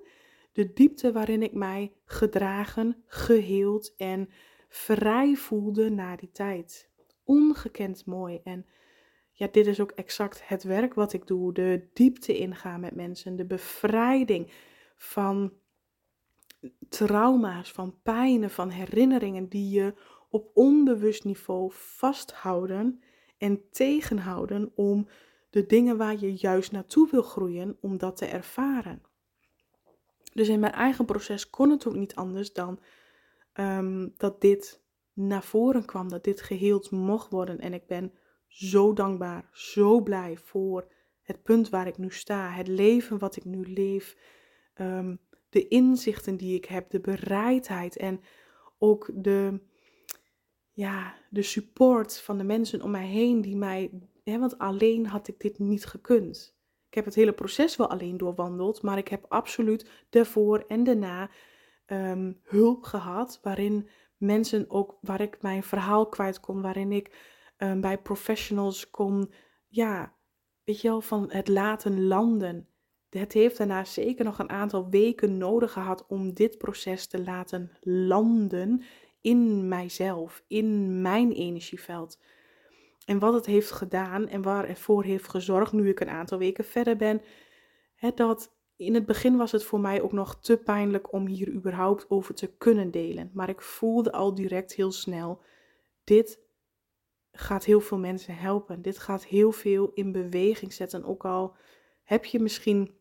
de 0.52 0.74
diepte 0.74 1.12
waarin 1.12 1.44
ik 1.44 1.54
mij 1.54 1.94
gedragen, 2.06 3.04
geheeld 3.06 3.96
en 3.96 4.30
vrij 4.70 5.36
voelde 5.36 5.90
na 5.90 6.16
die 6.16 6.32
tijd. 6.32 6.90
Ongekend 7.24 8.06
mooi. 8.06 8.40
En 8.44 8.66
ja, 9.32 9.48
dit 9.52 9.68
is 9.68 9.80
ook 9.80 9.92
exact 9.92 10.48
het 10.48 10.64
werk 10.64 10.94
wat 10.94 11.14
ik 11.14 11.28
doe. 11.28 11.54
De 11.54 11.88
diepte 11.94 12.38
ingaan 12.38 12.80
met 12.80 12.96
mensen, 12.96 13.36
de 13.36 13.46
bevrijding 13.46 14.52
van 14.96 15.54
trauma's, 16.90 17.72
van 17.72 18.00
pijnen, 18.04 18.50
van 18.50 18.70
herinneringen 18.70 19.48
die 19.48 19.70
je 19.70 19.94
op 20.30 20.50
onbewust 20.54 21.24
niveau 21.24 21.72
vasthouden 21.74 23.02
en 23.38 23.70
tegenhouden 23.72 24.72
om 24.76 25.08
de 25.50 25.66
dingen 25.66 25.98
waar 25.98 26.20
je 26.20 26.34
juist 26.36 26.72
naartoe 26.72 27.10
wil 27.12 27.22
groeien, 27.22 27.78
om 27.82 27.98
dat 27.98 28.18
te 28.18 28.26
ervaren. 28.26 29.02
Dus 30.34 30.48
in 30.48 30.60
mijn 30.60 30.74
eigen 30.74 31.06
proces 31.06 31.50
kon 31.50 31.70
het 31.70 31.88
ook 31.88 31.96
niet 31.96 32.16
anders 32.16 32.54
dan 32.54 32.80
um, 33.54 34.14
dat 34.18 34.42
dit 34.42 34.82
naar 35.14 35.44
voren 35.44 35.86
kwam, 35.86 36.10
dat 36.10 36.24
dit 36.24 36.42
geheeld 36.42 36.92
mocht 36.92 37.32
worden. 37.32 37.60
En 37.60 37.74
ik 37.74 37.88
ben 37.88 38.14
zo 38.48 38.94
dankbaar, 38.94 39.50
zo 39.52 40.02
blij 40.02 40.38
voor 40.38 40.92
het 41.22 41.44
punt 41.44 41.70
waar 41.70 41.88
ik 41.88 41.98
nu 41.98 42.12
sta, 42.12 42.50
het 42.50 42.68
leven 42.68 43.18
wat 43.18 43.36
ik 43.36 43.46
nu 43.46 43.74
leef, 43.74 44.18
ehm, 44.74 45.16
de 45.50 45.68
inzichten 45.68 46.38
die 46.38 46.56
ik 46.56 46.66
heb, 46.66 46.90
de 46.90 47.00
bereidheid 47.00 47.98
en 47.98 48.22
ook 48.78 49.10
de, 49.14 49.60
ja, 50.78 51.16
de 51.30 51.42
support 51.42 52.20
van 52.20 52.38
de 52.38 52.44
mensen 52.44 52.82
om 52.82 52.92
mij 52.92 53.06
heen 53.08 53.42
die 53.42 53.56
mij, 53.56 53.92
hè, 54.24 54.40
want 54.40 54.58
alleen 54.58 55.06
had 55.06 55.28
ik 55.28 55.40
dit 55.40 55.60
niet 55.60 55.86
gekund. 55.86 56.58
Ik 56.88 56.94
heb 56.94 57.06
het 57.06 57.16
hele 57.16 57.34
proces 57.34 57.76
wel 57.76 57.90
alleen 57.90 58.18
doorwandeld, 58.18 58.82
maar 58.82 58.98
ik 58.98 59.08
heb 59.08 59.26
absoluut 59.28 59.90
daarvoor 60.10 60.64
en 60.68 60.84
daarna 60.84 61.30
ehm, 61.86 62.34
hulp 62.44 62.84
gehad, 62.84 63.40
waarin 63.42 63.90
mensen 64.18 64.70
ook, 64.70 64.98
waar 65.02 65.22
ik 65.22 65.42
mijn 65.42 65.64
verhaal 65.64 66.08
kwijt 66.10 66.40
kon, 66.40 66.62
waarin 66.62 66.92
ik 66.92 67.16
um, 67.58 67.82
bij 67.82 67.98
professionals 67.98 68.90
kon, 68.90 69.34
ja, 69.68 70.14
weet 70.64 70.82
je 70.82 70.88
wel, 70.88 71.02
van 71.02 71.32
het 71.32 71.48
laten 71.48 72.08
landen. 72.08 72.68
Het 73.10 73.34
heeft 73.34 73.58
daarna 73.58 73.84
zeker 73.84 74.26
nog 74.26 74.40
een 74.40 74.50
aantal 74.50 74.90
weken 74.90 75.38
nodig 75.38 75.72
gehad 75.72 76.06
om 76.08 76.34
dit 76.34 76.58
proces 76.58 77.08
te 77.08 77.24
laten 77.24 77.72
landen 77.82 78.84
in 79.28 79.68
mijzelf, 79.68 80.44
in 80.48 81.02
mijn 81.02 81.32
energieveld. 81.32 82.20
En 83.06 83.20
wat 83.20 83.34
het 83.34 83.46
heeft 83.46 83.72
gedaan 83.72 84.28
en 84.28 84.42
waar 84.42 84.66
ervoor 84.66 85.04
heeft 85.04 85.30
gezorgd, 85.30 85.72
nu 85.72 85.90
ik 85.90 86.00
een 86.00 86.10
aantal 86.10 86.38
weken 86.38 86.66
verder 86.66 86.98
ben, 86.98 87.22
hè, 87.96 88.12
dat 88.16 88.56
in 88.76 88.94
het 88.94 89.06
begin 89.06 89.38
was 89.38 89.52
het 89.52 89.64
voor 89.64 89.80
mij 89.80 90.02
ook 90.02 90.12
nog 90.12 90.40
te 90.40 90.58
pijnlijk 90.58 91.14
om 91.14 91.28
hier 91.28 91.52
überhaupt 91.52 92.10
over 92.10 92.34
te 92.34 92.58
kunnen 92.58 92.92
delen. 92.92 93.30
Maar 93.34 93.50
ik 93.50 93.62
voelde 93.62 94.12
al 94.12 94.36
direct 94.36 94.74
heel 94.74 94.92
snel, 94.92 95.42
dit 96.04 96.40
gaat 97.32 97.66
heel 97.66 97.82
veel 97.82 97.98
mensen 97.98 98.36
helpen. 98.36 98.82
Dit 98.82 98.98
gaat 98.98 99.26
heel 99.26 99.52
veel 99.52 99.92
in 99.94 100.12
beweging 100.12 100.74
zetten. 100.74 101.04
Ook 101.04 101.26
al 101.26 101.56
heb 102.04 102.26
je 102.26 102.40
misschien 102.40 102.98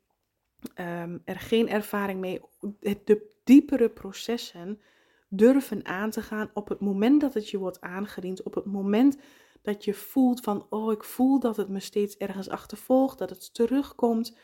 um, 0.81 1.23
er 1.25 1.39
geen 1.39 1.69
ervaring 1.69 2.21
mee, 2.21 2.41
de 2.81 3.35
diepere 3.45 3.89
processen 3.89 4.81
durven 5.37 5.85
aan 5.85 6.11
te 6.11 6.23
gaan 6.23 6.51
op 6.55 6.69
het 6.69 6.81
moment 6.81 7.21
dat 7.21 7.35
het 7.35 7.51
je 7.51 7.59
wordt 7.59 7.81
aangediend, 7.81 8.43
op 8.43 8.55
het 8.55 8.65
moment 8.65 9.19
dat 9.63 9.85
je 9.85 9.95
voelt 9.95 10.41
van, 10.41 10.67
oh, 10.71 10.93
ik 10.93 11.05
voel 11.05 11.41
dat 11.41 11.57
het 11.57 11.69
me 11.69 11.81
steeds 11.81 12.17
ergens 12.17 12.49
achtervolgt, 12.49 13.19
dat 13.19 13.31
het 13.31 13.55
terugkomt. 13.55 14.37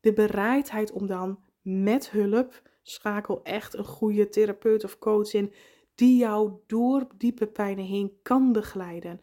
De 0.00 0.12
bereidheid 0.12 0.92
om 0.92 1.06
dan 1.06 1.38
met 1.62 2.10
hulp, 2.10 2.62
schakel 2.82 3.42
echt 3.42 3.74
een 3.74 3.84
goede 3.84 4.28
therapeut 4.28 4.84
of 4.84 4.98
coach 4.98 5.32
in, 5.32 5.52
die 5.94 6.16
jou 6.16 6.52
door 6.66 7.06
diepe 7.16 7.46
pijnen 7.46 7.84
heen 7.84 8.18
kan 8.22 8.52
begeleiden. 8.52 9.20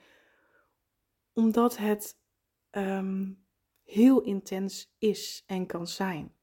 Omdat 1.33 1.77
het 1.77 2.19
ehm, 2.69 3.31
heel 3.83 4.21
intens 4.21 4.95
is 4.97 5.43
en 5.47 5.65
kan 5.65 5.87
zijn. 5.87 6.35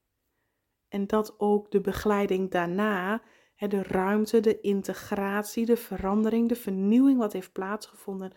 En 0.88 1.06
dat 1.06 1.34
ook 1.38 1.70
de 1.70 1.80
begeleiding 1.80 2.50
daarna, 2.50 3.22
de 3.68 3.82
ruimte, 3.82 4.40
de 4.40 4.60
integratie, 4.60 5.66
de 5.66 5.76
verandering, 5.76 6.48
de 6.48 6.56
vernieuwing 6.56 7.18
wat 7.18 7.32
heeft 7.32 7.52
plaatsgevonden, 7.52 8.32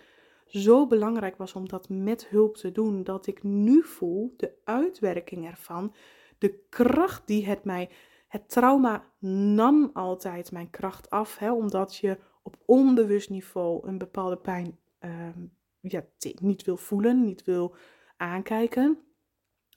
zo 0.45 0.87
belangrijk 0.87 1.37
was 1.37 1.53
om 1.53 1.67
dat 1.67 1.89
met 1.89 2.27
hulp 2.27 2.57
te 2.57 2.71
doen, 2.71 3.03
dat 3.03 3.27
ik 3.27 3.43
nu 3.43 3.83
voel 3.83 4.33
de 4.37 4.51
uitwerking 4.63 5.47
ervan, 5.47 5.93
de 6.37 6.59
kracht 6.69 7.27
die 7.27 7.45
het 7.45 7.63
mij. 7.63 7.89
Het 8.27 8.49
trauma 8.49 9.03
nam 9.19 9.89
altijd 9.93 10.51
mijn 10.51 10.69
kracht 10.69 11.09
af, 11.09 11.37
hè, 11.37 11.51
omdat 11.51 11.95
je 11.95 12.17
op 12.43 12.57
onbewust 12.65 13.29
niveau 13.29 13.87
een 13.87 13.97
bepaalde 13.97 14.37
pijn 14.37 14.79
ehm, 14.99 15.45
ja, 15.79 16.05
niet 16.41 16.63
wil 16.63 16.77
voelen, 16.77 17.23
niet 17.23 17.43
wil 17.43 17.75
aankijken. 18.17 18.97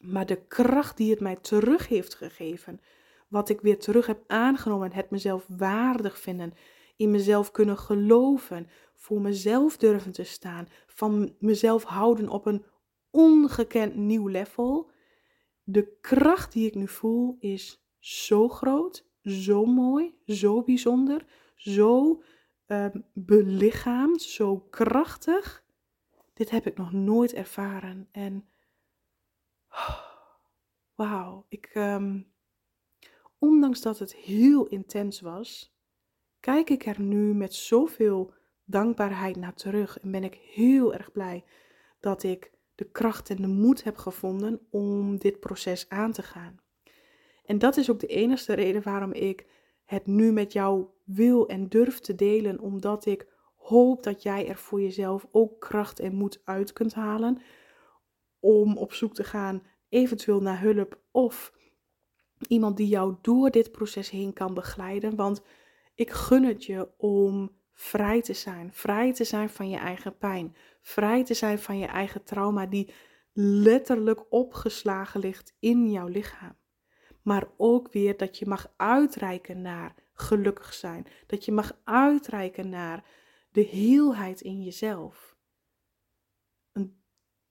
Maar 0.01 0.27
de 0.27 0.47
kracht 0.47 0.97
die 0.97 1.11
het 1.11 1.21
mij 1.21 1.37
terug 1.37 1.89
heeft 1.89 2.15
gegeven, 2.15 2.81
wat 3.31 3.49
ik 3.49 3.61
weer 3.61 3.79
terug 3.79 4.07
heb 4.07 4.25
aangenomen, 4.27 4.93
het 4.93 5.11
mezelf 5.11 5.47
waardig 5.49 6.19
vinden, 6.19 6.53
in 6.97 7.11
mezelf 7.11 7.51
kunnen 7.51 7.79
geloven, 7.79 8.69
voor 8.95 9.21
mezelf 9.21 9.77
durven 9.77 10.13
te 10.13 10.25
staan, 10.25 10.69
van 10.87 11.35
mezelf 11.39 11.85
houden 11.85 12.29
op 12.29 12.47
een 12.47 12.65
ongekend 13.11 13.97
nieuw 13.97 14.29
level. 14.29 14.91
De 15.63 15.97
kracht 16.01 16.53
die 16.53 16.67
ik 16.67 16.75
nu 16.75 16.89
voel 16.89 17.37
is 17.39 17.85
zo 17.99 18.49
groot, 18.49 19.07
zo 19.23 19.65
mooi, 19.65 20.15
zo 20.27 20.63
bijzonder, 20.63 21.27
zo 21.55 22.23
uh, 22.67 22.87
belichaamd, 23.13 24.23
zo 24.23 24.59
krachtig. 24.59 25.65
Dit 26.35 26.51
heb 26.51 26.67
ik 26.67 26.77
nog 26.77 26.93
nooit 26.93 27.35
ervaren. 27.35 28.09
En 28.13 28.49
wauw, 30.95 31.47
ik, 31.49 31.71
um, 31.75 32.30
ondanks 33.41 33.81
dat 33.81 33.99
het 33.99 34.15
heel 34.15 34.67
intens 34.67 35.21
was, 35.21 35.75
kijk 36.41 36.71
ik 36.71 36.87
er 36.87 37.01
nu 37.01 37.35
met 37.35 37.55
zoveel 37.55 38.33
dankbaarheid 38.65 39.37
naar 39.37 39.55
terug 39.55 39.99
en 39.99 40.11
ben 40.11 40.25
ik 40.25 40.35
heel 40.35 40.95
erg 40.95 41.13
blij 41.13 41.45
dat 42.01 42.23
ik 42.23 42.53
de 42.75 42.91
kracht 42.91 43.31
en 43.31 43.37
de 43.37 43.47
moed 43.47 43.85
heb 43.85 43.97
gevonden 43.97 44.61
om 44.71 45.19
dit 45.19 45.41
proces 45.41 45.89
aan 45.89 46.13
te 46.13 46.23
gaan. 46.23 46.61
En 47.45 47.59
dat 47.59 47.77
is 47.77 47.91
ook 47.91 48.01
de 48.01 48.07
enige 48.07 48.53
reden 48.53 48.83
waarom 48.83 49.13
ik 49.13 49.47
het 49.85 50.07
nu 50.07 50.33
met 50.33 50.53
jou 50.53 50.87
wil 51.05 51.49
en 51.49 51.69
durf 51.69 51.99
te 51.99 52.15
delen, 52.15 52.61
omdat 52.61 53.07
ik 53.07 53.27
hoop 53.57 54.03
dat 54.03 54.23
jij 54.23 54.49
er 54.49 54.57
voor 54.57 54.81
jezelf 54.81 55.27
ook 55.31 55.61
kracht 55.61 56.01
en 56.01 56.15
moed 56.15 56.41
uit 56.45 56.73
kunt 56.73 56.95
halen 56.95 57.43
om 58.41 58.77
op 58.77 58.93
zoek 58.93 59.15
te 59.15 59.25
gaan, 59.25 59.63
eventueel 59.89 60.41
naar 60.41 60.61
hulp 60.61 61.01
of 61.11 61.53
iemand 62.49 62.77
die 62.77 62.89
jou 62.89 63.15
door 63.21 63.51
dit 63.51 63.73
proces 63.73 64.11
heen 64.11 64.33
kan 64.33 64.55
begeleiden. 64.55 65.17
Want 65.17 65.43
ik 65.95 66.11
gun 66.11 66.45
het 66.45 66.65
je 66.65 66.89
om 66.97 67.59
vrij 67.73 68.23
te 68.23 68.33
zijn. 68.33 68.73
Vrij 68.73 69.13
te 69.13 69.25
zijn 69.25 69.51
van 69.51 69.69
je 69.69 69.77
eigen 69.77 70.19
pijn. 70.19 70.57
Vrij 70.81 71.25
te 71.25 71.35
zijn 71.35 71.59
van 71.59 71.79
je 71.79 71.87
eigen 71.87 72.25
trauma 72.25 72.67
die 72.67 72.93
letterlijk 73.33 74.33
opgeslagen 74.33 75.21
ligt 75.21 75.57
in 75.59 75.91
jouw 75.91 76.07
lichaam. 76.07 76.57
Maar 77.23 77.49
ook 77.57 77.93
weer 77.93 78.17
dat 78.17 78.39
je 78.39 78.47
mag 78.47 78.73
uitreiken 78.77 79.61
naar 79.61 79.95
gelukkig 80.13 80.75
zijn. 80.75 81.07
Dat 81.27 81.45
je 81.45 81.53
mag 81.53 81.79
uitreiken 81.85 82.69
naar 82.69 83.05
de 83.53 83.61
heelheid 83.63 84.41
in 84.41 84.63
jezelf. 84.63 85.37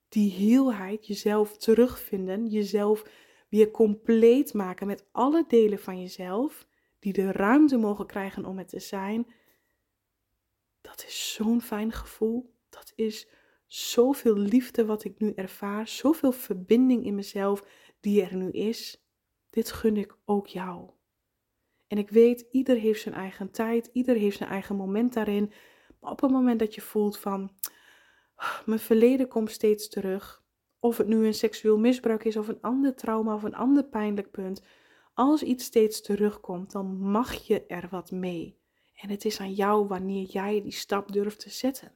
Die 0.09 0.31
heelheid, 0.31 1.07
jezelf 1.07 1.57
terugvinden, 1.57 2.47
jezelf 2.47 3.03
weer 3.49 3.71
compleet 3.71 4.53
maken 4.53 4.87
met 4.87 5.05
alle 5.11 5.45
delen 5.47 5.79
van 5.79 6.01
jezelf, 6.01 6.67
die 6.99 7.13
de 7.13 7.31
ruimte 7.31 7.77
mogen 7.77 8.05
krijgen 8.05 8.45
om 8.45 8.57
het 8.57 8.67
te 8.67 8.79
zijn. 8.79 9.27
Dat 10.81 11.03
is 11.07 11.33
zo'n 11.33 11.61
fijn 11.61 11.91
gevoel. 11.91 12.53
Dat 12.69 12.93
is 12.95 13.27
zoveel 13.65 14.35
liefde 14.35 14.85
wat 14.85 15.03
ik 15.03 15.19
nu 15.19 15.33
ervaar, 15.35 15.87
zoveel 15.87 16.31
verbinding 16.31 17.05
in 17.05 17.15
mezelf 17.15 17.63
die 17.99 18.23
er 18.23 18.35
nu 18.35 18.51
is. 18.51 19.03
Dit 19.49 19.71
gun 19.71 19.97
ik 19.97 20.17
ook 20.25 20.47
jou. 20.47 20.89
En 21.87 21.97
ik 21.97 22.09
weet, 22.09 22.45
ieder 22.51 22.77
heeft 22.77 23.01
zijn 23.01 23.15
eigen 23.15 23.51
tijd, 23.51 23.89
ieder 23.93 24.15
heeft 24.15 24.37
zijn 24.37 24.49
eigen 24.49 24.75
moment 24.75 25.13
daarin. 25.13 25.51
Maar 25.99 26.11
op 26.11 26.21
het 26.21 26.31
moment 26.31 26.59
dat 26.59 26.75
je 26.75 26.81
voelt 26.81 27.19
van, 27.19 27.51
ah, 28.35 28.65
mijn 28.65 28.79
verleden 28.79 29.27
komt 29.27 29.51
steeds 29.51 29.89
terug, 29.89 30.38
of 30.79 30.97
het 30.97 31.07
nu 31.07 31.25
een 31.25 31.33
seksueel 31.33 31.77
misbruik 31.77 32.23
is 32.23 32.37
of 32.37 32.47
een 32.47 32.61
ander 32.61 32.95
trauma 32.95 33.33
of 33.33 33.43
een 33.43 33.55
ander 33.55 33.83
pijnlijk 33.83 34.31
punt, 34.31 34.61
als 35.13 35.43
iets 35.43 35.63
steeds 35.65 36.01
terugkomt, 36.01 36.71
dan 36.71 36.97
mag 36.99 37.33
je 37.33 37.65
er 37.65 37.87
wat 37.89 38.11
mee. 38.11 38.57
En 38.95 39.09
het 39.09 39.25
is 39.25 39.39
aan 39.39 39.53
jou 39.53 39.87
wanneer 39.87 40.25
jij 40.25 40.61
die 40.61 40.71
stap 40.71 41.11
durft 41.11 41.39
te 41.39 41.49
zetten. 41.49 41.91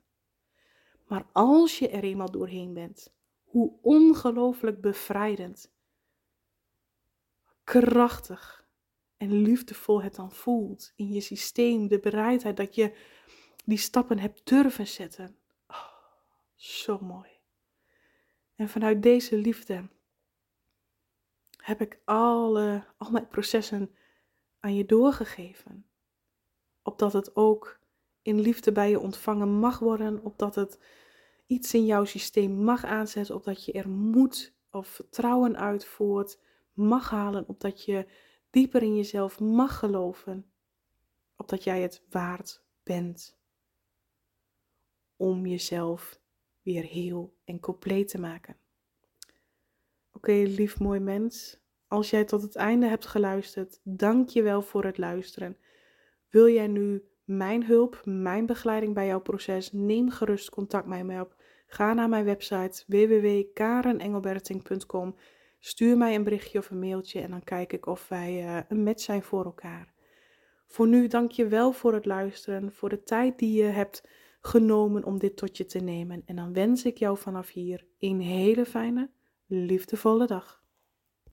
Maar 1.07 1.25
als 1.31 1.79
je 1.79 1.89
er 1.89 2.03
eenmaal 2.03 2.31
doorheen 2.31 2.73
bent, 2.73 3.13
hoe 3.43 3.73
ongelooflijk 3.81 4.81
bevrijdend, 4.81 5.71
krachtig 7.63 8.67
en 9.17 9.41
liefdevol 9.41 10.03
het 10.03 10.15
dan 10.15 10.31
voelt 10.31 10.93
in 10.95 11.11
je 11.11 11.21
systeem, 11.21 11.87
de 11.87 11.99
bereidheid 11.99 12.57
dat 12.57 12.75
je 12.75 12.95
die 13.65 13.77
stappen 13.77 14.19
hebt 14.19 14.41
durven 14.43 14.87
zetten. 14.87 15.35
Oh, 15.67 15.85
zo 16.55 16.99
mooi. 16.99 17.32
En 18.63 18.69
vanuit 18.69 19.03
deze 19.03 19.37
liefde 19.37 19.89
heb 21.57 21.81
ik 21.81 22.01
alle, 22.05 22.83
al 22.97 23.11
mijn 23.11 23.27
processen 23.27 23.95
aan 24.59 24.75
je 24.75 24.85
doorgegeven. 24.85 25.85
Opdat 26.83 27.13
het 27.13 27.35
ook 27.35 27.79
in 28.21 28.39
liefde 28.39 28.71
bij 28.71 28.89
je 28.89 28.99
ontvangen 28.99 29.49
mag 29.49 29.79
worden, 29.79 30.23
opdat 30.23 30.55
het 30.55 30.79
iets 31.45 31.73
in 31.73 31.85
jouw 31.85 32.05
systeem 32.05 32.51
mag 32.51 32.83
aanzetten, 32.85 33.35
opdat 33.35 33.65
je 33.65 33.71
er 33.71 33.89
moed 33.89 34.53
of 34.71 34.87
vertrouwen 34.87 35.57
uitvoert, 35.57 36.39
mag 36.73 37.09
halen, 37.09 37.47
opdat 37.47 37.85
je 37.85 38.07
dieper 38.49 38.81
in 38.81 38.95
jezelf 38.95 39.39
mag 39.39 39.79
geloven, 39.79 40.51
opdat 41.35 41.63
jij 41.63 41.81
het 41.81 42.03
waard 42.09 42.63
bent 42.83 43.37
om 45.15 45.45
jezelf 45.45 46.21
weer 46.63 46.83
heel 46.83 47.33
en 47.45 47.59
compleet 47.59 48.07
te 48.07 48.19
maken. 48.19 48.57
Oké, 50.11 50.31
lief 50.31 50.79
mooi 50.79 50.99
mens, 50.99 51.61
als 51.87 52.09
jij 52.09 52.23
tot 52.23 52.41
het 52.41 52.55
einde 52.55 52.87
hebt 52.87 53.05
geluisterd, 53.05 53.79
dank 53.83 54.29
je 54.29 54.41
wel 54.41 54.61
voor 54.61 54.83
het 54.83 54.97
luisteren. 54.97 55.57
Wil 56.29 56.47
jij 56.47 56.67
nu 56.67 57.03
mijn 57.23 57.65
hulp, 57.65 58.01
mijn 58.03 58.45
begeleiding 58.45 58.93
bij 58.93 59.07
jouw 59.07 59.21
proces? 59.21 59.71
Neem 59.71 60.09
gerust 60.09 60.49
contact 60.49 60.87
met 60.87 61.03
mij 61.03 61.19
op. 61.19 61.35
Ga 61.65 61.93
naar 61.93 62.09
mijn 62.09 62.25
website 62.25 62.83
www.karenengelberting.com. 62.87 65.15
Stuur 65.59 65.97
mij 65.97 66.15
een 66.15 66.23
berichtje 66.23 66.59
of 66.59 66.69
een 66.69 66.79
mailtje 66.79 67.21
en 67.21 67.29
dan 67.29 67.43
kijk 67.43 67.73
ik 67.73 67.85
of 67.85 68.07
wij 68.07 68.43
uh, 68.43 68.59
een 68.67 68.83
match 68.83 69.01
zijn 69.01 69.23
voor 69.23 69.45
elkaar. 69.45 69.93
Voor 70.67 70.87
nu 70.87 71.07
dank 71.07 71.31
je 71.31 71.47
wel 71.47 71.71
voor 71.71 71.93
het 71.93 72.05
luisteren, 72.05 72.71
voor 72.71 72.89
de 72.89 73.03
tijd 73.03 73.39
die 73.39 73.63
je 73.63 73.69
hebt 73.69 74.03
genomen 74.45 75.03
om 75.03 75.19
dit 75.19 75.37
tot 75.37 75.57
je 75.57 75.65
te 75.65 75.79
nemen. 75.79 76.21
En 76.25 76.35
dan 76.35 76.53
wens 76.53 76.85
ik 76.85 76.97
jou 76.97 77.17
vanaf 77.17 77.49
hier 77.49 77.85
een 77.99 78.21
hele 78.21 78.65
fijne, 78.65 79.09
liefdevolle 79.47 80.27
dag. 80.27 80.62